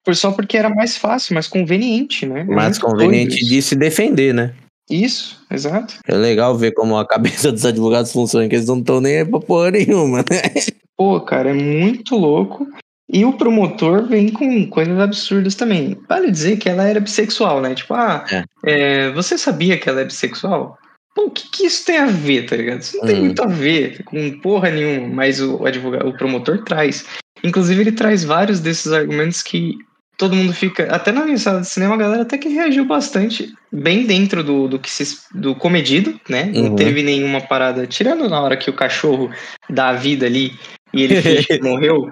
Por 0.04 0.16
só 0.16 0.32
porque 0.32 0.56
era 0.56 0.68
mais 0.70 0.96
fácil, 0.96 1.34
mais 1.34 1.46
conveniente, 1.48 2.24
né? 2.26 2.40
É 2.40 2.44
mais 2.44 2.78
conveniente 2.78 3.44
de 3.44 3.60
se 3.60 3.76
defender, 3.76 4.32
né? 4.32 4.52
Isso, 4.90 5.44
exato. 5.50 5.94
É 6.06 6.14
legal 6.14 6.56
ver 6.56 6.72
como 6.72 6.96
a 6.96 7.06
cabeça 7.06 7.50
dos 7.52 7.64
advogados 7.64 8.12
funciona, 8.12 8.48
que 8.48 8.54
eles 8.54 8.66
não 8.68 8.78
estão 8.78 9.00
nem 9.00 9.18
aí 9.18 9.24
pra 9.24 9.40
porra 9.40 9.70
nenhuma, 9.72 10.18
né? 10.18 10.42
Pô, 10.96 11.20
cara, 11.20 11.50
é 11.50 11.54
muito 11.54 12.16
louco. 12.16 12.66
E 13.08 13.24
o 13.24 13.32
promotor 13.34 14.06
vem 14.08 14.30
com 14.30 14.66
coisas 14.68 14.98
absurdas 14.98 15.54
também. 15.54 15.96
Vale 16.08 16.30
dizer 16.30 16.56
que 16.56 16.68
ela 16.68 16.84
era 16.88 16.98
bissexual, 17.00 17.60
né? 17.60 17.74
Tipo, 17.74 17.94
ah, 17.94 18.24
é, 18.64 19.10
você 19.12 19.38
sabia 19.38 19.78
que 19.78 19.88
ela 19.88 20.00
é 20.00 20.04
bissexual? 20.04 20.76
Pô, 21.14 21.26
o 21.26 21.30
que, 21.30 21.48
que 21.50 21.66
isso 21.66 21.84
tem 21.86 21.98
a 21.98 22.06
ver, 22.06 22.46
tá 22.46 22.56
ligado? 22.56 22.80
Isso 22.80 22.96
não 22.98 23.06
tem 23.06 23.16
Uhum. 23.16 23.24
muito 23.26 23.42
a 23.42 23.46
ver 23.46 24.02
com 24.04 24.38
porra 24.40 24.70
nenhuma, 24.70 25.08
mas 25.08 25.40
o, 25.40 25.64
advogado, 25.64 26.08
o 26.08 26.16
promotor 26.16 26.62
traz. 26.64 27.06
Inclusive, 27.44 27.80
ele 27.80 27.92
traz 27.92 28.24
vários 28.24 28.60
desses 28.60 28.92
argumentos 28.92 29.40
que 29.42 29.76
todo 30.16 30.36
mundo 30.36 30.52
fica. 30.52 30.84
Até 30.94 31.12
na 31.12 31.24
minha 31.24 31.38
sala 31.38 31.60
de 31.60 31.68
cinema, 31.68 31.94
a 31.94 31.98
galera 31.98 32.22
até 32.22 32.38
que 32.38 32.48
reagiu 32.48 32.84
bastante, 32.84 33.52
bem 33.70 34.06
dentro 34.06 34.42
do, 34.42 34.68
do 34.68 34.78
que 34.78 34.90
se, 34.90 35.18
do 35.34 35.54
comedido, 35.54 36.18
né? 36.28 36.44
Não 36.46 36.70
Uhum. 36.70 36.76
teve 36.76 37.02
nenhuma 37.02 37.40
parada. 37.40 37.86
Tirando 37.86 38.28
na 38.28 38.40
hora 38.40 38.56
que 38.56 38.70
o 38.70 38.74
cachorro 38.74 39.30
dá 39.68 39.88
a 39.90 39.94
vida 39.94 40.26
ali 40.26 40.52
e 40.92 41.02
ele 41.02 41.20
finge 41.20 41.46
que 41.46 41.60
morreu. 41.62 42.10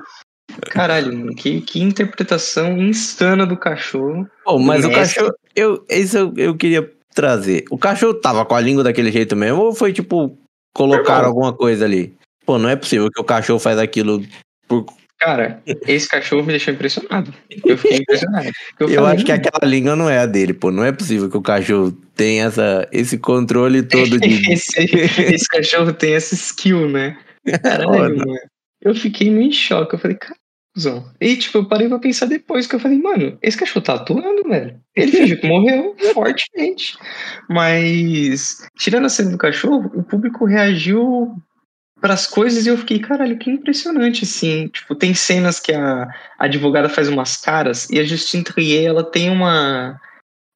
Caralho, 0.71 1.17
mano, 1.17 1.35
que, 1.35 1.61
que 1.61 1.81
interpretação 1.81 2.79
insana 2.79 3.47
do 3.47 3.57
cachorro. 3.57 4.29
Pô, 4.45 4.59
mas 4.59 4.85
o 4.85 4.91
cachorro. 4.91 5.33
Eu, 5.57 5.85
isso 5.89 6.17
eu, 6.17 6.33
eu 6.37 6.57
queria 6.57 6.91
trazer. 7.15 7.65
O 7.71 7.79
cachorro 7.79 8.15
tava 8.15 8.45
com 8.45 8.55
a 8.55 8.61
língua 8.61 8.85
daquele 8.85 9.11
jeito 9.11 9.35
mesmo, 9.35 9.63
ou 9.63 9.75
foi 9.75 9.93
tipo, 9.93 10.37
colocaram 10.75 11.29
alguma 11.29 11.53
coisa 11.53 11.85
ali? 11.85 12.15
Pô, 12.45 12.59
não 12.59 12.69
é 12.69 12.77
possível 12.77 13.11
que 13.11 13.21
o 13.21 13.25
cachorro 13.25 13.59
faz 13.59 13.79
aquilo 13.79 14.23
por. 14.69 14.85
Cara, 15.25 15.63
esse 15.89 16.07
cachorro 16.07 16.43
me 16.43 16.49
deixou 16.49 16.75
impressionado. 16.75 17.33
Eu 17.65 17.79
fiquei 17.79 17.97
impressionado. 17.97 18.51
Eu, 18.79 18.89
falei, 18.91 19.15
acho 19.15 19.25
que 19.25 19.33
"Mano, 19.33 19.43
aquela 19.47 19.71
língua 19.71 19.97
não 19.97 20.11
é 20.11 20.19
a 20.19 20.27
dele, 20.27 20.53
pô. 20.53 20.71
Não 20.71 20.85
é 20.85 20.93
possível 20.93 21.31
que 21.31 21.37
o 21.39 21.41
cachorro 21.41 21.93
tenha 22.15 22.45
essa, 22.45 22.87
esse 22.93 23.17
controle 23.17 23.83
todo 23.83 24.21
de. 24.21 24.29
esse, 24.53 24.79
esse 24.79 25.49
cachorro 25.49 25.95
tem 25.95 26.13
essa 26.13 26.35
skill, 26.35 26.91
né? 26.91 27.17
Caralho, 27.63 28.19
mano. 28.19 28.39
Eu 28.83 28.95
fiquei 28.95 29.31
meio 29.31 29.49
em 29.49 29.53
choque. 29.53 29.95
Eu 29.95 29.99
falei, 29.99 30.19
cara, 30.19 30.37
cuzão. 30.75 31.11
E, 31.19 31.35
tipo, 31.37 31.57
eu 31.57 31.69
parei 31.69 31.89
pra 31.89 31.99
pensar 31.99 32.27
depois 32.27 32.67
que 32.67 32.75
eu 32.75 32.81
falei, 32.81 32.99
mano, 32.99 33.39
esse 33.41 33.57
cachorro 33.57 33.83
tá 33.83 33.95
atuando, 33.95 34.47
velho. 34.47 34.79
Ele 34.95 35.11
fingiu 35.11 35.41
que 35.41 35.49
morreu 35.49 35.97
fortemente. 36.13 36.99
Mas, 37.49 38.69
tirando 38.77 39.07
a 39.07 39.09
cena 39.09 39.31
do 39.31 39.39
cachorro, 39.39 39.91
o 39.95 40.03
público 40.03 40.45
reagiu 40.45 41.35
pras 42.01 42.27
coisas 42.27 42.67
e 42.67 42.69
eu 42.69 42.77
fiquei, 42.79 42.99
caralho, 42.99 43.39
que 43.39 43.51
impressionante, 43.51 44.25
assim. 44.25 44.69
Tipo, 44.69 44.95
tem 44.95 45.15
cenas 45.15 45.59
que 45.61 45.73
a, 45.73 46.03
a 46.39 46.45
advogada 46.45 46.89
faz 46.89 47.09
umas 47.09 47.37
caras 47.37 47.89
e 47.91 47.99
a 47.99 48.05
Justine 48.05 48.45
Trier, 48.45 48.87
ela 48.87 49.03
tem 49.05 49.31
uma 49.31 50.01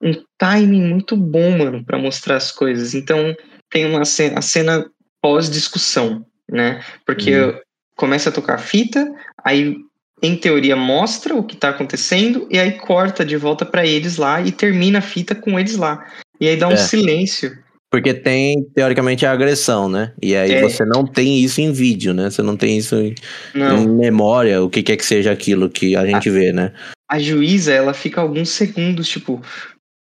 um 0.00 0.12
timing 0.38 0.86
muito 0.86 1.16
bom, 1.16 1.58
mano, 1.58 1.84
pra 1.84 1.98
mostrar 1.98 2.36
as 2.36 2.52
coisas. 2.52 2.94
Então, 2.94 3.34
tem 3.68 3.84
uma 3.84 4.04
cena, 4.04 4.38
a 4.38 4.42
cena 4.42 4.86
pós-discussão, 5.20 6.24
né? 6.48 6.80
Porque 7.04 7.34
Uhum. 7.34 7.58
começa 7.96 8.28
a 8.28 8.32
tocar 8.32 8.58
fita, 8.58 9.12
aí 9.44 9.76
em 10.22 10.36
teoria 10.36 10.76
mostra 10.76 11.34
o 11.34 11.42
que 11.44 11.56
tá 11.56 11.70
acontecendo 11.70 12.46
e 12.50 12.58
aí 12.58 12.72
corta 12.72 13.24
de 13.24 13.36
volta 13.36 13.64
pra 13.64 13.86
eles 13.86 14.16
lá 14.16 14.40
e 14.40 14.52
termina 14.52 14.98
a 14.98 15.02
fita 15.02 15.34
com 15.34 15.58
eles 15.58 15.76
lá. 15.76 16.06
E 16.40 16.48
aí 16.48 16.56
dá 16.56 16.68
um 16.68 16.72
É. 16.72 16.76
silêncio. 16.76 17.58
Porque 17.90 18.12
tem, 18.12 18.62
teoricamente, 18.74 19.24
a 19.24 19.32
agressão, 19.32 19.88
né? 19.88 20.12
E 20.22 20.36
aí 20.36 20.52
É. 20.52 20.60
você 20.60 20.84
não 20.84 21.06
tem 21.06 21.38
isso 21.40 21.60
em 21.60 21.72
vídeo, 21.72 22.12
né? 22.12 22.28
Você 22.30 22.42
não 22.42 22.56
tem 22.56 22.76
isso 22.76 22.94
em, 22.96 23.14
em 23.54 23.88
memória, 23.88 24.62
o 24.62 24.68
que 24.68 24.82
quer 24.82 24.96
que 24.96 25.04
seja 25.06 25.32
aquilo 25.32 25.70
que 25.70 25.96
a 25.96 26.04
gente 26.06 26.28
vê, 26.30 26.52
né? 26.52 26.72
a 27.10 27.18
juíza, 27.18 27.72
ela 27.72 27.94
fica 27.94 28.20
alguns 28.20 28.50
segundos, 28.50 29.08
tipo, 29.08 29.40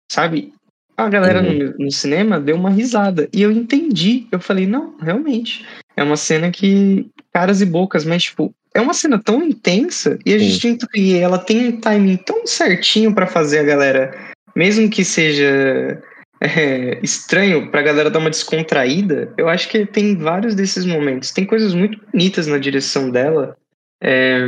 sabe? 0.10 0.54
A 0.96 1.10
galera 1.10 1.42
Uhum. 1.42 1.74
no, 1.78 1.86
no 1.86 1.92
cinema 1.92 2.40
deu 2.40 2.56
uma 2.56 2.70
risada. 2.70 3.28
E 3.34 3.42
eu 3.42 3.52
entendi. 3.52 4.26
Eu 4.32 4.40
falei, 4.40 4.66
não, 4.66 4.96
realmente. 5.02 5.66
É 5.98 6.04
uma 6.04 6.16
cena 6.16 6.50
que. 6.50 7.06
Caras 7.34 7.60
e 7.62 7.66
bocas, 7.66 8.06
mas, 8.06 8.24
tipo, 8.24 8.54
é 8.74 8.80
uma 8.80 8.94
cena 8.94 9.20
tão 9.22 9.44
intensa. 9.44 10.18
E 10.26 10.34
a 10.34 10.40
Sim. 10.40 10.46
Justine 10.50 10.78
Trier, 10.78 11.24
ela 11.24 11.38
tem 11.40 11.68
um 11.68 11.82
timing 11.82 12.16
tão 12.16 12.48
certinho 12.48 13.14
pra 13.14 13.28
fazer 13.28 13.60
a 13.60 13.64
galera, 13.64 14.16
mesmo 14.56 14.90
que 14.90 15.04
seja 15.04 16.02
é, 16.44 17.00
estranho, 17.02 17.72
pra 17.72 17.82
galera 17.82 18.12
dar 18.12 18.20
uma 18.20 18.30
descontraída. 18.30 19.34
Eu 19.38 19.48
acho 19.48 19.70
que 19.70 19.86
tem 19.86 20.18
vários 20.18 20.54
desses 20.54 20.86
momentos. 20.86 21.32
Tem 21.32 21.46
coisas 21.46 21.74
muito 21.74 22.00
bonitas 22.12 22.48
na 22.48 22.58
direção 22.58 23.10
dela. 23.10 23.56
É, 24.02 24.40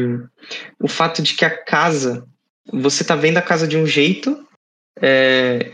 o 0.81 0.89
fato 0.89 1.21
de 1.21 1.33
que 1.33 1.45
a 1.45 1.49
casa 1.49 2.27
você 2.71 3.03
tá 3.03 3.15
vendo 3.15 3.37
a 3.37 3.41
casa 3.41 3.67
de 3.67 3.77
um 3.77 3.85
jeito 3.85 4.45
é, 5.01 5.71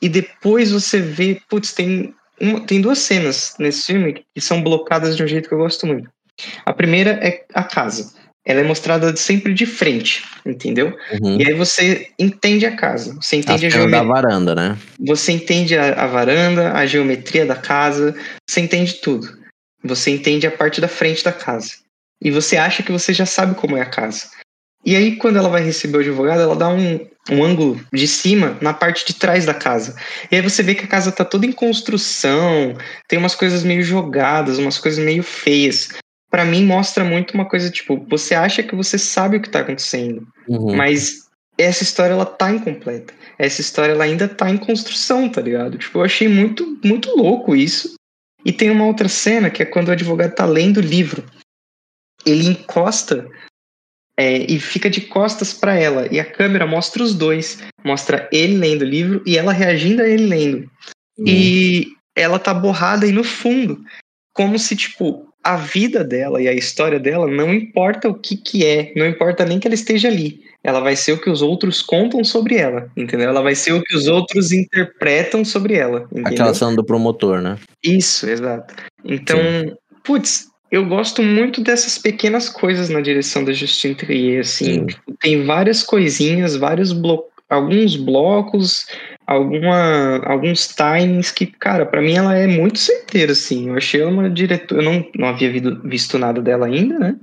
e 0.00 0.08
depois 0.08 0.72
você 0.72 1.00
vê, 1.00 1.40
putz, 1.48 1.72
tem, 1.72 2.14
tem 2.66 2.80
duas 2.80 2.98
cenas 2.98 3.54
nesse 3.58 3.86
filme 3.86 4.24
que 4.34 4.40
são 4.40 4.62
blocadas 4.62 5.16
de 5.16 5.22
um 5.22 5.26
jeito 5.26 5.48
que 5.48 5.54
eu 5.54 5.58
gosto 5.58 5.86
muito. 5.86 6.10
A 6.66 6.72
primeira 6.72 7.12
é 7.12 7.46
a 7.54 7.62
casa. 7.62 8.12
Ela 8.44 8.60
é 8.60 8.64
mostrada 8.64 9.14
sempre 9.16 9.54
de 9.54 9.64
frente, 9.66 10.24
entendeu? 10.44 10.96
Uhum. 11.20 11.40
E 11.40 11.46
aí 11.46 11.54
você 11.54 12.10
entende 12.18 12.66
a 12.66 12.74
casa, 12.74 13.14
você 13.20 13.36
A 13.36 13.38
entende 13.38 13.66
a, 13.66 13.68
da 13.68 13.76
geometria, 13.76 14.04
varanda, 14.04 14.54
né? 14.54 14.78
você 14.98 15.32
entende 15.32 15.76
a, 15.78 16.02
a 16.02 16.06
varanda, 16.06 16.72
a 16.72 16.84
geometria 16.84 17.46
da 17.46 17.54
casa, 17.54 18.14
você 18.48 18.60
entende 18.60 18.94
tudo. 18.94 19.28
Você 19.84 20.10
entende 20.10 20.46
a 20.46 20.50
parte 20.50 20.80
da 20.80 20.88
frente 20.88 21.24
da 21.24 21.32
casa. 21.32 21.72
E 22.20 22.30
você 22.30 22.56
acha 22.56 22.82
que 22.82 22.92
você 22.92 23.12
já 23.12 23.26
sabe 23.26 23.54
como 23.54 23.76
é 23.76 23.80
a 23.80 23.86
casa. 23.86 24.28
E 24.84 24.96
aí, 24.96 25.16
quando 25.16 25.38
ela 25.38 25.48
vai 25.48 25.62
receber 25.62 25.98
o 25.98 26.00
advogado, 26.00 26.40
ela 26.40 26.56
dá 26.56 26.68
um, 26.68 27.06
um 27.30 27.44
ângulo 27.44 27.80
de 27.92 28.08
cima 28.08 28.58
na 28.60 28.74
parte 28.74 29.06
de 29.06 29.14
trás 29.14 29.46
da 29.46 29.54
casa. 29.54 29.94
E 30.30 30.36
aí 30.36 30.42
você 30.42 30.62
vê 30.62 30.74
que 30.74 30.84
a 30.84 30.88
casa 30.88 31.12
tá 31.12 31.24
toda 31.24 31.46
em 31.46 31.52
construção, 31.52 32.76
tem 33.08 33.18
umas 33.18 33.34
coisas 33.34 33.62
meio 33.62 33.82
jogadas, 33.82 34.58
umas 34.58 34.78
coisas 34.78 35.02
meio 35.04 35.22
feias. 35.22 35.88
Pra 36.32 36.46
mim, 36.46 36.64
mostra 36.64 37.04
muito 37.04 37.34
uma 37.34 37.44
coisa 37.44 37.70
tipo: 37.70 38.06
você 38.08 38.34
acha 38.34 38.62
que 38.62 38.74
você 38.74 38.96
sabe 38.96 39.36
o 39.36 39.42
que 39.42 39.50
tá 39.50 39.60
acontecendo. 39.60 40.26
Uhum. 40.48 40.74
Mas 40.74 41.28
essa 41.58 41.82
história 41.82 42.14
ela 42.14 42.24
tá 42.24 42.50
incompleta. 42.50 43.12
Essa 43.38 43.60
história 43.60 43.92
ela 43.92 44.04
ainda 44.04 44.26
tá 44.26 44.50
em 44.50 44.56
construção, 44.56 45.28
tá 45.28 45.42
ligado? 45.42 45.76
Tipo, 45.76 45.98
eu 45.98 46.04
achei 46.04 46.28
muito, 46.28 46.80
muito 46.82 47.14
louco 47.14 47.54
isso. 47.54 47.94
E 48.44 48.50
tem 48.50 48.70
uma 48.70 48.86
outra 48.86 49.08
cena 49.08 49.50
que 49.50 49.62
é 49.62 49.66
quando 49.66 49.88
o 49.88 49.92
advogado 49.92 50.34
tá 50.34 50.46
lendo 50.46 50.78
o 50.78 50.80
livro. 50.80 51.22
Ele 52.24 52.48
encosta 52.48 53.28
é, 54.18 54.50
e 54.50 54.58
fica 54.58 54.88
de 54.88 55.02
costas 55.02 55.52
pra 55.52 55.74
ela. 55.74 56.08
E 56.10 56.18
a 56.18 56.24
câmera 56.24 56.66
mostra 56.66 57.02
os 57.02 57.14
dois. 57.14 57.58
Mostra 57.84 58.28
ele 58.32 58.56
lendo 58.56 58.82
o 58.82 58.86
livro 58.86 59.22
e 59.26 59.36
ela 59.36 59.52
reagindo 59.52 60.00
a 60.00 60.08
ele 60.08 60.26
lendo. 60.26 60.70
Uhum. 61.18 61.24
E 61.26 61.92
ela 62.16 62.38
tá 62.38 62.54
borrada 62.54 63.04
aí 63.04 63.12
no 63.12 63.22
fundo. 63.22 63.84
Como 64.34 64.58
se, 64.58 64.74
tipo, 64.74 65.31
a 65.42 65.56
vida 65.56 66.04
dela 66.04 66.40
e 66.40 66.48
a 66.48 66.52
história 66.52 67.00
dela 67.00 67.26
não 67.26 67.52
importa 67.52 68.08
o 68.08 68.14
que 68.14 68.36
que 68.36 68.64
é. 68.64 68.92
Não 68.96 69.06
importa 69.06 69.44
nem 69.44 69.58
que 69.58 69.66
ela 69.66 69.74
esteja 69.74 70.08
ali. 70.08 70.40
Ela 70.64 70.80
vai 70.80 70.94
ser 70.94 71.12
o 71.12 71.20
que 71.20 71.28
os 71.28 71.42
outros 71.42 71.82
contam 71.82 72.22
sobre 72.22 72.56
ela, 72.56 72.88
entendeu? 72.96 73.28
Ela 73.28 73.42
vai 73.42 73.54
ser 73.54 73.72
o 73.72 73.82
que 73.82 73.96
os 73.96 74.06
outros 74.06 74.52
interpretam 74.52 75.44
sobre 75.44 75.74
ela, 75.74 76.06
entendeu? 76.12 76.32
Aquela 76.32 76.54
cena 76.54 76.76
do 76.76 76.84
promotor, 76.84 77.40
né? 77.40 77.58
Isso, 77.82 78.30
exato. 78.30 78.72
Então, 79.04 79.40
putz, 80.04 80.46
eu 80.70 80.86
gosto 80.86 81.20
muito 81.20 81.60
dessas 81.60 81.98
pequenas 81.98 82.48
coisas 82.48 82.88
na 82.88 83.00
direção 83.00 83.44
da 83.44 83.52
Justine 83.52 83.96
Trier, 83.96 84.40
assim. 84.40 84.64
Sim. 84.64 84.86
Tipo, 84.86 85.16
Tem 85.20 85.44
várias 85.44 85.82
coisinhas, 85.82 86.56
vários 86.56 86.92
blo 86.92 87.24
alguns 87.50 87.96
blocos, 87.96 88.86
alguma, 89.26 90.18
alguns 90.26 90.68
timings 90.68 91.30
que, 91.30 91.46
cara, 91.46 91.86
pra 91.86 92.00
mim 92.00 92.14
ela 92.14 92.34
é 92.36 92.46
muito 92.46 92.78
certeira, 92.78 93.32
assim. 93.32 93.68
Eu 93.68 93.76
achei 93.76 94.00
ela 94.00 94.10
uma 94.10 94.28
diretora, 94.30 94.82
eu 94.82 94.84
não, 94.84 95.06
não 95.16 95.28
havia 95.28 95.52
visto 95.84 96.18
nada 96.18 96.40
dela 96.40 96.66
ainda, 96.66 96.98
né? 96.98 97.16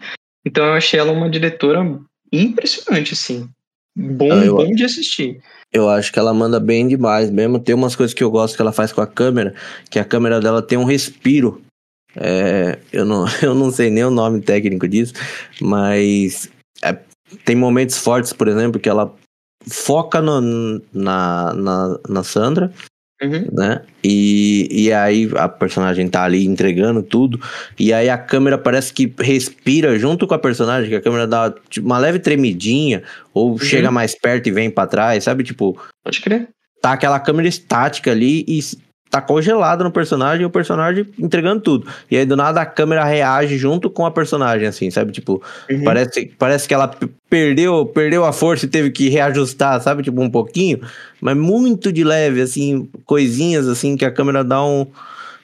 Então 0.46 0.66
eu 0.66 0.74
achei 0.74 1.00
ela 1.00 1.12
uma 1.12 1.30
diretora 1.30 2.00
impressionante, 2.32 3.14
assim. 3.14 3.50
Bom, 3.96 4.32
Ah, 4.32 4.46
eu- 4.46 4.56
bom 4.56 4.72
de 4.72 4.84
assistir. 4.84 5.42
Eu 5.72 5.88
acho 5.88 6.12
que 6.12 6.18
ela 6.18 6.34
manda 6.34 6.60
bem 6.60 6.88
demais 6.88 7.30
mesmo. 7.30 7.60
Tem 7.60 7.76
umas 7.76 7.96
coisas 7.96 8.14
que 8.14 8.24
eu 8.24 8.32
gosto 8.32 8.56
que 8.56 8.62
ela 8.62 8.72
faz 8.72 8.92
com 8.92 9.02
a 9.02 9.08
câmera, 9.08 9.54
que 9.90 10.00
a 10.00 10.06
câmera 10.06 10.40
dela 10.40 10.62
tem 10.62 10.78
um 10.78 10.84
respiro. 10.84 11.62
É, 12.16 12.80
eu, 12.92 13.06
não, 13.06 13.26
eu 13.44 13.54
não 13.54 13.70
sei 13.72 13.90
nem 13.90 14.04
o 14.04 14.10
nome 14.10 14.42
técnico 14.42 14.88
disso, 14.88 15.14
mas 15.62 16.50
é, 16.84 16.98
tem 17.46 17.56
momentos 17.56 17.98
fortes, 17.98 18.34
por 18.34 18.48
exemplo, 18.48 18.80
que 18.80 18.90
ela 18.90 19.14
foca 19.70 20.22
no- 20.22 20.82
na, 20.94 21.54
na, 21.54 22.00
na 22.10 22.24
Sandra, 22.24 22.72
Uhum. 23.22 23.48
né? 23.52 23.82
E, 24.02 24.68
e 24.72 24.94
aí 24.94 25.30
a 25.36 25.50
personagem 25.50 26.08
tá 26.08 26.24
ali 26.24 26.46
entregando 26.46 27.04
tudo, 27.04 27.38
e 27.78 27.92
aí 27.92 28.10
a 28.10 28.18
câmera 28.18 28.58
parece 28.58 28.94
que 28.94 29.14
respira 29.20 30.00
junto 30.00 30.26
com 30.26 30.34
a 30.34 30.40
personagem, 30.40 30.90
que 30.90 30.96
a 30.96 31.02
câmera 31.02 31.28
dá 31.28 31.54
tipo, 31.70 31.86
uma 31.86 31.98
leve 31.98 32.20
tremidinha, 32.20 33.04
ou 33.34 33.60
chega 33.60 33.92
mais 33.92 34.16
perto 34.16 34.48
e 34.48 34.52
vem 34.52 34.70
pra 34.72 34.88
trás, 34.88 35.26
sabe? 35.26 35.44
Tipo, 35.44 35.78
Pode 36.04 36.22
crer. 36.22 36.48
tá 36.82 36.94
aquela 36.94 37.20
câmera 37.20 37.50
estática 37.50 38.10
ali 38.12 38.46
e, 38.48 38.60
tá 39.10 39.20
congelada 39.22 39.84
no 39.84 39.92
personagem 39.92 40.44
e 40.44 40.46
o 40.46 40.50
personagem 40.50 41.06
entregando 41.18 41.62
tudo. 41.62 41.88
E 42.12 42.18
aí 42.18 42.26
do 42.26 42.36
nada 42.36 42.62
a 42.62 42.66
câmera 42.66 43.04
reage 43.04 43.58
junto 43.58 43.90
com 43.90 44.06
a 44.06 44.12
personagem, 44.12 44.68
assim, 44.68 44.92
sabe? 44.92 45.12
Tipo, 45.12 45.42
Uhum. 45.70 45.84
parece, 45.84 46.32
parece 46.38 46.68
que 46.68 46.74
ela 46.74 46.92
perdeu, 47.30 47.86
perdeu 47.88 48.24
a 48.24 48.32
força 48.32 48.66
e 48.66 48.70
teve 48.70 48.92
que 48.92 49.10
reajustar, 49.10 49.82
sabe? 49.82 50.04
Tipo, 50.04 50.22
um 50.22 50.30
pouquinho, 50.30 50.80
mas 51.20 51.36
muito 51.36 51.92
de 51.92 52.04
leve, 52.04 52.42
assim, 52.42 52.88
coisinhas 53.06 53.68
assim 53.68 53.98
que 53.98 54.06
a 54.06 54.12
câmera 54.12 54.44
dá 54.44 54.64
um. 54.64 54.86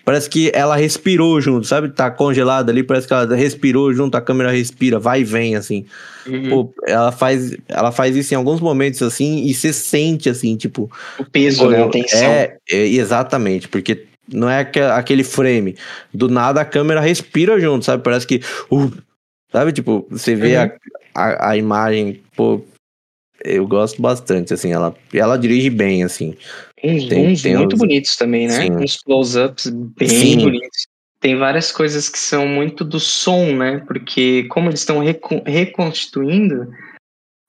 Parece 0.05 0.29
que 0.29 0.51
ela 0.53 0.75
respirou 0.75 1.41
junto, 1.41 1.65
sabe? 1.65 1.89
Tá 1.89 2.11
congelada 2.11 2.71
ali, 2.71 2.83
parece 2.83 3.07
que 3.07 3.13
ela 3.13 3.35
respirou 3.35 3.91
junto, 3.91 4.15
a 4.15 4.21
câmera 4.21 4.51
respira, 4.51 4.99
vai 4.99 5.21
e 5.21 5.23
vem, 5.23 5.55
assim. 5.55 5.85
Uhum. 6.27 6.49
Pô, 6.49 6.73
ela 6.85 7.11
faz, 7.11 7.57
ela 7.67 7.91
faz 7.91 8.15
isso 8.15 8.33
em 8.33 8.37
alguns 8.37 8.61
momentos, 8.61 9.01
assim, 9.01 9.43
e 9.45 9.53
você 9.53 9.73
sente, 9.73 10.29
assim, 10.29 10.55
tipo, 10.55 10.91
o 11.17 11.25
peso, 11.25 11.67
né? 11.69 11.83
A 11.83 11.89
tensão. 11.89 12.31
é, 12.31 12.57
é, 12.69 12.85
exatamente, 12.87 13.67
porque 13.67 14.05
não 14.31 14.47
é 14.49 14.59
aque- 14.59 14.79
aquele 14.79 15.23
frame. 15.23 15.75
Do 16.13 16.29
nada 16.29 16.61
a 16.61 16.65
câmera 16.65 17.01
respira 17.01 17.59
junto, 17.59 17.83
sabe? 17.85 18.03
Parece 18.03 18.27
que. 18.27 18.41
uh, 18.71 18.91
sabe? 19.51 19.71
Tipo, 19.71 20.05
você 20.09 20.35
vê 20.35 20.55
Uhum. 20.55 20.69
a, 21.15 21.23
a, 21.23 21.49
a 21.51 21.57
imagem, 21.57 22.21
pô. 22.35 22.61
Eu 23.43 23.67
gosto 23.67 24.01
bastante, 24.01 24.53
assim, 24.53 24.71
ela, 24.71 24.95
ela 25.13 25.37
dirige 25.37 25.69
bem, 25.69 26.03
assim. 26.03 26.35
Uns 26.83 27.05
Tem- 27.07 27.35
tem 27.35 27.55
muito 27.57 27.73
uns- 27.73 27.79
bonitos 27.79 28.15
também, 28.15 28.47
né? 28.47 28.53
Sim. 28.61 28.71
Uns 28.71 28.97
close-ups 28.97 29.67
bem 29.69 30.09
Sim. 30.09 30.37
bonitos. 30.39 30.87
Tem 31.19 31.37
várias 31.37 31.71
coisas 31.71 32.09
que 32.09 32.19
são 32.19 32.47
muito 32.47 32.83
do 32.83 32.99
som, 32.99 33.55
né? 33.55 33.79
Porque 33.87 34.43
como 34.49 34.69
eles 34.69 34.81
estão 34.81 34.99
recon- 34.99 35.41
reconstituindo, 35.45 36.69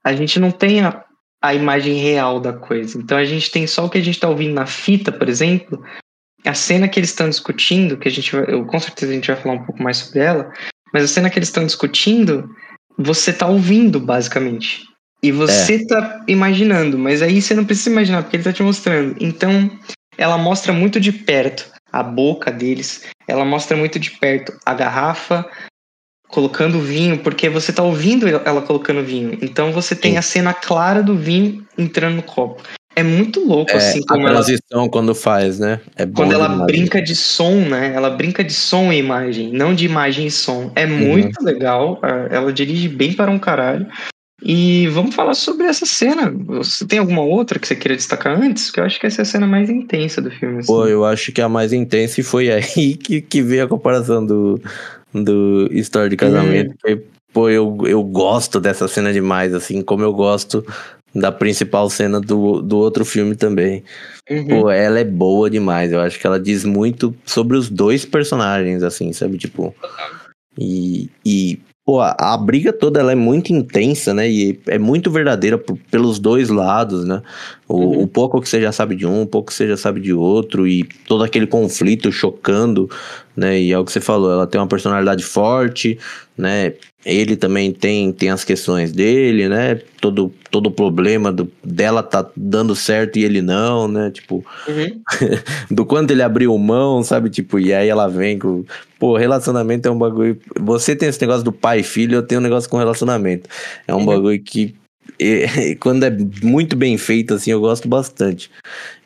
a 0.05 0.15
gente 0.15 0.39
não 0.39 0.51
tem 0.51 0.81
a, 0.81 1.05
a 1.43 1.55
imagem 1.55 1.95
real 1.95 2.41
da 2.41 2.53
coisa. 2.53 2.97
Então 2.99 3.19
a 3.19 3.25
gente 3.25 3.51
tem 3.51 3.67
só 3.67 3.85
o 3.85 3.91
que 3.91 3.99
a 3.99 4.03
gente 4.03 4.21
tá 4.21 4.29
ouvindo 4.29 4.55
na 4.55 4.67
fita, 4.67 5.11
por 5.13 5.29
exemplo. 5.29 5.83
A 6.45 6.55
cena 6.55 6.89
que 6.89 6.99
eles 6.99 7.11
estão 7.11 7.29
discutindo, 7.29 7.97
que 7.99 8.07
a 8.09 8.11
gente 8.11 8.31
vai, 8.35 8.45
eu, 8.49 8.65
com 8.65 8.79
certeza 8.79 9.11
a 9.11 9.15
gente 9.15 9.27
vai 9.31 9.37
falar 9.37 9.55
um 9.57 9.65
pouco 9.65 9.83
mais 9.83 9.97
sobre 9.99 10.21
ela, 10.21 10.53
mas 10.95 11.03
a 11.05 11.09
cena 11.09 11.29
que 11.29 11.39
eles 11.39 11.49
estão 11.49 11.67
discutindo, 11.67 12.49
você 12.97 13.33
tá 13.33 13.49
ouvindo, 13.49 13.99
basicamente. 13.99 14.85
E 15.23 15.33
você 15.33 15.85
tá 15.87 16.25
imaginando, 16.29 16.99
mas 16.99 17.23
aí 17.23 17.41
você 17.41 17.55
não 17.55 17.65
precisa 17.65 17.91
imaginar, 17.91 18.23
porque 18.23 18.37
ele 18.37 18.45
tá 18.45 18.53
te 18.53 18.63
mostrando. 18.63 19.17
Então, 19.21 19.71
ela 20.17 20.39
mostra 20.39 20.73
muito 20.73 21.01
de 21.01 21.13
perto 21.13 21.69
a 21.93 22.03
boca 22.03 22.53
deles, 22.53 23.05
ela 23.27 23.45
mostra 23.45 23.77
muito 23.77 23.99
de 23.99 24.11
perto 24.11 24.53
a 24.65 24.75
garrafa 24.75 25.47
colocando 26.29 26.81
vinho, 26.81 27.19
porque 27.19 27.49
você 27.49 27.73
tá 27.73 27.83
ouvindo 27.83 28.27
ela 28.29 28.61
colocando 28.61 29.03
vinho. 29.03 29.39
Então 29.41 29.73
você 29.73 29.95
tem 29.95 30.13
Sim. 30.13 30.19
a 30.19 30.23
cena 30.23 30.53
clara 30.53 31.03
do 31.03 31.17
vinho 31.17 31.67
entrando 31.79 32.17
no 32.17 32.23
copo. 32.23 32.63
É 32.95 33.03
muito 33.03 33.47
louco, 33.47 33.73
É, 33.73 33.77
assim, 33.77 34.01
a 34.01 34.07
como 34.07 34.27
ela 34.27 34.43
transição 34.43 34.89
quando 34.89 35.15
faz, 35.15 35.59
né? 35.59 35.81
É 35.97 36.07
quando 36.07 36.33
ela 36.33 36.49
brinca 36.49 37.01
de 37.01 37.15
som, 37.15 37.61
né? 37.61 37.93
Ela 37.95 38.11
brinca 38.11 38.43
de 38.43 38.55
som 38.55 38.91
e 38.91 38.97
imagem, 38.97 39.53
não 39.53 39.75
de 39.75 39.85
imagem 39.85 40.27
e 40.27 40.31
som. 40.31 40.73
É 40.75 40.87
muito 40.87 41.43
legal. 41.45 42.01
Ela 42.31 42.53
dirige 42.53 42.89
bem 42.89 43.13
para 43.13 43.31
um 43.31 43.39
caralho. 43.39 43.87
E 44.43 44.87
vamos 44.89 45.15
falar 45.15 45.35
sobre 45.35 45.67
essa 45.67 45.87
cena. 45.87 46.31
Você 46.31 46.87
tem 46.87 46.99
alguma 46.99 47.23
outra 47.23 47.59
que 47.59 47.67
você 47.67 47.75
queira 47.75 47.97
destacar 47.97 48.39
antes? 48.39 48.71
Que 48.71 48.81
eu 48.81 48.85
acho 48.85 49.01
que 49.01 49.07
essa 49.07 49.23
é 49.23 49.25
a 49.25 49.27
cena 49.27 49.47
mais 49.47 49.71
intensa 49.71 50.21
do 50.21 50.31
filme. 50.31 50.59
assim. 50.59 50.67
Pô, 50.67 50.87
eu 50.87 51.05
acho 51.05 51.33
que 51.33 51.41
a 51.41 51.49
mais 51.49 51.73
intensa 51.73 52.21
e 52.21 52.25
foi 52.25 52.51
aí 52.53 52.97
que, 52.97 53.23
que 53.23 53.43
veio 53.43 53.65
a 53.65 53.69
comparação 53.69 54.25
do, 54.25 54.61
do 55.13 55.69
História 55.73 56.11
de 56.11 56.17
Casamento. 56.17 56.75
Porque, 56.81 57.03
pô, 57.33 57.49
eu, 57.49 57.79
eu 57.87 58.03
gosto 58.03 58.61
dessa 58.61 58.87
cena 58.87 59.13
demais, 59.13 59.55
assim, 59.55 59.81
como 59.81 60.03
eu 60.03 60.13
gosto 60.13 60.65
da 61.15 61.33
principal 61.33 61.89
cena 61.89 62.21
do, 62.21 62.61
do 62.61 62.77
outro 62.77 63.05
filme 63.05 63.35
também. 63.35 63.83
Uhum. 64.29 64.47
Pô, 64.47 64.71
ela 64.71 65.01
é 65.01 65.05
boa 65.05 65.49
demais. 65.49 65.93
Eu 65.93 66.01
acho 66.01 66.19
que 66.19 66.27
ela 66.27 66.39
diz 66.39 66.63
muito 66.63 67.17
sobre 67.25 67.57
os 67.57 67.71
dois 67.71 68.05
personagens, 68.05 68.83
assim, 68.83 69.13
sabe? 69.13 69.39
Tipo. 69.39 69.75
E. 70.59 71.09
e 71.25 71.59
pô, 71.87 72.01
a, 72.01 72.17
a 72.19 72.37
briga 72.37 72.73
toda 72.73 72.99
ela 72.99 73.13
é 73.13 73.15
muito 73.15 73.53
intensa, 73.53 74.13
né? 74.13 74.29
E 74.29 74.61
é 74.67 74.77
muito 74.77 75.09
verdadeira 75.09 75.57
pelos 75.89 76.19
dois 76.19 76.49
lados, 76.49 77.07
né? 77.07 77.23
O, 77.69 77.75
Uhum. 77.75 78.03
o 78.03 78.07
pouco 78.07 78.41
que 78.41 78.49
você 78.49 78.61
já 78.61 78.71
sabe 78.71 78.95
de 78.95 79.05
um, 79.07 79.23
o 79.23 79.27
pouco 79.27 79.49
que 79.49 79.55
você 79.55 79.67
já 79.67 79.77
sabe 79.77 80.01
de 80.01 80.13
outro, 80.13 80.69
e 80.69 80.85
todo 81.07 81.25
aquele 81.25 81.47
conflito 81.49 82.13
chocando, 82.13 82.89
né? 83.37 83.59
E 83.61 83.73
é 83.73 83.79
o 83.79 83.85
que 83.85 83.91
você 83.93 84.01
falou, 84.01 84.31
ela 84.33 84.47
tem 84.47 84.61
uma 84.61 84.69
personalidade 84.69 85.25
forte, 85.25 85.99
né? 86.39 86.75
Ele 87.05 87.37
também 87.37 87.73
tem, 87.73 88.13
tem 88.13 88.31
as 88.31 88.43
questões 88.45 88.91
dele, 88.93 89.49
né? 89.49 89.81
Todo, 90.01 90.33
todo 90.51 90.67
o 90.67 90.71
problema 90.71 91.33
do, 91.33 91.51
dela 91.63 92.03
tá 92.03 92.29
dando 92.37 92.75
certo 92.75 93.17
e 93.19 93.25
ele 93.25 93.41
não, 93.43 93.89
né? 93.89 94.11
Tipo, 94.11 94.45
Uhum. 94.69 95.01
do 95.71 95.85
quanto 95.85 96.11
ele 96.13 96.23
abriu 96.23 96.57
mão, 96.59 97.03
sabe? 97.03 97.31
Tipo, 97.31 97.59
e 97.59 97.73
aí 97.75 97.89
ela 97.89 98.09
vem 98.09 98.39
com. 98.39 98.65
Pô, 98.99 99.17
relacionamento 99.17 99.87
é 99.89 99.91
um 99.91 99.99
bagulho. 99.99 100.39
Você 100.61 100.97
tem 100.97 101.09
esse 101.09 101.21
negócio 101.21 101.45
do 101.45 101.53
pai 101.53 101.81
e 101.81 101.85
filho, 101.85 102.17
eu 102.17 102.23
tenho 102.23 102.41
um 102.41 102.45
negócio 102.45 102.69
com 102.71 102.77
relacionamento. 102.79 103.49
É 103.87 103.95
um 103.95 103.99
Uhum. 103.99 104.07
bagulho 104.07 104.41
que. 104.43 104.75
Eh, 105.19 105.75
quando 105.81 106.05
é 106.05 106.11
muito 106.43 106.77
bem 106.77 106.97
feito, 106.99 107.35
assim, 107.35 107.51
eu 107.51 107.61
gosto 107.61 107.89
bastante. 107.89 108.51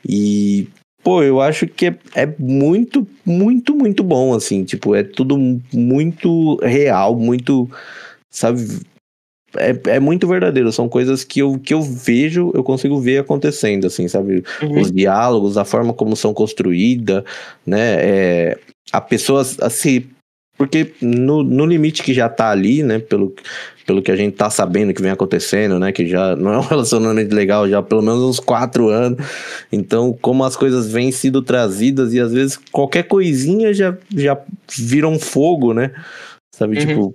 E. 0.07 0.69
Pô, 1.03 1.23
eu 1.23 1.41
acho 1.41 1.67
que 1.67 1.87
é, 1.87 1.99
é 2.15 2.27
muito, 2.39 3.07
muito, 3.25 3.75
muito 3.75 4.05
bom, 4.05 4.35
assim. 4.35 4.65
Tipo, 4.65 4.95
é 4.95 5.03
tudo 5.03 5.39
muito 5.73 6.57
real, 6.57 7.17
muito. 7.17 7.71
Sabe? 8.31 8.61
É, 9.57 9.97
é 9.97 10.01
muito 10.01 10.29
verdadeiro. 10.29 10.71
São 10.71 10.89
coisas 10.89 11.25
que 11.25 11.41
eu, 11.41 11.59
que 11.59 11.73
eu 11.73 11.81
vejo, 11.83 12.53
eu 12.55 12.63
consigo 12.63 13.01
ver 13.01 13.19
acontecendo, 13.19 13.87
assim, 13.87 14.09
sabe? 14.09 14.45
Uhum. 14.63 14.81
os 14.81 14.93
diálogos, 14.93 15.57
a 15.57 15.65
forma 15.65 15.93
como 15.93 16.15
são 16.15 16.35
construídas, 16.35 17.25
né? 17.67 17.97
É, 18.01 18.59
a 18.93 19.01
pessoa 19.01 19.43
assim. 19.63 20.05
Porque 20.57 20.93
no, 21.01 21.43
no 21.43 21.65
limite 21.65 22.03
que 22.03 22.13
já 22.13 22.29
tá 22.29 22.51
ali, 22.51 22.83
né? 22.83 22.99
Pelo, 22.99 23.35
pelo 23.91 24.03
que 24.03 24.13
a 24.13 24.15
gente 24.15 24.37
tá 24.37 24.49
sabendo 24.49 24.95
que 24.95 25.03
vem 25.03 25.11
acontecendo, 25.11 25.77
né? 25.77 25.91
Que 25.91 26.07
já 26.07 26.37
não 26.37 26.53
é 26.53 26.59
um 26.59 26.63
relacionamento 26.69 27.35
legal 27.35 27.69
já 27.69 27.81
há 27.81 27.83
pelo 27.83 28.03
menos 28.03 28.23
uns 28.23 28.39
quatro 28.39 28.89
anos. 28.89 29.19
Então, 29.73 30.17
como 30.23 30.45
as 30.45 30.55
coisas 30.57 30.87
vêm 30.93 31.11
sido 31.11 31.43
trazidas 31.43 32.15
e 32.15 32.21
às 32.21 32.33
vezes 32.33 32.57
qualquer 32.71 33.03
coisinha 33.09 33.75
já, 33.75 33.97
já 34.15 34.39
vira 34.79 35.09
um 35.09 35.19
fogo, 35.19 35.75
né? 35.75 35.91
Sabe, 36.55 36.79
Uhum. 36.79 36.87
tipo. 36.87 37.15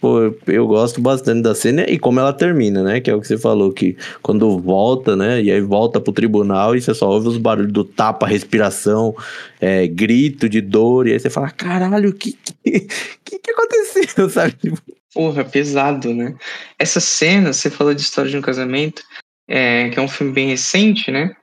Pô, 0.00 0.20
eu- 0.20 0.38
eu 0.48 0.66
gosto 0.68 1.00
bastante 1.00 1.40
da 1.42 1.54
cena 1.54 1.82
e 1.88 1.98
como 1.98 2.20
ela 2.20 2.32
termina, 2.32 2.82
né? 2.82 3.00
Que 3.00 3.10
é 3.10 3.14
o 3.14 3.20
que 3.20 3.26
você 3.26 3.38
falou, 3.38 3.72
que 3.72 3.96
quando 4.22 4.58
volta, 4.60 5.16
né? 5.16 5.42
E 5.42 5.50
aí 5.50 5.60
volta 5.62 5.98
pro 6.00 6.12
tribunal 6.12 6.76
e 6.76 6.80
você 6.82 6.92
só 6.94 7.08
ouve 7.08 7.28
os 7.28 7.38
barulhos 7.38 7.72
do 7.72 7.84
tapa, 7.84 8.26
respiração, 8.26 9.16
é, 9.60 9.86
grito 9.88 10.48
de 10.48 10.60
dor, 10.60 11.06
e 11.08 11.12
aí 11.12 11.18
você 11.18 11.30
fala, 11.30 11.48
caralho, 11.50 12.10
o 12.10 12.12
que, 12.12 12.32
que, 12.62 12.80
que, 13.24 13.38
que 13.38 13.50
aconteceu, 13.50 14.28
sabe? 14.30 14.52
Tipo, 14.60 14.78
Porra, 15.14 15.44
pesado, 15.44 16.12
né? 16.12 16.34
Essa 16.78 17.00
cena, 17.00 17.52
você 17.52 17.70
falou 17.70 17.94
de 17.94 18.02
História 18.02 18.30
de 18.30 18.36
um 18.36 18.42
Casamento, 18.42 19.02
é, 19.48 19.88
que 19.90 19.98
é 19.98 20.02
um 20.02 20.08
filme 20.08 20.32
bem 20.32 20.48
recente, 20.48 21.10
né? 21.10 21.34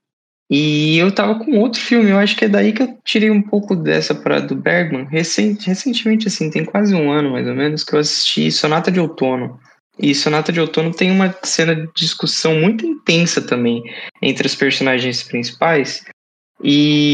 E 0.54 0.98
eu 0.98 1.10
tava 1.16 1.40
com 1.40 1.58
outro 1.60 1.80
filme, 1.80 2.10
eu 2.10 2.18
acho 2.18 2.36
que 2.36 2.44
é 2.44 2.50
daí 2.50 2.74
que 2.74 2.84
eu 2.84 2.98
tirei 3.06 3.32
um 3.32 3.42
pouco 3.42 3.74
dessa 3.74 4.14
parada 4.14 4.48
do 4.48 4.56
Bergman. 4.56 5.06
Recente, 5.06 5.68
recentemente, 5.68 6.28
assim, 6.28 6.50
tem 6.50 6.66
quase 6.66 6.94
um 6.94 7.10
ano 7.10 7.32
mais 7.32 7.48
ou 7.48 7.56
menos, 7.56 7.86
que 7.86 7.96
eu 7.96 8.00
assisti 8.00 8.52
Sonata 8.52 8.92
de 8.92 9.00
Outono. 9.00 9.58
E 9.98 10.14
Sonata 10.14 10.52
de 10.52 10.60
Outono 10.60 10.92
tem 10.94 11.10
uma 11.10 11.34
cena 11.44 11.74
de 11.74 11.90
discussão 11.96 12.60
muito 12.60 12.86
intensa 12.86 13.42
também 13.42 13.82
entre 14.22 14.46
os 14.46 14.54
personagens 14.54 15.24
principais. 15.24 16.04
E, 16.62 17.14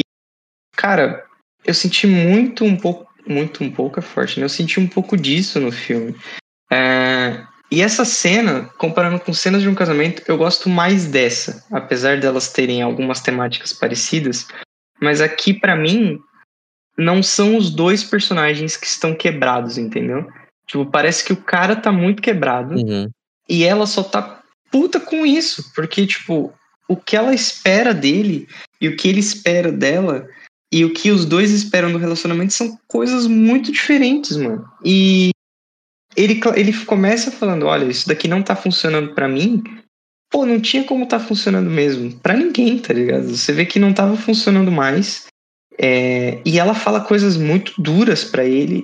cara, 0.75 1.23
eu 1.63 1.75
senti 1.75 2.07
muito 2.07 2.65
um 2.65 2.75
pouco, 2.75 3.07
muito 3.27 3.63
um 3.63 3.69
pouco 3.69 3.99
é 3.99 4.01
forte, 4.01 4.39
né? 4.39 4.45
Eu 4.45 4.49
senti 4.49 4.79
um 4.79 4.87
pouco 4.87 5.15
disso 5.15 5.59
no 5.59 5.71
filme. 5.71 6.15
É, 6.71 7.45
e 7.69 7.81
essa 7.81 8.05
cena, 8.05 8.69
comparando 8.77 9.19
com 9.19 9.33
cenas 9.33 9.61
de 9.61 9.69
um 9.69 9.75
casamento, 9.75 10.23
eu 10.27 10.37
gosto 10.37 10.69
mais 10.69 11.05
dessa, 11.05 11.65
apesar 11.71 12.19
delas 12.19 12.51
terem 12.51 12.81
algumas 12.81 13.21
temáticas 13.21 13.73
parecidas. 13.73 14.47
Mas 15.01 15.21
aqui, 15.21 15.53
pra 15.53 15.75
mim, 15.75 16.19
não 16.97 17.21
são 17.21 17.57
os 17.57 17.69
dois 17.69 18.03
personagens 18.03 18.77
que 18.77 18.87
estão 18.87 19.13
quebrados, 19.13 19.77
entendeu? 19.77 20.27
Tipo, 20.65 20.85
parece 20.85 21.23
que 21.23 21.33
o 21.33 21.41
cara 21.41 21.75
tá 21.75 21.91
muito 21.91 22.21
quebrado 22.21 22.75
uhum, 22.75 23.09
e 23.47 23.63
ela 23.63 23.85
só 23.85 24.03
tá 24.03 24.41
puta 24.71 24.99
com 24.99 25.25
isso, 25.25 25.71
porque, 25.73 26.05
tipo, 26.05 26.53
o 26.87 26.95
que 26.95 27.15
ela 27.15 27.33
espera 27.33 27.93
dele 27.93 28.47
e 28.79 28.87
o 28.87 28.95
que 28.95 29.07
ele 29.07 29.19
espera 29.19 29.71
dela 29.71 30.27
e 30.71 30.83
o 30.83 30.93
que 30.93 31.11
os 31.11 31.25
dois 31.25 31.51
esperam 31.51 31.91
do 31.91 31.97
relacionamento 31.97 32.53
são 32.53 32.77
coisas 32.87 33.27
muito 33.27 33.71
diferentes, 33.71 34.35
mano. 34.35 34.65
E 34.83 35.29
ele, 36.17 36.41
ele 36.55 36.85
começa 36.85 37.29
falando: 37.29 37.67
olha, 37.67 37.85
isso 37.85 38.07
daqui 38.07 38.27
não 38.27 38.41
tá 38.41 38.55
funcionando 38.55 39.13
pra 39.13 39.27
mim. 39.27 39.63
Pô, 40.29 40.45
não 40.45 40.59
tinha 40.59 40.83
como 40.83 41.07
tá 41.07 41.19
funcionando 41.19 41.69
mesmo. 41.69 42.19
Pra 42.19 42.35
ninguém, 42.35 42.79
tá 42.79 42.93
ligado? 42.93 43.29
Você 43.29 43.53
vê 43.53 43.65
que 43.65 43.79
não 43.79 43.93
tava 43.93 44.17
funcionando 44.17 44.71
mais. 44.71 45.27
É, 45.79 46.41
e 46.43 46.59
ela 46.59 46.73
fala 46.73 47.01
coisas 47.01 47.37
muito 47.37 47.79
duras 47.79 48.23
pra 48.23 48.43
ele. 48.43 48.83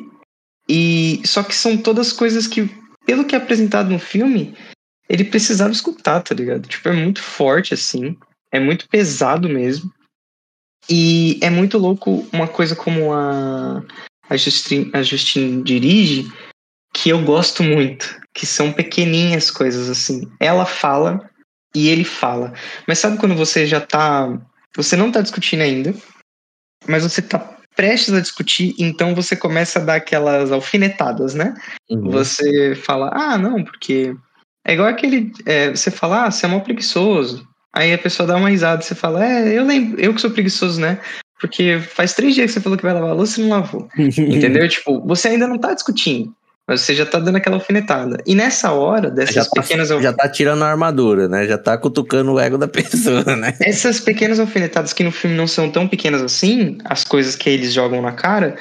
E 0.69 1.21
só 1.25 1.43
que 1.43 1.55
são 1.55 1.75
todas 1.75 2.13
coisas 2.13 2.47
que, 2.47 2.69
pelo 3.05 3.25
que 3.25 3.35
é 3.35 3.37
apresentado 3.37 3.89
no 3.89 3.99
filme, 3.99 4.55
ele 5.09 5.25
precisava 5.25 5.71
escutar, 5.71 6.21
tá 6.21 6.33
ligado? 6.33 6.67
Tipo, 6.67 6.89
é 6.89 6.93
muito 6.93 7.21
forte, 7.21 7.73
assim. 7.73 8.15
É 8.51 8.59
muito 8.59 8.87
pesado 8.87 9.49
mesmo. 9.49 9.91
E 10.89 11.39
é 11.41 11.49
muito 11.49 11.77
louco 11.77 12.25
uma 12.31 12.47
coisa 12.47 12.75
como 12.75 13.11
a, 13.13 13.83
a, 14.29 14.37
Justine, 14.37 14.89
a 14.93 15.01
Justine 15.01 15.63
dirige, 15.63 16.31
que 16.93 17.09
eu 17.09 17.21
gosto 17.23 17.63
muito, 17.63 18.19
que 18.33 18.45
são 18.45 18.71
pequeninhas 18.71 19.49
coisas 19.49 19.89
assim. 19.89 20.29
Ela 20.39 20.65
fala 20.65 21.29
e 21.75 21.89
ele 21.89 22.03
fala. 22.03 22.53
Mas 22.87 22.99
sabe 22.99 23.17
quando 23.17 23.35
você 23.35 23.65
já 23.65 23.81
tá. 23.81 24.39
Você 24.75 24.95
não 24.95 25.11
tá 25.11 25.21
discutindo 25.21 25.61
ainda, 25.61 25.93
mas 26.87 27.03
você 27.03 27.21
tá 27.21 27.39
prestes 27.75 28.13
a 28.13 28.21
discutir, 28.21 28.75
então 28.77 29.15
você 29.15 29.35
começa 29.35 29.79
a 29.79 29.83
dar 29.83 29.95
aquelas 29.95 30.51
alfinetadas, 30.51 31.33
né? 31.33 31.55
Uhum. 31.89 32.11
Você 32.11 32.75
fala, 32.75 33.09
ah, 33.13 33.37
não, 33.37 33.63
porque. 33.63 34.15
É 34.65 34.73
igual 34.73 34.87
aquele. 34.87 35.31
é, 35.45 35.71
você 35.71 35.91
fala, 35.91 36.25
ah, 36.25 36.31
você 36.31 36.45
é 36.45 36.49
mó 36.49 36.59
preguiçoso. 36.59 37.47
Aí 37.75 37.91
a 37.91 37.97
pessoa 37.97 38.27
dá 38.27 38.35
uma 38.35 38.49
risada, 38.49 38.83
você 38.83 38.93
fala, 38.93 39.25
é, 39.25 39.57
eu 39.57 39.65
lembro, 39.65 39.99
eu 39.99 40.13
que 40.13 40.21
sou 40.21 40.29
preguiçoso, 40.29 40.79
né? 40.79 40.99
Porque 41.39 41.79
faz 41.79 42.13
três 42.13 42.35
dias 42.35 42.51
que 42.51 42.53
você 42.53 42.61
falou 42.61 42.77
que 42.77 42.83
vai 42.83 42.93
lavar 42.93 43.09
a 43.09 43.13
louça 43.13 43.41
e 43.41 43.43
não 43.43 43.49
lavou. 43.49 43.89
Entendeu? 43.97 44.67
tipo, 44.69 45.01
você 45.05 45.29
ainda 45.29 45.47
não 45.47 45.57
tá 45.57 45.73
discutindo, 45.73 46.33
mas 46.67 46.81
você 46.81 46.95
já 46.95 47.05
tá 47.05 47.19
dando 47.19 47.35
aquela 47.35 47.57
alfinetada. 47.57 48.17
E 48.25 48.33
nessa 48.33 48.71
hora, 48.71 49.09
dessas 49.09 49.35
Já 49.35 49.45
tá, 49.45 49.61
pequenas 49.61 49.89
já 49.89 50.13
tá 50.13 50.29
tirando 50.29 50.63
a 50.63 50.69
armadura, 50.69 51.27
né? 51.27 51.45
Já 51.45 51.57
tá 51.57 51.77
cutucando 51.77 52.33
o 52.33 52.39
ego 52.39 52.57
da 52.57 52.67
pessoa, 52.69 53.23
né? 53.35 53.55
Essas 53.61 53.99
pequenas 53.99 54.39
alfinetadas 54.39 54.93
que 54.93 55.03
no 55.03 55.11
filme 55.11 55.35
não 55.35 55.47
são 55.47 55.69
tão 55.69 55.87
pequenas 55.87 56.21
assim, 56.21 56.77
as 56.85 57.03
coisas 57.03 57.35
que 57.35 57.49
eles 57.49 57.73
jogam 57.73 58.01
na 58.01 58.13
cara, 58.13 58.55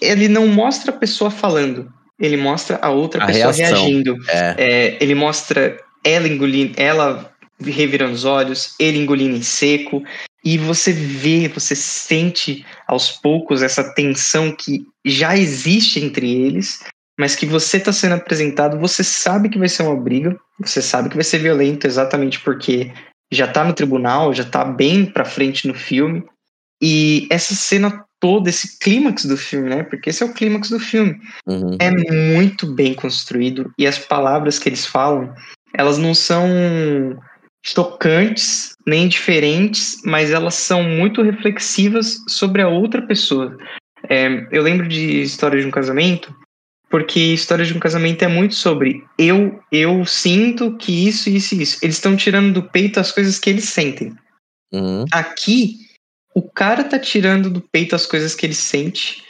ele 0.00 0.28
não 0.28 0.46
mostra 0.48 0.90
a 0.90 0.96
pessoa 0.96 1.30
falando. 1.30 1.88
Ele 2.18 2.36
mostra 2.36 2.78
a 2.82 2.90
outra 2.90 3.22
A 3.22 3.26
pessoa 3.26 3.52
reação. 3.52 3.76
reagindo. 3.76 4.16
É. 4.28 4.54
É, 4.58 4.96
ele 5.00 5.14
mostra 5.14 5.76
ela 6.04 6.26
engolindo, 6.26 6.74
ela 6.76 7.30
revirando 7.60 8.12
os 8.14 8.24
olhos, 8.24 8.74
ele 8.78 8.98
engolindo 8.98 9.36
em 9.36 9.42
seco, 9.42 10.02
e 10.44 10.56
você 10.58 10.92
vê, 10.92 11.48
você 11.48 11.74
sente 11.74 12.64
aos 12.86 13.10
poucos 13.10 13.62
essa 13.62 13.82
tensão 13.94 14.52
que 14.52 14.86
já 15.04 15.36
existe 15.36 15.98
entre 15.98 16.30
eles, 16.30 16.80
mas 17.18 17.34
que 17.34 17.46
você 17.46 17.78
está 17.78 17.92
sendo 17.92 18.14
apresentado, 18.14 18.78
você 18.78 19.02
sabe 19.02 19.48
que 19.48 19.58
vai 19.58 19.68
ser 19.68 19.82
uma 19.82 19.96
briga, 19.96 20.38
você 20.60 20.82
sabe 20.82 21.08
que 21.08 21.14
vai 21.14 21.24
ser 21.24 21.38
violento 21.38 21.86
exatamente 21.86 22.40
porque 22.40 22.92
já 23.32 23.48
tá 23.48 23.64
no 23.64 23.72
tribunal, 23.72 24.32
já 24.32 24.44
tá 24.44 24.64
bem 24.64 25.06
pra 25.06 25.24
frente 25.24 25.66
no 25.66 25.74
filme. 25.74 26.24
E 26.80 27.26
essa 27.30 27.54
cena 27.54 28.04
toda, 28.20 28.48
esse 28.48 28.78
clímax 28.78 29.24
do 29.24 29.36
filme, 29.36 29.68
né? 29.68 29.82
Porque 29.82 30.10
esse 30.10 30.22
é 30.22 30.26
o 30.26 30.32
clímax 30.32 30.70
do 30.70 30.78
filme 30.78 31.18
Uhum. 31.46 31.76
é 31.80 31.90
muito 31.90 32.66
bem 32.74 32.94
construído 32.94 33.70
e 33.78 33.86
as 33.86 33.98
palavras 33.98 34.58
que 34.58 34.68
eles 34.68 34.84
falam, 34.84 35.34
elas 35.74 35.98
não 35.98 36.14
são 36.14 36.46
chocantes 37.64 38.74
nem 38.86 39.08
diferentes, 39.08 40.00
mas 40.04 40.30
elas 40.30 40.54
são 40.54 40.82
muito 40.82 41.22
reflexivas 41.22 42.18
sobre 42.28 42.62
a 42.62 42.68
outra 42.68 43.02
pessoa. 43.02 43.56
É, 44.08 44.46
eu 44.52 44.62
lembro 44.62 44.86
de 44.86 45.22
História 45.22 45.60
de 45.60 45.66
um 45.66 45.70
Casamento, 45.70 46.34
porque 46.96 47.20
História 47.20 47.62
de 47.62 47.74
um 47.74 47.78
Casamento 47.78 48.22
é 48.22 48.26
muito 48.26 48.54
sobre 48.54 49.04
eu, 49.18 49.62
eu 49.70 50.02
sinto 50.06 50.74
que 50.78 51.06
isso, 51.06 51.28
isso 51.28 51.54
e 51.54 51.60
isso. 51.60 51.78
Eles 51.82 51.96
estão 51.96 52.16
tirando 52.16 52.54
do 52.54 52.70
peito 52.70 52.98
as 52.98 53.12
coisas 53.12 53.38
que 53.38 53.50
eles 53.50 53.68
sentem. 53.68 54.16
Uhum. 54.72 55.04
Aqui, 55.12 55.74
o 56.34 56.40
cara 56.40 56.82
tá 56.82 56.98
tirando 56.98 57.50
do 57.50 57.60
peito 57.60 57.94
as 57.94 58.06
coisas 58.06 58.34
que 58.34 58.46
ele 58.46 58.54
sente, 58.54 59.22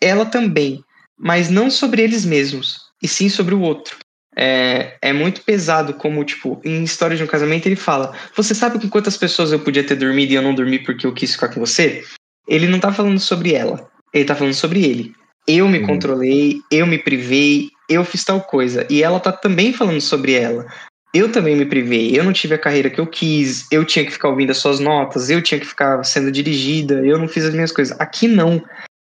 ela 0.00 0.26
também, 0.26 0.82
mas 1.16 1.48
não 1.48 1.70
sobre 1.70 2.02
eles 2.02 2.24
mesmos, 2.24 2.80
e 3.00 3.06
sim 3.06 3.28
sobre 3.28 3.54
o 3.54 3.60
outro. 3.60 3.96
É, 4.36 4.98
é 5.00 5.12
muito 5.12 5.42
pesado, 5.42 5.94
como, 5.94 6.24
tipo, 6.24 6.60
em 6.64 6.82
História 6.82 7.16
de 7.16 7.22
um 7.22 7.28
Casamento 7.28 7.66
ele 7.66 7.76
fala: 7.76 8.18
Você 8.34 8.52
sabe 8.52 8.80
com 8.80 8.88
quantas 8.88 9.16
pessoas 9.16 9.52
eu 9.52 9.60
podia 9.60 9.86
ter 9.86 9.94
dormido 9.94 10.32
e 10.32 10.34
eu 10.34 10.42
não 10.42 10.56
dormi 10.56 10.80
porque 10.80 11.06
eu 11.06 11.14
quis 11.14 11.34
ficar 11.34 11.54
com 11.54 11.60
você? 11.60 12.02
Ele 12.48 12.66
não 12.66 12.80
tá 12.80 12.92
falando 12.92 13.20
sobre 13.20 13.54
ela, 13.54 13.88
ele 14.12 14.24
tá 14.24 14.34
falando 14.34 14.54
sobre 14.54 14.84
ele. 14.84 15.19
Eu 15.50 15.68
me 15.68 15.78
Uhum. 15.80 15.86
controlei, 15.86 16.60
eu 16.70 16.86
me 16.86 16.96
privei, 16.98 17.70
eu 17.88 18.04
fiz 18.04 18.24
tal 18.24 18.40
coisa. 18.40 18.86
E 18.88 19.02
ela 19.02 19.18
tá 19.18 19.32
também 19.32 19.72
falando 19.72 20.00
sobre 20.00 20.34
ela. 20.34 20.64
Eu 21.12 21.32
também 21.32 21.56
me 21.56 21.66
privei, 21.66 22.16
eu 22.16 22.22
não 22.22 22.32
tive 22.32 22.54
a 22.54 22.58
carreira 22.58 22.88
que 22.88 23.00
eu 23.00 23.06
quis, 23.06 23.66
eu 23.72 23.84
tinha 23.84 24.04
que 24.04 24.12
ficar 24.12 24.28
ouvindo 24.28 24.50
as 24.50 24.58
suas 24.58 24.78
notas, 24.78 25.28
eu 25.28 25.42
tinha 25.42 25.58
que 25.58 25.66
ficar 25.66 26.04
sendo 26.04 26.30
dirigida, 26.30 27.04
eu 27.04 27.18
não 27.18 27.26
fiz 27.26 27.44
as 27.44 27.52
minhas 27.52 27.72
coisas. 27.72 27.98
Aqui 28.00 28.28
não. 28.28 28.62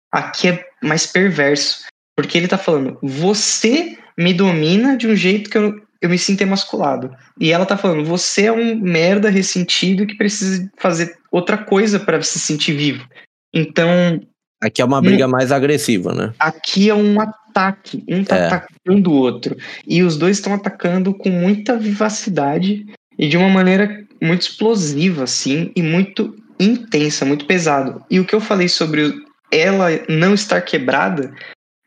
Aqui 0.09 0.47
é 0.47 0.65
mais 0.81 1.05
perverso. 1.05 1.85
Porque 2.15 2.37
ele 2.37 2.47
tá 2.47 2.57
falando, 2.57 2.97
você 3.03 3.97
me 4.17 4.33
domina 4.33 4.95
de 4.95 5.05
um 5.05 5.15
jeito 5.15 5.49
que 5.49 5.57
eu, 5.57 5.75
eu 6.01 6.09
me 6.09 6.17
sinto 6.17 6.41
emasculado. 6.41 7.13
E 7.39 7.51
ela 7.51 7.65
tá 7.65 7.77
falando, 7.77 8.05
você 8.05 8.45
é 8.45 8.51
um 8.51 8.75
merda 8.75 9.29
ressentido 9.29 10.07
que 10.07 10.15
precisa 10.15 10.71
fazer 10.77 11.15
outra 11.29 11.57
coisa 11.57 11.99
para 11.99 12.21
se 12.21 12.39
sentir 12.39 12.73
vivo. 12.73 13.05
Então, 13.53 14.19
Aqui 14.61 14.81
é 14.81 14.85
uma 14.85 15.01
briga 15.01 15.27
mais 15.27 15.51
agressiva, 15.51 16.13
né? 16.13 16.33
aqui 16.39 16.89
é 16.89 16.95
um 16.95 17.19
ataque. 17.19 18.03
Um 18.07 18.23
tá 18.23 18.35
É. 18.35 18.47
atacando 18.47 19.11
o 19.11 19.15
outro. 19.15 19.55
E 19.87 20.01
os 20.01 20.17
dois 20.17 20.37
estão 20.37 20.53
atacando 20.53 21.13
com 21.13 21.29
muita 21.29 21.77
vivacidade 21.77 22.85
e 23.17 23.27
de 23.27 23.37
uma 23.37 23.49
maneira 23.49 24.03
muito 24.21 24.41
explosiva, 24.41 25.23
assim, 25.23 25.71
e 25.75 25.81
muito 25.81 26.35
intensa, 26.59 27.23
muito 27.23 27.45
pesado. 27.45 28.03
E 28.09 28.19
o 28.19 28.25
que 28.25 28.33
eu 28.33 28.41
falei 28.41 28.67
sobre 28.67 29.13
ela 29.51 29.89
não 30.09 30.33
estar 30.33 30.61
quebrada 30.61 31.31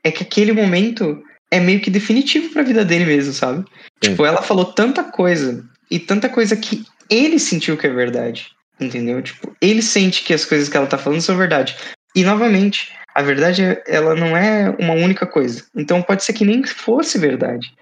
é 0.05 0.11
que 0.11 0.23
aquele 0.23 0.53
momento 0.53 1.21
é 1.51 1.59
meio 1.59 1.81
que 1.81 1.91
definitivo 1.91 2.51
pra 2.53 2.63
vida 2.63 2.85
dele 2.85 3.05
mesmo, 3.05 3.33
sabe? 3.33 3.65
Sim. 4.03 4.11
Tipo, 4.11 4.25
ela 4.25 4.43
falou 4.43 4.65
tanta 4.65 5.03
coisa 5.03 5.65
e 5.91 5.99
tanta 5.99 6.29
coisa 6.29 6.57
que 6.57 6.85
ele 7.11 7.39
sentiu 7.41 7.77
que 7.77 7.87
é 7.89 7.91
verdade. 7.91 8.47
Entendeu? 8.81 9.21
Tipo, 9.21 9.55
ele 9.61 9.83
sente 9.83 10.23
que 10.23 10.33
as 10.33 10.45
coisas 10.45 10.69
que 10.69 10.77
ela 10.77 10.87
tá 10.87 10.97
falando 10.97 11.21
são 11.21 11.37
verdade. 11.37 11.77
E 12.15 12.25
novamente, 12.25 12.93
a 13.15 13.23
verdade 13.23 13.63
ela 13.87 14.15
não 14.15 14.37
é 14.37 14.71
uma 14.79 14.95
única 14.95 15.27
coisa. 15.27 15.67
Então 15.75 16.03
pode 16.03 16.25
ser 16.25 16.33
que 16.33 16.45
nem 16.45 16.65
fosse 16.65 17.19
verdade. 17.19 17.75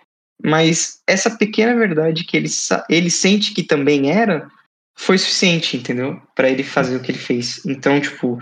Mas 0.42 1.00
essa 1.06 1.30
pequena 1.30 1.74
verdade 1.74 2.24
que 2.24 2.36
ele, 2.36 2.48
ele 2.88 3.10
sente 3.10 3.52
que 3.52 3.62
também 3.62 4.10
era 4.10 4.48
foi 4.96 5.16
suficiente, 5.16 5.76
entendeu? 5.76 6.20
Pra 6.34 6.50
ele 6.50 6.62
fazer 6.62 6.96
o 6.96 7.02
que 7.02 7.12
ele 7.12 7.18
fez. 7.18 7.64
Então, 7.64 8.00
tipo, 8.00 8.38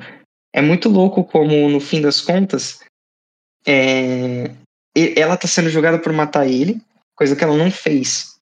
é 0.54 0.62
muito 0.62 0.88
louco 0.88 1.22
como 1.22 1.68
no 1.68 1.80
fim 1.80 2.00
das 2.00 2.20
contas 2.20 2.80
é, 3.66 4.50
ela 4.94 5.36
tá 5.36 5.46
sendo 5.46 5.68
julgada 5.68 5.98
por 5.98 6.12
matar 6.12 6.46
ele, 6.46 6.80
coisa 7.14 7.36
que 7.36 7.44
ela 7.44 7.56
não 7.56 7.70
fez. 7.70 8.36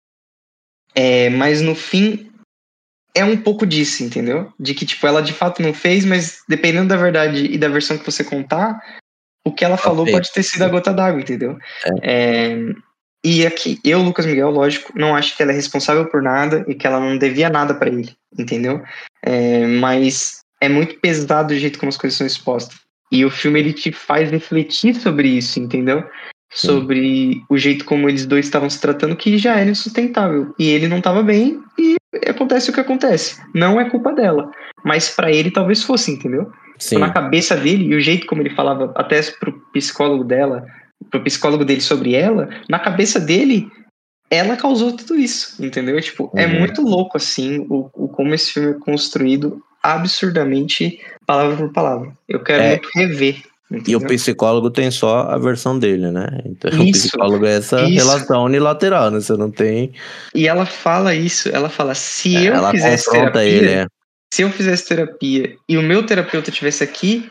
É, 0.93 1.29
mas 1.29 1.61
no 1.61 1.75
fim 1.75 2.31
é 3.15 3.23
um 3.23 3.37
pouco 3.37 3.65
disso, 3.65 4.03
entendeu? 4.03 4.51
De 4.59 4.73
que, 4.73 4.85
tipo, 4.85 5.07
ela 5.07 5.21
de 5.21 5.33
fato 5.33 5.61
não 5.61 5.73
fez, 5.73 6.03
mas 6.05 6.39
dependendo 6.47 6.89
da 6.89 6.97
verdade 6.97 7.45
e 7.45 7.57
da 7.57 7.69
versão 7.69 7.97
que 7.97 8.05
você 8.05 8.23
contar, 8.23 8.77
o 9.45 9.51
que 9.51 9.63
ela 9.63 9.77
falou 9.77 10.05
pode 10.05 10.31
ter 10.33 10.43
sido 10.43 10.63
a 10.63 10.67
gota 10.67 10.93
d'água, 10.93 11.21
entendeu? 11.21 11.57
É, 12.03 12.57
e 13.23 13.45
aqui, 13.45 13.79
eu, 13.83 14.01
Lucas 14.01 14.25
Miguel, 14.25 14.51
lógico, 14.51 14.91
não 14.95 15.15
acho 15.15 15.35
que 15.35 15.41
ela 15.41 15.51
é 15.51 15.55
responsável 15.55 16.05
por 16.07 16.21
nada 16.21 16.65
e 16.67 16.75
que 16.75 16.85
ela 16.85 16.99
não 16.99 17.17
devia 17.17 17.49
nada 17.49 17.73
pra 17.73 17.89
ele, 17.89 18.13
entendeu? 18.37 18.83
É, 19.23 19.65
mas 19.65 20.41
é 20.61 20.67
muito 20.67 20.99
pesado 20.99 21.53
o 21.53 21.57
jeito 21.57 21.79
como 21.79 21.89
as 21.89 21.97
coisas 21.97 22.17
são 22.17 22.27
expostas. 22.27 22.77
E 23.11 23.23
o 23.23 23.31
filme 23.31 23.59
ele 23.59 23.73
te 23.73 23.91
faz 23.91 24.29
refletir 24.29 24.95
sobre 24.95 25.29
isso, 25.29 25.59
entendeu? 25.59 26.03
Sobre 26.55 27.43
o 27.49 27.57
jeito 27.57 27.83
como 27.85 28.07
eles 28.09 28.25
dois 28.25 28.45
estavam 28.45 28.69
se 28.69 28.79
tratando, 28.79 29.15
que 29.15 29.37
já 29.37 29.59
era 29.59 29.69
insustentável. 29.69 30.53
E 30.57 30.69
ele 30.69 30.87
não 30.87 30.97
estava 30.99 31.21
bem, 31.21 31.59
e 31.77 31.95
acontece 32.27 32.69
o 32.69 32.73
que 32.73 32.79
acontece. 32.79 33.41
Não 33.53 33.79
é 33.79 33.89
culpa 33.89 34.13
dela. 34.13 34.49
Mas 34.83 35.09
pra 35.09 35.31
ele 35.31 35.51
talvez 35.51 35.83
fosse, 35.83 36.11
entendeu? 36.11 36.49
Sim. 36.79 36.99
Na 36.99 37.09
cabeça 37.11 37.55
dele, 37.57 37.85
e 37.85 37.95
o 37.95 37.99
jeito 37.99 38.25
como 38.25 38.41
ele 38.41 38.55
falava, 38.55 38.91
até 38.95 39.21
pro 39.39 39.51
psicólogo 39.73 40.23
dela, 40.23 40.65
pro 41.11 41.21
psicólogo 41.23 41.65
dele 41.65 41.81
sobre 41.81 42.13
ela, 42.15 42.49
na 42.69 42.79
cabeça 42.79 43.19
dele, 43.19 43.67
ela 44.29 44.55
causou 44.55 44.95
tudo 44.95 45.15
isso, 45.15 45.63
entendeu? 45.63 45.99
Tipo, 46.01 46.31
é 46.35 46.45
Uhum. 46.47 46.59
muito 46.59 46.81
louco, 46.81 47.17
assim, 47.17 47.65
o, 47.69 47.89
o 47.93 48.07
como 48.07 48.33
esse 48.33 48.53
filme 48.53 48.71
é 48.71 48.79
construído 48.79 49.61
absurdamente, 49.83 50.99
palavra 51.25 51.57
por 51.57 51.71
palavra. 51.73 52.11
Eu 52.27 52.41
quero 52.41 52.63
É. 52.63 52.69
muito 52.71 52.89
rever. 52.95 53.43
E 53.75 53.79
entendeu? 53.79 53.99
o 53.99 54.07
psicólogo 54.07 54.69
tem 54.69 54.89
só 54.89 55.21
a 55.21 55.37
versão 55.37 55.77
dele, 55.77 56.11
né? 56.11 56.27
Então 56.45 56.71
o 56.71 56.83
Isso, 56.83 57.07
psicólogo 57.07 57.45
é 57.45 57.57
essa 57.57 57.81
isso. 57.83 57.93
relação 57.93 58.43
unilateral, 58.45 59.11
né? 59.11 59.19
Você 59.19 59.33
não 59.33 59.51
tem. 59.51 59.93
E 60.33 60.47
ela 60.47 60.65
fala 60.65 61.13
isso, 61.13 61.49
ela 61.49 61.69
fala, 61.69 61.93
se 61.95 62.45
eu 62.45 62.53
ela 62.53 62.71
fizesse 62.71 63.09
terapia, 63.09 63.41
ele, 63.41 63.69
é. 63.69 63.85
se 64.33 64.41
eu 64.41 64.49
fizesse 64.49 64.87
terapia 64.87 65.55
e 65.67 65.77
o 65.77 65.81
meu 65.81 66.05
terapeuta 66.05 66.49
estivesse 66.49 66.83
aqui, 66.83 67.29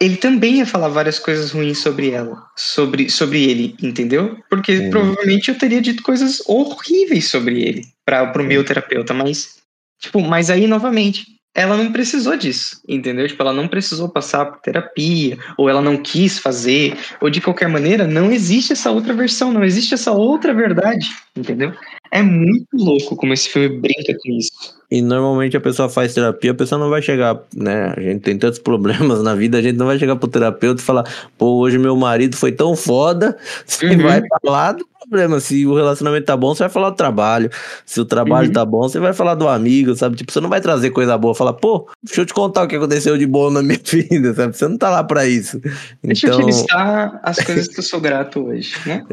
ele 0.00 0.16
também 0.16 0.56
ia 0.56 0.66
falar 0.66 0.88
várias 0.88 1.18
coisas 1.18 1.52
ruins 1.52 1.78
sobre 1.78 2.10
ela, 2.10 2.42
sobre, 2.56 3.10
sobre 3.10 3.44
ele, 3.44 3.76
entendeu? 3.82 4.38
Porque 4.48 4.88
provavelmente 4.90 5.50
eu 5.50 5.58
teria 5.58 5.80
dito 5.80 6.02
coisas 6.02 6.42
horríveis 6.46 7.28
sobre 7.28 7.62
ele 7.62 7.82
para 8.04 8.26
pro 8.28 8.42
meu 8.42 8.64
terapeuta, 8.64 9.12
mas 9.12 9.58
tipo, 10.00 10.20
mas 10.22 10.48
aí 10.48 10.66
novamente, 10.66 11.26
ela 11.54 11.76
não 11.76 11.92
precisou 11.92 12.36
disso, 12.36 12.80
entendeu? 12.88 13.26
Tipo, 13.26 13.42
ela 13.42 13.52
não 13.52 13.66
precisou 13.68 14.08
passar 14.08 14.46
por 14.46 14.60
terapia, 14.60 15.36
ou 15.58 15.68
ela 15.68 15.82
não 15.82 15.96
quis 15.96 16.38
fazer, 16.38 16.96
ou 17.20 17.28
de 17.28 17.40
qualquer 17.40 17.68
maneira, 17.68 18.06
não 18.06 18.30
existe 18.30 18.72
essa 18.72 18.90
outra 18.90 19.12
versão, 19.12 19.52
não 19.52 19.64
existe 19.64 19.94
essa 19.94 20.12
outra 20.12 20.54
verdade, 20.54 21.08
entendeu? 21.36 21.72
É 22.12 22.22
muito 22.22 22.68
louco 22.72 23.16
como 23.16 23.32
esse 23.32 23.48
filme 23.48 23.68
brinca 23.80 24.14
com 24.22 24.32
isso. 24.32 24.79
E 24.90 25.00
normalmente 25.00 25.56
a 25.56 25.60
pessoa 25.60 25.88
faz 25.88 26.14
terapia, 26.14 26.50
a 26.50 26.54
pessoa 26.54 26.78
não 26.78 26.90
vai 26.90 27.00
chegar, 27.00 27.40
né? 27.54 27.94
A 27.96 28.00
gente 28.00 28.20
tem 28.22 28.36
tantos 28.38 28.58
problemas 28.60 29.22
na 29.22 29.34
vida, 29.34 29.58
a 29.58 29.62
gente 29.62 29.76
não 29.76 29.86
vai 29.86 29.98
chegar 29.98 30.16
pro 30.16 30.28
terapeuta 30.28 30.80
e 30.82 30.84
falar, 30.84 31.04
pô, 31.38 31.58
hoje 31.58 31.78
meu 31.78 31.94
marido 31.96 32.36
foi 32.36 32.52
tão 32.52 32.74
foda, 32.74 33.36
você 33.66 33.86
Uhum. 33.86 33.98
vai 34.02 34.20
falar 34.42 34.72
do 34.72 34.86
problema. 35.00 35.40
Se 35.40 35.66
o 35.66 35.74
relacionamento 35.74 36.26
tá 36.26 36.36
bom, 36.36 36.54
você 36.54 36.64
vai 36.64 36.70
falar 36.70 36.90
do 36.90 36.96
trabalho. 36.96 37.50
Se 37.86 38.00
o 38.00 38.04
trabalho 38.04 38.48
Uhum. 38.48 38.52
tá 38.52 38.64
bom, 38.64 38.82
você 38.82 38.98
vai 38.98 39.12
falar 39.12 39.34
do 39.34 39.48
amigo, 39.48 39.94
sabe? 39.94 40.16
Tipo, 40.16 40.30
você 40.32 40.40
não 40.40 40.48
vai 40.48 40.60
trazer 40.60 40.90
coisa 40.90 41.16
boa, 41.16 41.34
falar, 41.34 41.52
pô, 41.54 41.88
deixa 42.02 42.20
eu 42.22 42.26
te 42.26 42.34
contar 42.34 42.64
o 42.64 42.68
que 42.68 42.76
aconteceu 42.76 43.16
de 43.16 43.26
bom 43.26 43.48
na 43.50 43.62
minha 43.62 43.78
vida, 43.84 44.34
sabe? 44.34 44.56
Você 44.56 44.66
não 44.68 44.76
tá 44.76 44.90
lá 44.90 45.02
pra 45.04 45.26
isso. 45.26 45.60
Deixa 46.02 46.26
Então, 46.26 46.40
eu 46.40 46.46
te 46.46 46.50
listar 46.52 47.20
as 47.22 47.38
coisas 47.38 47.68
que 47.68 47.78
eu 47.78 47.84
sou 47.84 48.00
grato 48.00 48.44
hoje, 48.46 48.74
né? 48.86 49.04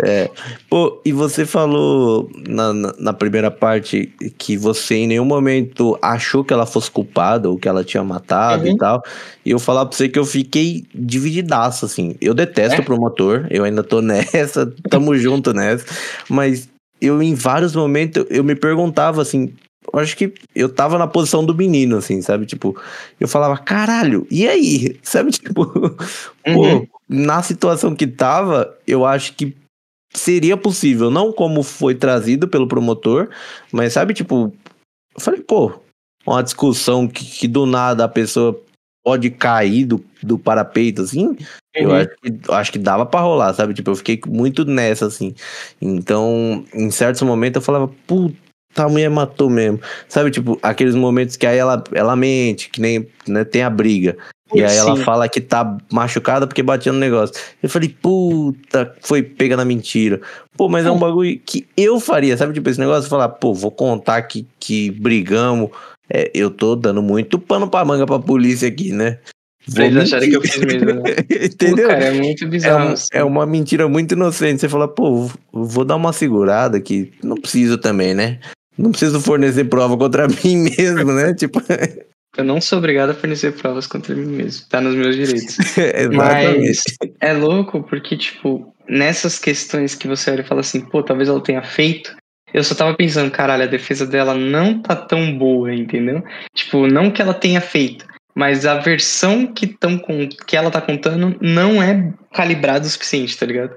Pô, 0.69 1.01
e 1.05 1.11
você 1.11 1.45
falou 1.45 2.29
na, 2.47 2.73
na, 2.73 2.93
na 2.99 3.13
primeira 3.13 3.49
parte 3.51 4.11
que 4.37 4.57
você 4.57 4.95
em 4.95 5.07
nenhum 5.07 5.25
momento 5.25 5.66
achou 6.01 6.43
que 6.43 6.53
ela 6.53 6.65
fosse 6.65 6.89
culpada 6.91 7.49
ou 7.49 7.57
que 7.57 7.67
ela 7.67 7.83
tinha 7.83 8.03
matado 8.03 8.63
Uhum. 8.65 8.71
e 8.73 8.77
tal. 8.77 9.03
E 9.45 9.51
eu 9.51 9.59
falar 9.59 9.85
pra 9.85 9.95
você 9.97 10.07
que 10.09 10.19
eu 10.19 10.25
fiquei 10.25 10.85
divididaço, 10.93 11.85
assim. 11.85 12.15
Eu 12.21 12.33
detesto 12.33 12.81
É? 12.81 12.83
promotor, 12.83 13.47
eu 13.49 13.63
ainda 13.63 13.83
tô 13.83 14.01
nessa, 14.01 14.71
tamo 14.89 15.15
junto 15.17 15.53
nessa. 15.53 15.85
Mas 16.29 16.67
eu, 17.01 17.21
em 17.21 17.33
vários 17.35 17.75
momentos, 17.75 18.25
eu 18.29 18.43
me 18.43 18.55
perguntava 18.55 19.21
assim. 19.21 19.53
Eu 19.93 19.99
acho 19.99 20.17
que 20.17 20.33
eu 20.53 20.67
tava 20.67 20.97
na 20.97 21.07
posição 21.07 21.45
do 21.45 21.55
menino, 21.55 21.95
assim, 21.97 22.21
sabe? 22.21 22.45
Tipo, 22.45 22.75
eu 23.19 23.27
falava, 23.27 23.57
caralho, 23.57 24.27
e 24.29 24.45
aí? 24.47 24.97
Sabe, 25.03 25.31
tipo, 25.31 25.61
Uhum. 26.45 26.53
pô, 26.53 26.87
na 27.07 27.41
situação 27.41 27.95
que 27.95 28.05
tava, 28.05 28.75
eu 28.85 29.05
acho 29.05 29.33
que 29.35 29.55
seria 30.13 30.57
possível, 30.57 31.09
não 31.11 31.31
como 31.31 31.63
foi 31.63 31.93
trazido 31.95 32.47
pelo 32.49 32.67
promotor, 32.67 33.29
mas 33.71 33.93
sabe, 33.93 34.13
tipo, 34.13 34.53
eu 35.17 35.23
falei, 35.23 35.41
pô, 35.41 35.79
uma 36.25 36.43
discussão 36.43 37.07
que, 37.07 37.25
que 37.25 37.47
do 37.47 37.65
nada 37.65 38.03
a 38.05 38.09
pessoa 38.09 38.59
pode 39.03 39.29
cair 39.29 39.85
do, 39.85 40.03
do 40.21 40.37
parapeito, 40.37 41.01
assim, 41.01 41.35
eu 41.73 41.89
Uhum. 41.89 41.95
acho 41.95 42.09
que, 42.21 42.39
eu 42.49 42.53
acho 42.53 42.71
que 42.71 42.79
dava 42.79 43.05
pra 43.05 43.21
rolar, 43.21 43.53
sabe? 43.53 43.73
Tipo, 43.73 43.91
eu 43.91 43.95
fiquei 43.95 44.19
muito 44.27 44.65
nessa, 44.65 45.05
assim. 45.05 45.33
Então, 45.81 46.65
em 46.73 46.91
certos 46.91 47.21
momentos 47.21 47.55
eu 47.57 47.61
falava, 47.61 47.87
puta, 48.05 48.35
a 48.75 48.89
mulher 48.89 49.09
matou 49.09 49.49
mesmo. 49.49 49.79
Sabe, 50.09 50.31
tipo, 50.31 50.59
aqueles 50.61 50.95
momentos 50.95 51.37
que 51.37 51.45
aí 51.47 51.57
ela, 51.57 51.83
ela 51.93 52.15
mente, 52.15 52.69
que 52.69 52.81
nem 52.81 53.07
né, 53.27 53.45
tem 53.45 53.63
a 53.63 53.69
briga. 53.69 54.17
E 54.55 54.63
aí 54.63 54.77
ela 54.77 54.95
Sim. 54.95 55.03
fala 55.03 55.27
que 55.27 55.41
tá 55.41 55.77
machucada 55.91 56.47
porque 56.47 56.63
batia 56.63 56.91
no 56.93 56.99
negócio. 56.99 57.35
Eu 57.61 57.69
falei, 57.69 57.89
puta, 57.89 58.95
foi 59.01 59.21
pega 59.21 59.57
na 59.57 59.65
mentira. 59.65 60.21
Pô, 60.55 60.69
mas 60.69 60.85
é 60.85 60.91
um 60.91 60.97
bagulho 60.97 61.39
que 61.45 61.67
eu 61.75 61.99
faria, 61.99 62.37
sabe? 62.37 62.53
Tipo, 62.53 62.69
esse 62.69 62.79
negócio, 62.79 63.09
falar, 63.09 63.29
pô, 63.29 63.53
vou 63.53 63.71
contar 63.71 64.21
que, 64.23 64.47
que 64.59 64.89
brigamos. 64.91 65.69
É, 66.09 66.31
eu 66.33 66.49
tô 66.49 66.75
dando 66.75 67.01
muito 67.01 67.37
pano 67.37 67.69
pra 67.69 67.83
manga 67.83 68.05
pra 68.05 68.17
polícia 68.19 68.67
aqui, 68.67 68.91
né? 68.93 69.19
Pra 69.73 69.85
eles 69.85 70.03
acharem 70.03 70.29
que 70.29 70.37
eu 70.37 70.41
fiz 70.41 70.57
mesmo, 70.63 70.93
né? 71.03 71.15
Entendeu? 71.43 71.87
Pô, 71.87 71.93
cara, 71.93 72.05
é 72.05 72.11
muito 72.13 72.45
É, 72.45 72.47
bizarro. 72.47 72.89
um- 72.89 72.93
assim. 72.93 73.07
é 73.11 73.23
uma 73.25 73.45
mentira 73.45 73.85
muito 73.89 74.13
inocente. 74.13 74.61
Você 74.61 74.69
fala, 74.69 74.87
pô, 74.87 75.29
vou 75.51 75.83
dar 75.83 75.97
uma 75.97 76.13
segurada 76.13 76.77
aqui. 76.77 77.11
Não 77.21 77.35
preciso 77.35 77.77
também, 77.77 78.13
né? 78.13 78.39
Não 78.77 78.91
preciso 78.91 79.19
fornecer 79.19 79.65
prova 79.65 79.97
contra 79.97 80.25
mim 80.41 80.69
mesmo, 80.77 81.11
né? 81.11 81.33
Tipo, 81.33 81.61
Eu 82.35 82.43
não 82.43 82.61
sou 82.61 82.77
obrigado 82.77 83.11
a 83.11 83.15
fornecer 83.15 83.53
provas 83.53 83.87
contra 83.87 84.15
mim 84.15 84.25
mesmo. 84.25 84.67
Tá 84.69 84.81
nos 84.81 84.95
meus 84.95 85.15
direitos. 85.15 85.57
Mas 86.13 86.83
é 87.19 87.33
louco 87.33 87.83
porque, 87.83 88.17
tipo, 88.17 88.73
nessas 88.87 89.39
questões 89.39 89.95
que 89.95 90.07
você 90.07 90.31
olha 90.31 90.41
e 90.41 90.47
fala 90.47 90.61
assim, 90.61 90.81
pô, 90.81 91.01
talvez 91.01 91.29
ela 91.29 91.41
tenha 91.41 91.63
feito. 91.63 92.15
Eu 92.53 92.63
só 92.63 92.73
tava 92.73 92.95
pensando, 92.95 93.31
caralho, 93.31 93.63
a 93.63 93.67
defesa 93.67 94.05
dela 94.05 94.33
não 94.33 94.81
tá 94.81 94.95
tão 94.95 95.37
boa, 95.37 95.73
entendeu? 95.73 96.23
Tipo, 96.55 96.87
não 96.87 97.11
que 97.11 97.21
ela 97.21 97.33
tenha 97.33 97.59
feito, 97.59 98.05
mas 98.35 98.65
a 98.65 98.75
versão 98.75 99.47
que, 99.47 99.67
tão 99.67 99.97
com, 99.97 100.27
que 100.29 100.55
ela 100.55 100.71
tá 100.71 100.79
contando 100.79 101.35
não 101.41 101.81
é 101.83 102.13
calibrada 102.33 102.85
o 102.85 102.89
suficiente, 102.89 103.37
tá 103.37 103.45
ligado? 103.45 103.75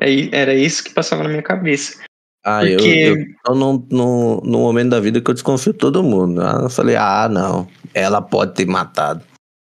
Aí, 0.00 0.28
era 0.32 0.54
isso 0.54 0.84
que 0.84 0.94
passava 0.94 1.22
na 1.22 1.30
minha 1.30 1.42
cabeça. 1.42 2.02
Ah, 2.44 2.64
eu, 2.64 2.76
Porque- 2.78 2.88
eu 2.88 3.16
tô 3.44 3.54
num, 3.54 3.86
num, 3.90 4.40
num 4.42 4.58
momento 4.60 4.90
da 4.90 5.00
vida 5.00 5.20
que 5.20 5.30
eu 5.30 5.34
desconfio 5.34 5.72
de 5.72 5.78
todo 5.78 6.02
mundo. 6.02 6.40
Ah, 6.42 6.60
eu 6.64 6.70
falei, 6.70 6.96
ah, 6.96 7.28
não, 7.30 7.68
ela 7.94 8.20
pode 8.20 8.54
ter 8.54 8.66
matado. 8.66 9.22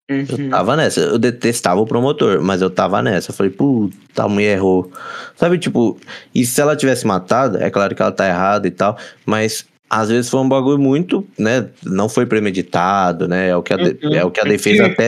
Eu 0.10 0.18
Uhum. 0.38 0.50
tava 0.50 0.76
nessa, 0.76 1.00
eu 1.00 1.18
detestava 1.18 1.80
o 1.80 1.86
promotor, 1.86 2.42
mas 2.42 2.62
eu 2.62 2.70
tava 2.70 3.02
nessa. 3.02 3.32
Eu 3.32 3.36
falei, 3.36 3.52
puta, 3.52 4.24
a 4.24 4.28
mulher 4.28 4.58
errou. 4.58 4.92
Sabe, 5.36 5.58
tipo, 5.58 5.98
e 6.36 6.46
se 6.46 6.60
ela 6.60 6.76
tivesse 6.76 7.08
matado, 7.08 7.58
é 7.58 7.70
claro 7.70 7.96
que 7.96 8.02
ela 8.02 8.12
tá 8.12 8.28
errada 8.28 8.68
e 8.68 8.72
tal, 8.72 8.98
mas 9.26 9.66
às 9.90 10.10
vezes 10.10 10.30
foi 10.30 10.40
um 10.42 10.50
bagulho 10.50 10.78
muito, 10.80 11.26
né? 11.38 11.70
Não 11.84 12.10
foi 12.10 12.26
premeditado, 12.26 13.28
né? 13.28 13.50
É 13.50 13.56
o 13.56 13.64
que 13.64 13.74
a, 13.74 13.78
de- 13.78 13.98
Uhum. 14.06 14.14
é 14.16 14.26
o 14.26 14.32
que 14.32 14.42
a 14.42 14.44
defesa 14.44 14.84
filme 14.84 14.92
até. 14.94 15.08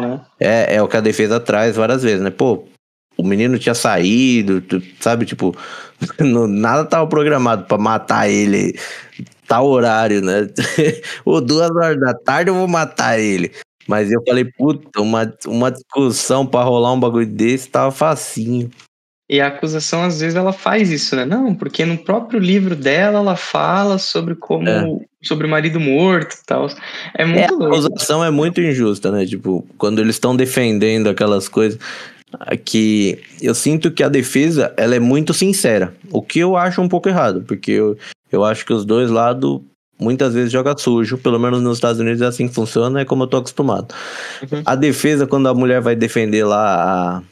né? 0.00 0.20
É, 0.40 0.76
é 0.76 0.82
o 0.82 0.88
que 0.88 0.96
a 0.96 1.00
defesa 1.00 1.38
traz 1.40 1.76
várias 1.76 2.02
vezes, 2.02 2.20
né? 2.22 2.30
Pô, 2.30 2.64
o 3.16 3.22
menino 3.26 3.58
tinha 3.58 3.74
saído, 3.74 4.62
sabe? 5.00 5.24
Tipo, 5.26 5.56
não- 6.20 6.46
nada 6.46 6.84
tava 6.84 7.06
programado 7.06 7.64
pra 7.64 7.78
matar 7.78 8.28
ele 8.28 8.78
tal 9.46 9.66
horário, 9.66 10.20
né? 10.22 10.48
Ou 11.24 11.40
duas 11.40 11.70
horas 11.70 12.00
da 12.00 12.14
tarde 12.14 12.50
eu 12.50 12.54
vou 12.54 12.68
matar 12.68 13.18
ele. 13.18 13.52
Mas 13.86 14.10
eu 14.12 14.22
falei, 14.26 14.44
puta, 14.44 15.00
uma, 15.02 15.30
uma 15.46 15.70
discussão 15.70 16.46
pra 16.46 16.62
rolar 16.62 16.92
um 16.92 17.00
bagulho 17.00 17.26
desse 17.26 17.68
tava 17.68 17.90
facinho. 17.90 18.70
E 19.28 19.40
a 19.40 19.48
acusação, 19.48 20.04
às 20.04 20.20
vezes, 20.20 20.36
ela 20.36 20.52
faz 20.52 20.90
isso, 20.90 21.16
né? 21.16 21.24
Não, 21.24 21.54
porque 21.54 21.84
no 21.84 21.96
próprio 21.98 22.38
livro 22.38 22.76
dela, 22.76 23.18
ela 23.18 23.34
fala 23.36 23.98
sobre 23.98 24.34
como. 24.34 24.68
É. 24.68 24.84
sobre 25.22 25.46
o 25.46 25.50
marido 25.50 25.80
morto 25.80 26.34
e 26.34 26.44
tal. 26.46 26.68
É 27.16 27.22
É, 27.22 27.24
muito 27.24 27.54
a 27.54 27.56
louco. 27.56 27.74
acusação 27.74 28.22
é 28.24 28.30
muito 28.30 28.60
injusta, 28.60 29.10
né? 29.10 29.24
Tipo, 29.26 29.66
quando 29.78 30.00
eles 30.00 30.16
estão 30.16 30.36
defendendo 30.36 31.08
aquelas 31.08 31.48
coisas 31.48 31.78
que 32.64 33.18
eu 33.40 33.54
sinto 33.54 33.90
que 33.90 34.02
a 34.02 34.08
defesa 34.08 34.72
ela 34.76 34.94
é 34.94 35.00
muito 35.00 35.32
sincera, 35.34 35.94
o 36.10 36.22
que 36.22 36.38
eu 36.38 36.56
acho 36.56 36.80
um 36.80 36.88
pouco 36.88 37.08
errado, 37.08 37.42
porque 37.46 37.72
eu, 37.72 37.96
eu 38.30 38.44
acho 38.44 38.64
que 38.64 38.72
os 38.72 38.84
dois 38.84 39.10
lados 39.10 39.60
muitas 39.98 40.34
vezes 40.34 40.50
joga 40.50 40.76
sujo, 40.76 41.16
pelo 41.18 41.38
menos 41.38 41.62
nos 41.62 41.76
Estados 41.76 42.00
Unidos 42.00 42.20
é 42.22 42.26
assim 42.26 42.48
que 42.48 42.54
funciona, 42.54 43.00
é 43.00 43.04
como 43.04 43.22
eu 43.22 43.28
tô 43.28 43.36
acostumado. 43.36 43.94
Uhum. 44.42 44.62
A 44.64 44.74
defesa 44.74 45.26
quando 45.26 45.48
a 45.48 45.54
mulher 45.54 45.80
vai 45.80 45.94
defender 45.94 46.44
lá 46.44 47.18
a 47.18 47.22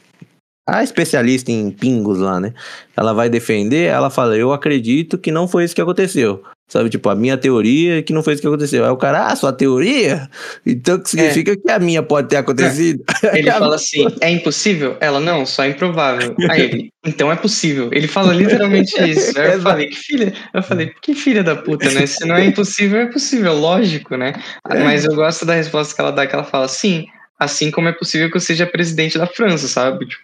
a 0.67 0.83
especialista 0.83 1.51
em 1.51 1.71
pingos 1.71 2.19
lá, 2.19 2.39
né? 2.39 2.53
Ela 2.95 3.13
vai 3.13 3.29
defender, 3.29 3.87
ela 3.87 4.09
fala, 4.09 4.37
eu 4.37 4.53
acredito 4.53 5.17
que 5.17 5.31
não 5.31 5.47
foi 5.47 5.65
isso 5.65 5.75
que 5.75 5.81
aconteceu. 5.81 6.43
Sabe, 6.71 6.89
tipo, 6.89 7.09
a 7.09 7.15
minha 7.15 7.37
teoria 7.37 7.99
é 7.99 8.01
que 8.01 8.13
não 8.13 8.23
foi 8.23 8.31
isso 8.31 8.41
que 8.41 8.47
aconteceu. 8.47 8.85
Aí 8.85 8.91
o 8.91 8.95
cara, 8.95 9.27
ah, 9.27 9.35
sua 9.35 9.51
teoria? 9.51 10.29
Então 10.65 10.97
que 10.97 11.09
significa 11.09 11.57
que 11.57 11.69
a 11.69 11.77
minha 11.77 12.01
pode 12.01 12.29
ter 12.29 12.37
acontecido? 12.37 13.03
Ele 13.33 13.51
fala 13.51 13.75
assim: 13.75 14.07
é 14.21 14.31
impossível? 14.31 14.95
Ela, 15.01 15.19
não, 15.19 15.45
só 15.45 15.65
é 15.65 15.71
improvável. 15.71 16.33
Aí 16.49 16.61
ele, 16.61 16.93
então 17.05 17.29
é 17.29 17.35
possível. 17.35 17.89
Ele 17.91 18.07
fala 18.07 18.31
literalmente 18.31 18.93
isso. 19.03 19.37
Aí 19.37 19.55
eu 19.55 19.61
falei, 19.61 19.87
que 19.87 19.97
filha. 19.97 20.33
Eu 20.53 20.63
falei, 20.63 20.93
que 21.01 21.13
filha 21.13 21.43
da 21.43 21.57
puta, 21.57 21.91
né? 21.91 22.05
Se 22.05 22.25
não 22.25 22.37
é 22.37 22.45
impossível, 22.45 23.01
é 23.01 23.07
possível, 23.07 23.53
lógico, 23.53 24.15
né? 24.15 24.31
Mas 24.65 25.03
eu 25.03 25.13
gosto 25.13 25.45
da 25.45 25.53
resposta 25.53 25.93
que 25.93 25.99
ela 25.99 26.11
dá, 26.11 26.25
que 26.25 26.33
ela 26.33 26.45
fala, 26.45 26.69
sim. 26.69 27.05
Assim 27.41 27.71
como 27.71 27.87
é 27.87 27.91
possível 27.91 28.29
que 28.29 28.37
eu 28.37 28.39
seja 28.39 28.67
presidente 28.67 29.17
da 29.17 29.25
França, 29.25 29.67
sabe? 29.67 30.05
Tipo, 30.05 30.21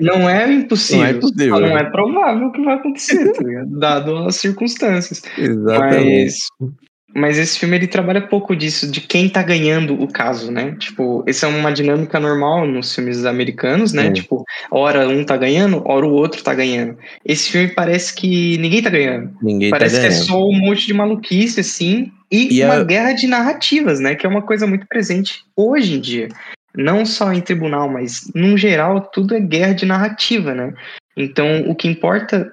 não 0.00 0.26
é 0.26 0.50
impossível. 0.50 1.02
Não 1.02 1.06
é 1.06 1.10
impossível. 1.10 1.54
só 1.54 1.60
não 1.60 1.76
é 1.76 1.90
provável 1.90 2.50
que 2.50 2.64
vai 2.64 2.74
acontecer, 2.76 3.30
tá 3.30 3.42
ligado? 3.42 3.78
Dado 3.78 4.16
as 4.24 4.36
circunstâncias. 4.36 5.20
Exatamente. 5.36 6.32
Mas, 6.60 6.72
mas 7.14 7.38
esse 7.38 7.58
filme 7.58 7.76
ele 7.76 7.86
trabalha 7.86 8.20
pouco 8.20 8.56
disso, 8.56 8.90
de 8.90 9.00
quem 9.00 9.28
tá 9.28 9.42
ganhando 9.42 9.94
o 10.02 10.08
caso, 10.08 10.50
né? 10.50 10.74
Tipo, 10.78 11.22
essa 11.26 11.46
é 11.46 11.48
uma 11.48 11.72
dinâmica 11.72 12.18
normal 12.18 12.66
nos 12.66 12.92
filmes 12.94 13.24
americanos, 13.24 13.92
né? 13.92 14.06
Sim. 14.06 14.12
Tipo, 14.14 14.44
hora 14.70 15.08
um 15.08 15.24
tá 15.24 15.36
ganhando, 15.36 15.82
hora 15.86 16.04
o 16.04 16.12
outro 16.12 16.42
tá 16.42 16.52
ganhando. 16.52 16.98
Esse 17.24 17.50
filme 17.52 17.68
parece 17.68 18.12
que 18.14 18.58
ninguém 18.58 18.82
tá 18.82 18.90
ganhando. 18.90 19.30
Ninguém 19.40 19.70
parece 19.70 19.94
tá 19.94 20.00
que 20.00 20.06
é 20.06 20.10
ganhando. 20.10 20.26
só 20.26 20.44
um 20.44 20.58
monte 20.58 20.86
de 20.86 20.92
maluquice, 20.94 21.60
assim, 21.60 22.10
e, 22.30 22.58
E 22.58 22.64
uma 22.64 22.74
a- 22.78 22.84
guerra 22.84 23.12
de 23.12 23.26
narrativas, 23.28 24.00
né? 24.00 24.14
Que 24.16 24.26
é 24.26 24.28
uma 24.28 24.42
coisa 24.42 24.66
muito 24.66 24.86
presente 24.88 25.44
hoje 25.56 25.94
em 25.94 26.00
dia. 26.00 26.28
Não 26.76 27.06
só 27.06 27.32
em 27.32 27.40
tribunal, 27.40 27.88
mas, 27.88 28.28
num 28.34 28.58
geral, 28.58 29.00
tudo 29.00 29.36
é 29.36 29.40
guerra 29.40 29.72
de 29.74 29.86
narrativa, 29.86 30.52
né? 30.52 30.74
Então, 31.16 31.62
o 31.68 31.74
que 31.76 31.86
importa. 31.86 32.52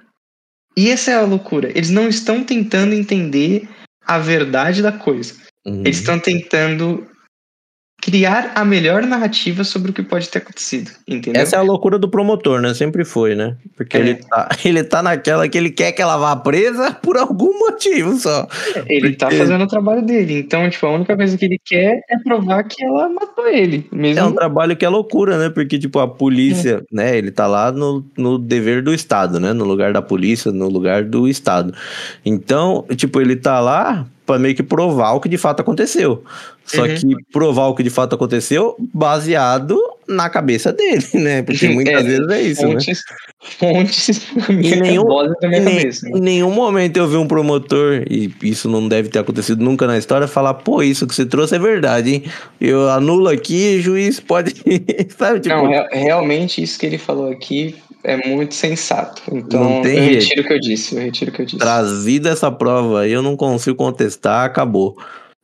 E 0.78 0.92
essa 0.92 1.10
é 1.10 1.16
a 1.16 1.22
loucura. 1.22 1.70
Eles 1.74 1.90
não 1.90 2.08
estão 2.08 2.44
tentando 2.44 2.94
entender 2.94 3.68
a 4.06 4.18
verdade 4.18 4.82
da 4.82 4.92
coisa. 4.92 5.36
Uhum. 5.66 5.82
Eles 5.82 5.98
estão 5.98 6.20
tentando 6.20 7.08
criar 8.02 8.52
a 8.56 8.66
melhor 8.66 9.04
narrativa 9.04 9.64
sobre 9.64 9.92
o 9.92 9.94
que 9.94 10.02
pode 10.02 10.28
ter 10.28 10.40
acontecido, 10.40 10.90
entendeu? 11.08 11.40
Essa 11.40 11.56
é 11.56 11.60
a 11.60 11.62
loucura 11.62 12.00
do 12.00 12.10
promotor, 12.10 12.60
né? 12.60 12.74
Sempre 12.74 13.06
foi, 13.06 13.36
né? 13.36 13.56
Porque 13.78 13.96
É. 13.96 14.00
ele, 14.00 14.16
tá, 14.16 14.50
ele 14.66 14.84
tá 14.84 15.04
naquela 15.04 15.48
que 15.48 15.56
ele 15.58 15.70
quer 15.70 15.92
que 15.92 16.02
ela 16.02 16.18
vá 16.18 16.36
presa 16.36 16.92
por 16.92 17.16
algum 17.16 17.60
motivo 17.60 18.18
só. 18.18 18.48
Ele 18.88 19.14
tá 19.16 19.28
Porque- 19.28 19.38
fazendo 19.40 19.64
o 19.64 19.68
trabalho 19.68 20.02
dele. 20.02 20.40
Então, 20.40 20.68
tipo, 20.70 20.86
a 20.88 20.92
única 20.96 21.16
coisa 21.16 21.38
que 21.38 21.46
ele 21.46 21.62
quer 21.64 22.02
é 22.10 22.18
provar 22.18 22.64
que 22.64 22.84
ela 22.84 23.08
matou 23.08 23.48
ele. 23.48 23.88
Mesmo. 23.92 24.20
É 24.20 24.24
um 24.24 24.34
trabalho 24.34 24.76
que 24.76 24.84
é 24.84 24.90
loucura, 24.90 25.38
né? 25.38 25.50
Porque, 25.50 25.78
tipo, 25.78 26.00
a 26.00 26.08
polícia, 26.08 26.84
né? 26.92 27.16
Ele 27.16 27.30
tá 27.30 27.46
lá 27.46 27.72
no, 27.72 28.04
no 28.18 28.40
dever 28.40 28.82
do 28.82 28.92
Estado, 28.94 29.40
né? 29.40 29.54
No 29.54 29.64
lugar 29.66 29.94
da 29.94 30.02
polícia, 30.02 30.52
no 30.52 30.68
lugar 30.68 31.04
do 31.04 31.28
Estado. 31.28 31.72
Então, 32.26 32.84
tipo, 32.96 33.22
ele 33.22 33.36
tá 33.36 33.60
lá 33.60 34.08
pra 34.32 34.40
meio 34.40 34.56
que 34.56 34.64
provar 34.64 35.12
o 35.14 35.20
que 35.20 35.28
de 35.30 35.38
fato 35.38 35.60
aconteceu. 35.62 36.24
Só 36.66 36.84
Uhum. 36.84 36.96
que 36.96 37.16
provar 37.34 37.68
o 37.68 37.76
que 37.76 37.84
de 37.84 37.90
fato 37.90 38.16
aconteceu 38.16 38.76
baseado 38.94 39.78
na 40.08 40.30
cabeça 40.30 40.72
dele, 40.72 41.06
né? 41.16 41.42
Porque 41.44 41.68
muitas 41.68 41.94
É, 41.96 42.04
vezes 42.04 42.30
é 42.30 42.42
isso, 42.42 42.62
né? 42.68 42.72
fontes, 42.74 43.02
fontes 43.60 44.28
na 44.48 44.56
minha 44.56 44.76
nenhum- 44.78 45.06
da 45.42 45.48
minha 45.48 45.62
nem- 45.62 45.78
cabeça. 45.78 46.08
né? 46.10 46.18
em 46.18 46.22
nenhum 46.22 46.52
momento 46.52 46.98
eu 46.98 47.08
vi 47.08 47.18
um 47.18 47.28
promotor, 47.28 48.04
e 48.10 48.32
isso 48.44 48.70
não 48.70 48.88
deve 48.88 49.10
ter 49.10 49.20
acontecido 49.20 49.64
nunca 49.64 49.86
na 49.88 49.98
história, 49.98 50.28
falar, 50.28 50.54
pô, 50.56 50.82
isso 50.82 51.06
que 51.08 51.14
você 51.16 51.26
trouxe 51.26 51.56
é 51.56 51.60
verdade, 51.60 52.14
hein? 52.14 52.24
Eu 52.60 52.90
anulo 52.90 53.28
aqui, 53.28 53.82
juiz 53.82 54.20
pode. 54.20 54.54
Sabe, 55.18 55.42
tipo. 55.42 55.56
Não, 55.56 55.72
é- 55.74 55.88
realmente 55.94 56.62
isso 56.64 56.80
que 56.80 56.86
ele 56.86 56.98
falou 56.98 57.30
aqui 57.32 57.76
é 58.04 58.28
muito 58.28 58.56
sensato. 58.56 59.22
Então, 59.32 59.78
eu 59.80 59.84
jeito. 59.84 60.14
retiro 60.14 60.42
o 60.42 60.48
que 60.48 60.54
eu 60.54 60.60
disse. 60.60 60.96
Eu 60.96 61.02
retiro 61.02 61.32
o 61.32 61.34
que 61.34 61.42
eu 61.42 61.46
disse. 61.46 61.60
trazida 61.60 62.30
essa 62.30 62.52
prova 62.52 63.02
aí, 63.02 63.12
eu 63.12 63.22
não 63.22 63.36
consigo 63.36 63.76
contestar, 63.76 64.46
acabou. 64.46 64.98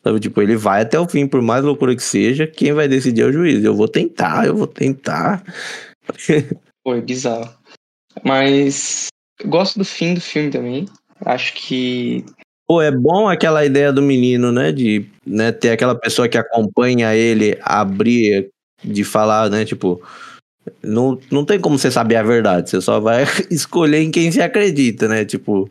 Sabe, 0.04 0.20
tipo, 0.20 0.42
ele 0.42 0.56
vai 0.56 0.82
até 0.82 1.00
o 1.00 1.08
fim, 1.08 1.28
por 1.28 1.42
mais 1.42 1.64
loucura 1.64 1.96
que 1.96 2.04
seja, 2.04 2.48
quem 2.48 2.72
vai 2.74 2.88
decidir 2.88 3.22
é 3.22 3.26
o 3.26 3.34
juiz. 3.34 3.64
Eu 3.64 3.76
vou 3.76 3.88
tentar, 3.88 4.46
eu 4.46 4.56
vou 4.56 4.68
tentar. 4.68 5.44
Foi 6.84 7.02
bizarro. 7.02 7.50
Mas 8.24 9.08
gosto 9.46 9.78
do 9.78 9.86
fim 9.86 10.14
do 10.14 10.22
filme 10.22 10.50
também. 10.50 10.86
Acho 11.26 11.54
que 11.54 12.24
Pô, 12.68 12.82
é 12.82 12.92
bom 12.92 13.30
aquela 13.30 13.66
ideia 13.66 13.94
do 13.94 14.02
menino, 14.02 14.52
né? 14.52 14.74
De 14.74 15.06
né, 15.26 15.54
ter 15.54 15.70
aquela 15.70 15.96
pessoa 15.96 16.28
que 16.28 16.38
acompanha 16.38 17.16
ele 17.16 17.58
abrir, 17.62 18.50
de 18.84 19.06
falar, 19.06 19.50
né? 19.50 19.64
Tipo, 19.64 20.02
não, 20.84 21.18
não 21.32 21.44
tem 21.46 21.60
como 21.60 21.78
você 21.78 21.90
saber 21.92 22.16
a 22.18 22.24
verdade, 22.24 22.70
você 22.70 22.82
só 22.82 23.00
vai 23.00 23.24
escolher 23.52 24.02
em 24.02 24.12
quem 24.12 24.32
você 24.32 24.42
acredita, 24.42 25.08
né? 25.08 25.26
Tipo, 25.26 25.70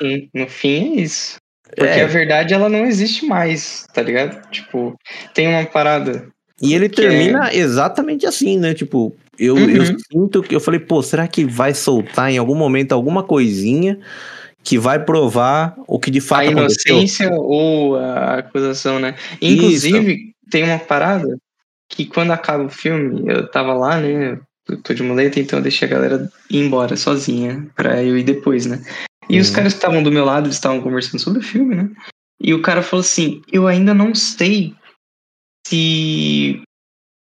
sim, 0.00 0.28
no 0.34 0.48
fim 0.48 0.96
é 0.98 1.00
isso. 1.02 1.36
Porque 1.68 1.84
É. 2.00 2.04
a 2.04 2.06
verdade 2.06 2.54
ela 2.54 2.68
não 2.68 2.86
existe 2.86 3.26
mais, 3.26 3.84
tá 3.92 4.00
ligado? 4.00 4.40
Tipo, 4.50 4.94
tem 5.34 5.48
uma 5.48 5.64
parada. 5.66 6.28
E 6.62 6.72
ele 6.74 6.88
Que 6.88 7.02
termina 7.02 7.52
exatamente 7.54 8.24
assim, 8.24 8.58
né? 8.58 8.72
Tipo, 8.72 9.14
eu, 9.38 9.56
Uhum. 9.56 9.68
eu 9.68 9.84
sinto 10.10 10.42
que 10.42 10.54
eu 10.56 10.60
falei, 10.60 10.80
pô, 10.80 11.02
será 11.02 11.26
que 11.28 11.44
vai 11.44 11.74
soltar 11.74 12.30
em 12.30 12.38
algum 12.38 12.54
momento 12.54 12.92
alguma 12.92 13.22
coisinha 13.22 13.98
que 14.64 14.78
vai 14.78 15.04
provar 15.04 15.74
o 15.86 15.98
que 15.98 16.10
de 16.10 16.18
A 16.18 16.22
fato 16.22 16.48
aconteceu? 16.50 16.96
inocência 16.98 17.30
ou 17.34 17.96
a 17.96 18.38
acusação, 18.38 18.98
né? 18.98 19.14
Inclusive, 19.42 20.32
tem 20.50 20.64
uma 20.64 20.78
parada 20.78 21.36
que 21.88 22.06
quando 22.06 22.32
acaba 22.32 22.64
o 22.64 22.68
filme, 22.68 23.22
eu 23.30 23.48
tava 23.50 23.72
lá, 23.74 24.00
né? 24.00 24.38
Eu 24.68 24.82
tô 24.82 24.92
de 24.92 25.02
muleta, 25.02 25.38
então 25.38 25.58
eu 25.58 25.62
deixei 25.62 25.86
a 25.86 25.90
galera 25.90 26.30
ir 26.50 26.58
embora 26.58 26.96
sozinha 26.96 27.66
pra 27.76 28.02
eu 28.02 28.18
ir 28.18 28.24
depois, 28.24 28.66
né? 28.66 28.82
E 29.28 29.38
os 29.40 29.48
Uhum. 29.48 29.54
caras 29.54 29.72
que 29.72 29.78
estavam 29.78 30.02
do 30.02 30.10
meu 30.10 30.24
lado, 30.24 30.46
eles 30.46 30.56
estavam 30.56 30.80
conversando 30.80 31.20
sobre 31.20 31.38
o 31.40 31.42
filme, 31.44 31.74
né? 31.76 31.90
E 32.40 32.52
o 32.52 32.60
cara 32.62 32.82
falou 32.82 33.02
assim: 33.02 33.42
Eu 33.52 33.66
ainda 33.66 33.94
não 33.94 34.14
sei 34.14 34.74
se 35.66 36.60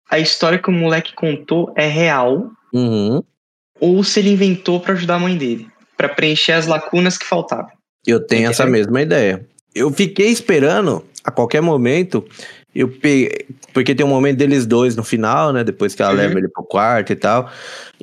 a 0.09 0.19
história 0.19 0.59
que 0.59 0.69
o 0.69 0.73
moleque 0.73 1.13
contou 1.15 1.73
é 1.75 1.87
real 1.87 2.51
Uhum. 2.73 3.21
ou 3.79 4.03
se 4.03 4.19
ele 4.19 4.29
inventou 4.31 4.79
pra 4.79 4.93
ajudar 4.93 5.15
a 5.15 5.19
mãe 5.19 5.37
dele, 5.37 5.67
Pra 5.97 6.09
preencher 6.09 6.53
as 6.53 6.65
lacunas 6.65 7.15
que 7.17 7.25
faltavam. 7.25 7.69
Eu 8.07 8.25
tenho 8.25 8.49
essa 8.49 8.65
mesma 8.65 9.01
ideia. 9.03 9.47
Eu 9.75 9.91
fiquei 9.91 10.29
esperando 10.29 11.05
a 11.23 11.29
qualquer 11.29 11.61
momento. 11.61 12.25
Eu 12.73 12.87
peguei, 12.87 13.45
porque 13.73 13.93
tem 13.93 14.05
um 14.05 14.09
momento 14.09 14.37
deles 14.37 14.65
dois 14.65 14.95
no 14.95 15.03
final, 15.03 15.51
né? 15.51 15.63
Depois 15.63 15.93
que 15.93 16.01
ela 16.01 16.11
Uhum. 16.11 16.17
leva 16.17 16.37
ele 16.39 16.47
pro 16.47 16.63
quarto 16.63 17.11
e 17.11 17.15
tal. 17.15 17.49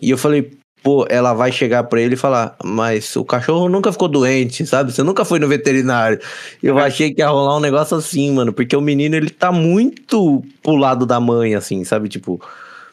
E 0.00 0.10
eu 0.10 0.18
falei, 0.18 0.50
pô, 0.82 1.06
ela 1.08 1.32
vai 1.34 1.50
chegar 1.50 1.84
pra 1.84 2.00
ele 2.00 2.14
e 2.14 2.16
falar, 2.18 2.54
mas 2.62 3.16
o 3.16 3.24
cachorro 3.24 3.68
nunca 3.68 3.90
ficou 3.92 4.08
doente, 4.08 4.66
sabe? 4.66 4.92
Você 4.92 5.02
nunca 5.02 5.24
foi 5.24 5.38
no 5.38 5.48
veterinário. 5.48 6.20
Eu 6.62 6.78
É. 6.78 6.84
achei 6.84 7.12
que 7.12 7.20
ia 7.22 7.28
rolar 7.28 7.56
um 7.56 7.60
negócio 7.60 7.96
assim, 7.96 8.30
mano, 8.32 8.52
porque 8.52 8.76
o 8.76 8.80
menino 8.80 9.16
ele 9.16 9.30
tá 9.30 9.50
muito 9.50 10.42
pro 10.62 10.76
lado 10.76 11.04
da 11.06 11.18
mãe, 11.18 11.54
assim, 11.54 11.82
sabe? 11.84 12.08
Tipo, 12.08 12.40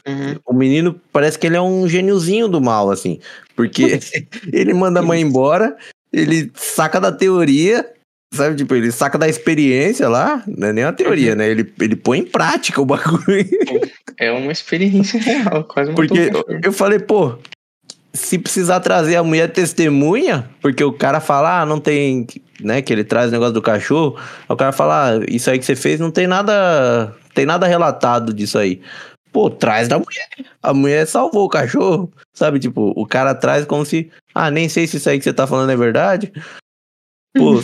Uhum. 0.08 0.36
o 0.46 0.54
menino 0.54 1.00
parece 1.12 1.38
que 1.38 1.46
ele 1.48 1.58
é 1.58 1.62
um 1.62 1.88
gêniozinho 1.90 2.48
do 2.48 2.62
mal, 2.62 2.90
assim. 2.92 3.20
Porque 3.56 3.84
ele 4.54 4.74
manda 4.74 5.00
a 5.02 5.04
mãe 5.04 5.20
embora, 5.22 5.76
ele 6.14 6.52
saca 6.56 7.00
da 7.02 7.12
teoria, 7.12 7.86
sabe? 8.34 8.56
Tipo, 8.56 8.76
ele 8.76 8.92
saca 8.92 9.18
da 9.18 9.28
experiência 9.28 10.10
lá, 10.10 10.44
não 10.48 10.68
é 10.68 10.74
nem 10.74 10.86
uma 10.86 10.94
teoria, 10.94 11.36
né? 11.36 11.50
Ele, 11.50 11.72
ele 11.80 11.96
põe 11.96 12.20
em 12.20 12.26
prática 12.26 12.82
o 12.82 12.86
bagulho. 12.86 13.26
É 14.18 14.32
uma 14.32 14.50
experiência 14.50 15.20
real, 15.20 15.66
quase 15.66 15.90
uma 15.90 15.96
Porque 15.98 16.32
eu 16.64 16.72
falei, 16.72 17.00
pô, 17.00 17.38
se 18.14 18.40
precisar 18.40 18.80
trazer 18.80 19.18
a 19.18 19.24
mulher 19.24 19.52
testemunha, 19.52 20.50
porque 20.62 20.82
o 20.84 20.94
cara 20.94 21.20
fala, 21.20 21.62
ah, 21.62 21.66
não 21.66 21.82
tem, 21.82 22.26
né, 22.62 22.82
que 22.82 22.94
ele 22.94 23.04
traz 23.04 23.28
o 23.28 23.32
negócio 23.32 23.54
do 23.54 23.62
cachorro, 23.62 24.18
o 24.48 24.56
cara 24.56 24.72
fala, 24.72 25.10
ah, 25.10 25.26
isso 25.28 25.50
aí 25.50 25.60
que 25.60 25.66
você 25.66 25.76
fez 25.76 26.00
não 26.00 26.12
tem 26.12 26.28
nada, 26.28 27.14
tem 27.34 27.46
nada 27.46 27.68
relatado 27.68 28.34
disso 28.34 28.58
aí. 28.58 28.82
Pô, 29.34 29.50
traz 29.50 29.90
da 29.90 30.00
mulher. 30.00 30.30
A 30.64 30.74
mulher 30.74 31.06
salvou 31.06 31.44
o 31.44 31.50
cachorro, 31.50 32.10
sabe? 32.34 32.58
Tipo, 32.58 32.94
o 32.96 33.06
cara 33.06 33.36
traz 33.36 33.66
como 33.66 33.86
se, 33.86 34.10
ah, 34.34 34.50
nem 34.50 34.70
sei 34.70 34.88
se 34.88 34.96
isso 34.96 35.10
aí 35.10 35.18
que 35.18 35.26
você 35.26 35.34
tá 35.34 35.46
falando 35.46 35.72
é 35.72 35.76
verdade. 35.76 36.32
Pô, 37.38 37.62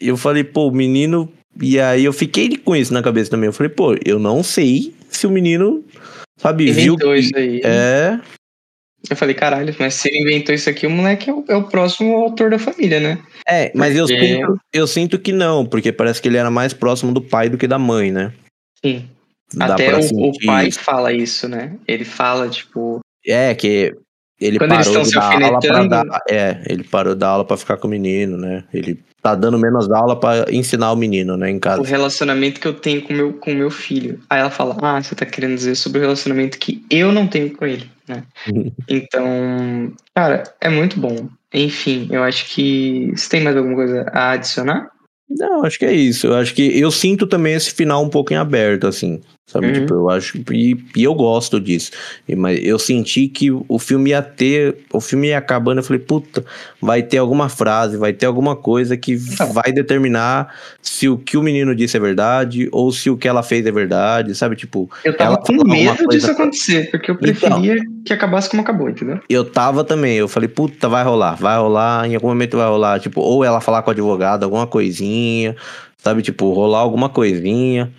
eu 0.00 0.16
falei, 0.16 0.44
pô, 0.44 0.68
o 0.68 0.72
menino. 0.72 1.30
E 1.60 1.78
aí 1.78 2.04
eu 2.04 2.12
fiquei 2.12 2.56
com 2.56 2.74
isso 2.74 2.92
na 2.92 3.02
cabeça 3.02 3.30
também. 3.30 3.46
Eu 3.46 3.52
falei, 3.52 3.70
pô, 3.70 3.96
eu 4.04 4.18
não 4.18 4.42
sei 4.42 4.92
se 5.08 5.26
o 5.26 5.30
menino, 5.30 5.84
sabe, 6.36 6.70
viu. 6.72 6.94
Inventou 6.94 7.12
que- 7.12 7.18
isso 7.20 7.36
aí. 7.36 7.60
É, 7.64 8.20
Eu 9.10 9.16
falei, 9.16 9.34
caralho, 9.34 9.74
mas 9.78 9.94
se 9.94 10.08
ele 10.08 10.22
inventou 10.22 10.54
isso 10.54 10.68
aqui, 10.70 10.86
o 10.86 10.90
moleque 10.90 11.28
é 11.28 11.32
o, 11.32 11.44
é 11.48 11.54
o 11.54 11.64
próximo 11.68 12.16
autor 12.16 12.50
da 12.50 12.58
família, 12.58 12.98
né? 12.98 13.22
É, 13.46 13.70
mas 13.74 13.94
eu, 13.94 14.06
Porque- 14.06 14.26
sinto, 14.34 14.58
eu 14.72 14.86
sinto 14.86 15.18
que 15.18 15.30
não, 15.32 15.64
porque 15.66 15.92
parece 15.92 16.20
que 16.22 16.26
ele 16.28 16.38
era 16.38 16.50
mais 16.50 16.72
próximo 16.72 17.12
do 17.12 17.20
pai 17.20 17.48
do 17.50 17.58
que 17.58 17.68
da 17.68 17.78
mãe, 17.78 18.10
né? 18.10 18.32
Sim. 18.84 19.06
Dá 19.52 19.66
Até 19.74 19.94
o, 19.94 20.00
o 20.30 20.32
pai 20.46 20.70
fala 20.72 21.12
isso, 21.12 21.46
né? 21.48 21.76
Ele 21.86 22.04
fala, 22.04 22.48
tipo, 22.48 23.00
É, 23.26 23.54
que 23.54 23.94
ele 24.44 24.58
Quando 24.58 24.74
eles 24.74 24.88
parou 24.88 25.02
de 25.02 25.08
se 25.08 25.14
dar 25.14 25.42
aula 25.42 25.58
pra 25.58 25.86
dar. 25.86 26.04
É, 26.28 26.62
ele 26.66 26.84
parou 26.84 27.14
da 27.14 27.28
aula 27.28 27.44
pra 27.44 27.56
ficar 27.56 27.78
com 27.78 27.88
o 27.88 27.90
menino, 27.90 28.36
né? 28.36 28.64
Ele 28.72 28.98
tá 29.22 29.34
dando 29.34 29.58
menos 29.58 29.90
aula 29.90 30.20
pra 30.20 30.44
ensinar 30.50 30.92
o 30.92 30.96
menino, 30.96 31.34
né, 31.34 31.50
em 31.50 31.56
o 31.56 31.60
casa. 31.60 31.82
relacionamento 31.82 32.60
que 32.60 32.68
eu 32.68 32.74
tenho 32.74 33.00
com 33.00 33.14
meu, 33.14 33.32
com 33.32 33.54
meu 33.54 33.70
filho. 33.70 34.20
Aí 34.28 34.38
ela 34.38 34.50
fala, 34.50 34.76
ah, 34.82 35.02
você 35.02 35.14
tá 35.14 35.24
querendo 35.24 35.54
dizer 35.54 35.76
sobre 35.76 35.98
o 35.98 36.02
relacionamento 36.02 36.58
que 36.58 36.84
eu 36.90 37.10
não 37.10 37.26
tenho 37.26 37.50
com 37.56 37.64
ele, 37.64 37.90
né? 38.06 38.22
Então, 38.86 39.92
cara, 40.14 40.44
é 40.60 40.68
muito 40.68 41.00
bom. 41.00 41.26
Enfim, 41.52 42.08
eu 42.10 42.22
acho 42.22 42.46
que. 42.50 43.12
Você 43.16 43.30
tem 43.30 43.42
mais 43.42 43.56
alguma 43.56 43.76
coisa 43.76 44.02
a 44.12 44.32
adicionar? 44.32 44.90
Não, 45.30 45.64
acho 45.64 45.78
que 45.78 45.86
é 45.86 45.92
isso. 45.92 46.26
Eu 46.26 46.34
acho 46.34 46.54
que 46.54 46.78
eu 46.78 46.90
sinto 46.90 47.26
também 47.26 47.54
esse 47.54 47.72
final 47.72 48.04
um 48.04 48.10
pouco 48.10 48.32
em 48.32 48.36
aberto, 48.36 48.86
assim. 48.86 49.22
Sabe? 49.46 49.66
Uhum. 49.66 49.72
Tipo, 49.74 49.94
eu 49.94 50.08
acho. 50.10 50.38
E, 50.52 50.74
e 50.96 51.04
eu 51.04 51.14
gosto 51.14 51.60
disso. 51.60 51.90
E, 52.26 52.34
mas 52.34 52.58
eu 52.64 52.78
senti 52.78 53.28
que 53.28 53.50
o 53.50 53.78
filme 53.78 54.10
ia 54.10 54.22
ter. 54.22 54.78
O 54.90 55.00
filme 55.02 55.28
ia 55.28 55.38
acabando. 55.38 55.80
Eu 55.80 55.84
falei, 55.84 56.00
puta, 56.00 56.42
vai 56.80 57.02
ter 57.02 57.18
alguma 57.18 57.50
frase, 57.50 57.98
vai 57.98 58.12
ter 58.14 58.24
alguma 58.24 58.56
coisa 58.56 58.96
que 58.96 59.12
Então. 59.12 59.52
vai 59.52 59.70
determinar 59.70 60.54
se 60.80 61.08
o 61.10 61.18
que 61.18 61.36
o 61.36 61.42
menino 61.42 61.74
disse 61.74 61.94
é 61.96 62.00
verdade 62.00 62.68
ou 62.72 62.90
se 62.90 63.10
o 63.10 63.18
que 63.18 63.28
ela 63.28 63.42
fez 63.42 63.66
é 63.66 63.70
verdade, 63.70 64.34
sabe? 64.34 64.56
Tipo, 64.56 64.90
Eu 65.04 65.14
tava 65.14 65.34
Ela 65.34 65.42
com 65.42 65.52
medo 65.68 66.08
disso 66.08 66.30
acontecer, 66.30 66.90
porque 66.90 67.10
eu 67.10 67.14
Então. 67.14 67.50
preferia 67.60 67.76
que 68.06 68.12
acabasse 68.14 68.48
como 68.48 68.62
acabou, 68.62 68.88
entendeu? 68.88 69.20
eu 69.28 69.44
tava 69.44 69.84
também. 69.84 70.16
Eu 70.16 70.26
falei, 70.26 70.48
puta, 70.48 70.88
vai 70.88 71.04
rolar, 71.04 71.34
vai 71.36 71.58
rolar. 71.58 72.08
Em 72.08 72.14
algum 72.14 72.28
momento 72.28 72.56
vai 72.56 72.66
rolar. 72.66 72.98
Tipo, 72.98 73.20
ou 73.20 73.44
ela 73.44 73.60
falar 73.60 73.82
com 73.82 73.90
o 73.90 73.92
advogado, 73.92 74.42
alguma 74.44 74.66
coisinha, 74.66 75.54
sabe? 75.98 76.22
Tipo, 76.22 76.50
rolar 76.54 76.78
alguma 76.78 77.10
coisinha. 77.10 77.92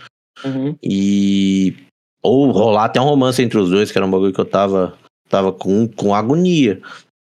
E. 0.84 1.74
Ou 2.22 2.50
rolar 2.52 2.86
até 2.86 3.00
um 3.00 3.04
romance 3.06 3.42
entre 3.42 3.58
os 3.60 3.70
dois, 3.70 3.92
que 3.92 3.98
era 3.98 4.06
um 4.08 4.10
bagulho 4.12 4.34
que 4.34 4.40
eu 4.40 4.46
tava, 4.46 4.98
tava 5.30 5.54
com, 5.54 5.88
com 5.88 6.16
agonia. 6.16 6.82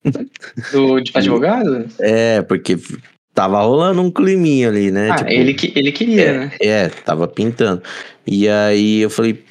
Do 0.73 1.01
de 1.01 1.13
advogado? 1.15 1.87
É, 2.01 2.41
porque 2.43 2.79
tava 3.35 3.61
rolando 3.63 4.01
um 4.01 4.11
climinha 4.11 4.69
ali, 4.69 4.91
né? 4.91 5.11
Ah, 5.11 5.17
Tipo, 5.17 5.31
ele, 5.31 5.53
que- 5.55 5.73
ele 5.77 5.93
queria, 5.93 6.39
né? 6.47 6.53
É, 6.61 6.89
tava 6.89 7.29
pintando. 7.29 7.83
E 8.27 8.49
aí 8.49 9.01
eu 9.01 9.11
falei, 9.11 9.45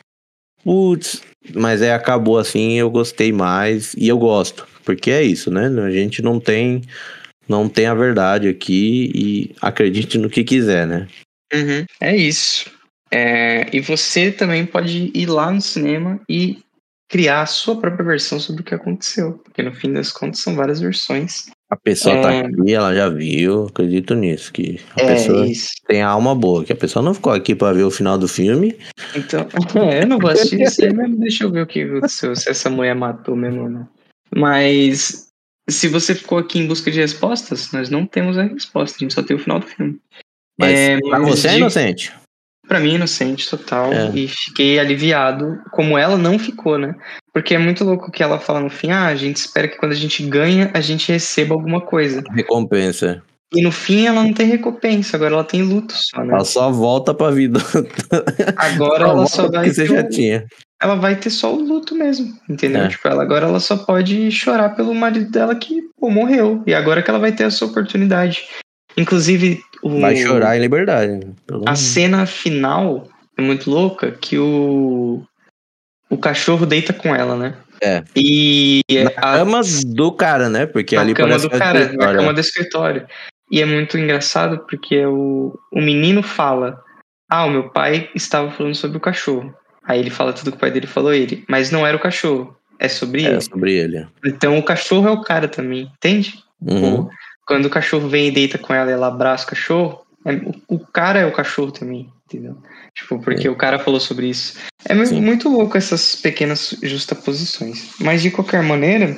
putz, 0.63 1.21
mas 1.53 1.81
aí 1.83 1.91
acabou 1.91 2.39
assim, 2.39 2.73
eu 2.73 2.89
gostei 2.89 3.31
mais 3.31 3.93
e 3.93 4.07
eu 4.07 4.17
gosto. 4.17 4.67
Porque 4.83 5.11
é 5.11 5.21
isso, 5.21 5.51
né? 5.51 5.67
A 5.83 5.91
gente 5.91 6.21
não 6.21 6.39
tem. 6.39 6.81
Não 7.47 7.69
tem 7.69 7.85
a 7.85 7.93
verdade 7.93 8.47
aqui 8.49 9.11
e 9.15 9.55
acredite 9.61 10.17
no 10.17 10.29
que 10.29 10.43
quiser, 10.43 10.85
né? 10.85 11.07
Uhum. 11.53 11.85
É 12.01 12.13
isso. 12.15 12.69
É, 13.11 13.67
e 13.75 13.79
você 13.79 14.31
também 14.31 14.65
pode 14.65 15.11
ir 15.13 15.25
lá 15.27 15.51
no 15.51 15.61
cinema 15.61 16.19
e 16.29 16.59
criar 17.09 17.41
a 17.43 17.45
sua 17.45 17.79
própria 17.79 18.05
versão 18.05 18.39
sobre 18.39 18.61
o 18.61 18.65
que 18.65 18.75
aconteceu. 18.75 19.33
Porque 19.43 19.63
no 19.63 19.73
fim 19.73 19.93
das 19.93 20.11
contas 20.11 20.39
são 20.41 20.55
várias 20.55 20.81
versões. 20.81 21.45
A 21.69 21.75
pessoa 21.75 22.21
tá 22.21 22.33
É. 22.33 22.41
aqui, 22.45 22.73
ela 22.73 22.93
já 22.93 23.09
viu, 23.09 23.65
acredito 23.67 24.13
nisso, 24.15 24.51
que 24.53 24.79
a 24.95 25.01
É 25.01 25.07
pessoa 25.07 25.45
isso. 25.47 25.69
tem 25.87 26.01
a 26.01 26.07
alma 26.09 26.33
boa, 26.35 26.63
que 26.65 26.71
a 26.73 26.75
pessoa 26.77 27.03
não 27.03 27.13
ficou 27.13 27.31
aqui 27.33 27.55
pra 27.55 27.73
ver 27.73 27.83
o 27.83 27.91
final 27.91 28.17
do 28.17 28.27
filme. 28.27 28.77
Então, 29.15 29.47
é, 29.93 30.03
eu 30.03 30.07
não 30.07 30.17
vou 30.19 30.29
assistir 30.29 30.61
isso 30.61 30.83
aí 30.83 30.93
mesmo. 30.93 31.17
Deixa 31.19 31.43
eu 31.43 31.51
ver 31.51 31.61
o 31.63 31.67
que 31.67 31.81
aconteceu, 31.83 32.35
se 32.35 32.49
essa 32.49 32.69
mulher 32.69 32.95
matou 32.95 33.35
mesmo 33.35 33.63
ou 33.63 33.69
não. 33.69 33.87
Mas 34.35 35.27
se 35.69 35.87
você 35.87 36.13
ficou 36.15 36.37
aqui 36.37 36.59
em 36.59 36.67
busca 36.67 36.89
de 36.91 36.99
respostas, 36.99 37.71
nós 37.71 37.89
não 37.89 38.05
temos 38.05 38.37
a 38.37 38.43
resposta, 38.43 38.97
a 38.97 38.99
gente 38.99 39.13
só 39.13 39.23
tem 39.23 39.35
o 39.35 39.39
final 39.39 39.59
do 39.59 39.65
filme. 39.67 39.97
Mas 40.59 40.71
É, 40.73 40.99
mas 41.01 41.27
você 41.27 41.47
é 41.49 41.57
inocente. 41.57 42.13
Pra 42.67 42.79
mim, 42.79 42.95
inocente 42.95 43.49
total. 43.49 43.93
É. 43.93 44.11
E 44.13 44.27
fiquei 44.27 44.77
aliviado, 44.77 45.59
como 45.71 45.97
ela 45.97 46.17
não 46.17 46.37
ficou, 46.37 46.77
né? 46.77 46.93
Porque 47.33 47.55
é 47.55 47.57
muito 47.57 47.83
louco 47.83 48.11
que 48.11 48.21
ela 48.21 48.39
fala 48.39 48.59
no 48.59 48.69
fim. 48.69 48.91
Ah, 48.91 49.07
a 49.07 49.15
gente 49.15 49.37
espera 49.37 49.67
que 49.67 49.77
quando 49.77 49.93
a 49.93 49.95
gente 49.95 50.23
ganha, 50.23 50.69
a 50.73 50.81
gente 50.81 51.11
receba 51.11 51.53
alguma 51.53 51.81
coisa. 51.81 52.23
Recompensa. 52.31 53.21
E 53.53 53.61
no 53.61 53.71
fim, 53.71 54.05
ela 54.05 54.23
não 54.23 54.33
tem 54.33 54.45
recompensa, 54.45 55.15
agora 55.15 55.33
ela 55.33 55.43
tem 55.43 55.61
luto 55.61 55.93
só, 55.95 56.21
né? 56.21 56.33
Ela 56.33 56.43
só 56.43 56.69
volta 56.69 57.13
pra 57.13 57.31
vida. 57.31 57.59
Agora 58.57 59.05
ela 59.05 59.13
volta 59.13 59.31
só 59.31 59.41
vai 59.43 59.65
porque 59.65 59.73
você 59.73 59.87
ter 59.87 59.95
já 59.95 60.03
tinha. 60.03 60.45
ela 60.81 60.95
vai 60.95 61.15
ter 61.15 61.29
só 61.29 61.53
o 61.53 61.61
luto 61.61 61.95
mesmo, 61.95 62.37
entendeu? 62.49 62.83
É. 62.83 62.87
Tipo, 62.89 63.07
ela 63.07 63.23
agora 63.23 63.47
ela 63.47 63.61
só 63.61 63.77
pode 63.77 64.29
chorar 64.31 64.75
pelo 64.75 64.93
marido 64.93 65.31
dela 65.31 65.55
que 65.55 65.81
pô, 65.97 66.09
morreu. 66.09 66.61
E 66.67 66.73
agora 66.73 67.01
que 67.01 67.09
ela 67.09 67.19
vai 67.19 67.31
ter 67.31 67.43
essa 67.43 67.63
oportunidade. 67.63 68.43
Inclusive, 68.97 69.61
o, 69.83 69.99
Vai 70.01 70.15
chorar 70.15 70.57
em 70.57 70.61
liberdade. 70.61 71.19
Pelo- 71.45 71.63
a 71.67 71.75
cena 71.75 72.25
final 72.25 73.07
é 73.37 73.41
muito 73.41 73.69
louca 73.69 74.11
que 74.11 74.37
o 74.37 75.23
o 76.09 76.17
cachorro 76.17 76.65
deita 76.65 76.93
com 76.93 77.13
ela, 77.13 77.35
né? 77.35 77.53
É. 77.81 78.03
E 78.15 78.81
Na 79.03 79.09
a, 79.17 79.37
cama 79.37 79.61
do 79.85 80.11
cara, 80.11 80.49
né? 80.49 80.65
Porque 80.65 80.95
na 80.95 81.01
ali 81.01 81.13
cama 81.13 81.29
parece 81.29 81.47
do 81.47 81.57
cara, 81.57 81.93
na 81.93 82.15
cama 82.15 82.33
do 82.33 82.39
escritório. 82.39 83.05
E 83.51 83.61
é 83.61 83.65
muito 83.65 83.97
engraçado 83.97 84.59
porque 84.69 85.05
o, 85.05 85.57
o 85.71 85.79
menino 85.81 86.23
fala: 86.23 86.81
Ah, 87.29 87.45
o 87.45 87.51
meu 87.51 87.69
pai 87.69 88.09
estava 88.15 88.49
falando 88.51 88.75
sobre 88.75 88.97
o 88.97 89.01
cachorro. 89.01 89.53
Aí 89.85 89.99
ele 89.99 90.09
fala 90.09 90.33
tudo 90.33 90.51
que 90.51 90.57
o 90.57 90.59
pai 90.59 90.71
dele 90.71 90.87
falou 90.87 91.13
ele, 91.13 91.45
mas 91.47 91.71
não 91.71 91.85
era 91.87 91.95
o 91.95 91.99
cachorro, 91.99 92.53
é 92.79 92.89
sobre 92.89 93.23
É 93.23 93.29
ele. 93.31 93.41
sobre 93.41 93.73
ele. 93.73 94.07
Então 94.25 94.57
o 94.57 94.63
cachorro 94.63 95.07
é 95.07 95.11
o 95.11 95.21
cara 95.21 95.47
também, 95.47 95.89
entende? 95.95 96.39
Uhum. 96.61 97.07
Quando 97.47 97.65
o 97.65 97.69
cachorro 97.69 98.09
vem 98.09 98.27
e 98.27 98.31
deita 98.31 98.57
com 98.57 98.73
ela 98.73 98.89
e 98.89 98.93
ela 98.93 99.07
abraça 99.07 99.45
o 99.45 99.47
cachorro, 99.47 100.05
é- 100.25 100.33
o, 100.67 100.79
cara 100.79 101.19
é 101.19 101.25
o 101.25 101.31
cachorro 101.31 101.71
também, 101.71 102.11
entendeu? 102.25 102.61
Tipo, 102.93 103.19
porque 103.19 103.47
o 103.47 103.55
cara 103.55 103.79
falou 103.79 103.99
sobre 103.99 104.27
isso. 104.27 104.59
É 104.85 105.05
Sim. 105.05 105.21
muito 105.21 105.47
louco 105.47 105.77
essas 105.77 106.15
pequenas 106.15 106.77
justaposições. 106.83 107.93
Mas 107.99 108.21
de 108.21 108.29
qualquer 108.29 108.61
maneira, 108.61 109.17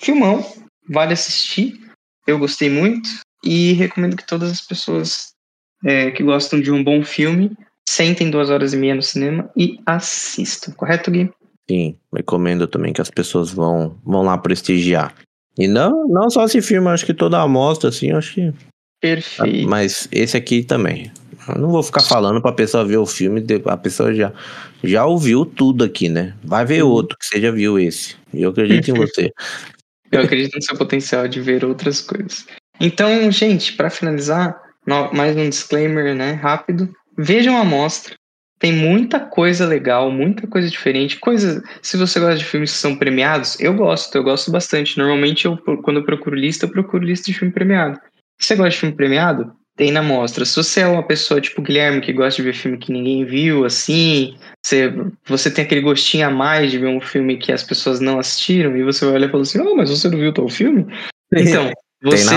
filmão, 0.00 0.44
vale 0.88 1.12
assistir. 1.12 1.78
Eu 2.26 2.38
gostei 2.38 2.70
muito 2.70 3.08
e 3.44 3.72
recomendo 3.74 4.16
que 4.16 4.26
todas 4.26 4.50
as 4.50 4.60
pessoas 4.60 5.32
é, 5.84 6.10
que 6.10 6.22
gostam 6.22 6.60
de 6.60 6.70
um 6.72 6.82
bom 6.82 7.04
filme 7.04 7.50
sentem 7.88 8.30
duas 8.30 8.50
horas 8.50 8.72
e 8.72 8.76
meia 8.76 8.94
no 8.94 9.02
cinema 9.02 9.50
e 9.56 9.78
assistam, 9.86 10.72
correto, 10.72 11.10
Gui? 11.10 11.30
Sim, 11.70 11.98
recomendo 12.14 12.66
também 12.66 12.92
que 12.92 13.00
as 13.00 13.10
pessoas 13.10 13.50
vão, 13.50 13.98
vão 14.04 14.22
lá 14.22 14.36
prestigiar. 14.38 15.14
E 15.58 15.66
não, 15.66 16.06
não 16.06 16.30
só 16.30 16.44
esse 16.44 16.62
filme, 16.62 16.88
acho 16.88 17.04
que 17.04 17.12
toda 17.12 17.36
a 17.38 17.42
amostra, 17.42 17.88
assim, 17.90 18.12
acho 18.12 18.34
que. 18.34 18.52
Perfeito. 19.00 19.68
Mas 19.68 20.08
esse 20.12 20.36
aqui 20.36 20.62
também. 20.62 21.10
Eu 21.48 21.60
não 21.60 21.70
vou 21.70 21.82
ficar 21.82 22.02
falando 22.02 22.40
pra 22.42 22.52
pessoa 22.52 22.84
ver 22.84 22.98
o 22.98 23.06
filme, 23.06 23.44
a 23.64 23.76
pessoa 23.76 24.14
já, 24.14 24.32
já 24.84 25.06
ouviu 25.06 25.46
tudo 25.46 25.82
aqui, 25.82 26.08
né? 26.08 26.34
Vai 26.44 26.64
ver 26.64 26.82
Uhum. 26.82 26.90
outro, 26.90 27.16
que 27.18 27.26
você 27.26 27.40
já 27.40 27.50
viu 27.50 27.78
esse. 27.78 28.16
E 28.32 28.42
eu 28.42 28.50
acredito 28.50 28.90
em 28.90 28.94
você. 28.94 29.32
Eu 30.10 30.22
acredito 30.22 30.54
no 30.54 30.62
seu 30.62 30.74
potencial 30.74 31.28
de 31.28 31.38
ver 31.38 31.66
outras 31.66 32.00
coisas. 32.00 32.46
Então, 32.80 33.30
gente, 33.30 33.74
para 33.74 33.90
finalizar, 33.90 34.58
mais 35.12 35.36
um 35.36 35.46
disclaimer, 35.46 36.14
né, 36.14 36.32
rápido. 36.32 36.90
Vejam 37.18 37.54
a 37.58 37.60
amostra. 37.60 38.14
Tem 38.58 38.72
muita 38.72 39.20
coisa 39.20 39.66
legal, 39.66 40.10
muita 40.10 40.46
coisa 40.46 40.68
diferente. 40.68 41.18
Coisa, 41.18 41.62
se 41.80 41.96
você 41.96 42.18
gosta 42.18 42.38
de 42.38 42.44
filmes 42.44 42.72
que 42.72 42.78
são 42.78 42.96
premiados, 42.96 43.58
eu 43.60 43.72
gosto, 43.72 44.16
eu 44.16 44.22
gosto 44.22 44.50
bastante. 44.50 44.98
Normalmente, 44.98 45.46
eu, 45.46 45.56
quando 45.82 45.98
eu 45.98 46.04
procuro 46.04 46.34
lista, 46.34 46.66
eu 46.66 46.70
procuro 46.70 47.04
lista 47.04 47.26
de 47.26 47.38
filme 47.38 47.54
premiado. 47.54 48.00
Se 48.40 48.48
você 48.48 48.56
gosta 48.56 48.70
de 48.70 48.76
filme 48.78 48.96
premiado, 48.96 49.52
tem 49.76 49.92
na 49.92 50.02
mostra. 50.02 50.44
Se 50.44 50.56
você 50.56 50.80
é 50.80 50.88
uma 50.88 51.04
pessoa 51.04 51.40
tipo 51.40 51.62
Guilherme, 51.62 52.00
que 52.00 52.12
gosta 52.12 52.42
de 52.42 52.48
ver 52.48 52.52
filme 52.52 52.78
que 52.78 52.92
ninguém 52.92 53.24
viu, 53.24 53.64
assim, 53.64 54.36
você, 54.60 54.92
você 55.24 55.50
tem 55.50 55.64
aquele 55.64 55.80
gostinho 55.80 56.26
a 56.26 56.30
mais 56.30 56.72
de 56.72 56.78
ver 56.78 56.88
um 56.88 57.00
filme 57.00 57.36
que 57.36 57.52
as 57.52 57.62
pessoas 57.62 58.00
não 58.00 58.18
assistiram, 58.18 58.76
e 58.76 58.82
você 58.82 59.04
vai 59.04 59.14
olhar 59.14 59.28
e 59.28 59.30
falar 59.30 59.42
assim, 59.42 59.60
oh, 59.60 59.76
mas 59.76 59.88
você 59.88 60.08
não 60.08 60.18
viu 60.18 60.34
tal 60.34 60.48
filme? 60.48 60.84
Então, 61.30 61.66
Tem 61.66 61.74
você. 62.10 62.34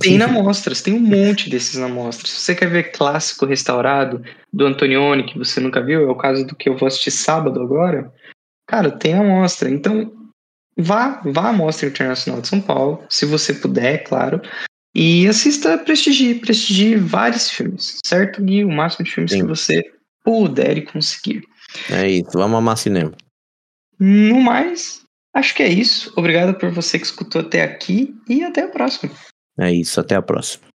Tem 0.00 0.18
na 0.18 0.26
mostras, 0.26 0.80
tem 0.80 0.94
um 0.94 1.00
monte 1.00 1.50
desses 1.50 1.76
na 1.76 1.88
mostra. 1.88 2.26
Se 2.26 2.40
você 2.40 2.54
quer 2.54 2.68
ver 2.68 2.92
clássico 2.92 3.46
restaurado 3.46 4.22
do 4.52 4.66
Antonioni, 4.66 5.24
que 5.24 5.38
você 5.38 5.60
nunca 5.60 5.82
viu, 5.82 6.08
é 6.08 6.10
o 6.10 6.16
caso 6.16 6.46
do 6.46 6.56
que 6.56 6.68
eu 6.68 6.76
vou 6.76 6.88
assistir 6.88 7.10
sábado 7.10 7.60
agora, 7.60 8.12
cara, 8.66 8.90
tem 8.90 9.14
a 9.14 9.22
mostra. 9.22 9.70
Então, 9.70 10.12
vá, 10.76 11.20
vá 11.24 11.50
à 11.50 11.52
Mostra 11.52 11.88
Internacional 11.88 12.40
de 12.40 12.48
São 12.48 12.60
Paulo, 12.60 13.04
se 13.08 13.26
você 13.26 13.52
puder, 13.52 14.04
claro, 14.04 14.40
e 14.94 15.28
assista 15.28 15.78
Prestigie, 15.78 16.34
prestigie 16.34 16.96
vários 16.96 17.48
filmes, 17.48 17.98
certo, 18.04 18.42
Gui? 18.42 18.64
O 18.64 18.70
máximo 18.70 19.04
de 19.04 19.12
filmes 19.12 19.30
Sim. 19.30 19.40
que 19.40 19.46
você 19.46 19.82
puder 20.24 20.78
e 20.78 20.82
conseguir. 20.82 21.44
É 21.90 22.08
isso, 22.08 22.30
vamos 22.34 22.58
amar 22.58 22.76
cinema. 22.76 23.12
No 23.98 24.40
mais, 24.40 25.02
acho 25.34 25.54
que 25.54 25.62
é 25.62 25.68
isso. 25.68 26.12
Obrigado 26.16 26.54
por 26.58 26.70
você 26.70 26.98
que 26.98 27.04
escutou 27.04 27.40
até 27.42 27.62
aqui 27.62 28.14
e 28.28 28.42
até 28.42 28.62
a 28.62 28.68
próxima. 28.68 29.12
É 29.60 29.70
isso, 29.72 30.00
até 30.00 30.14
a 30.16 30.22
próxima. 30.22 30.69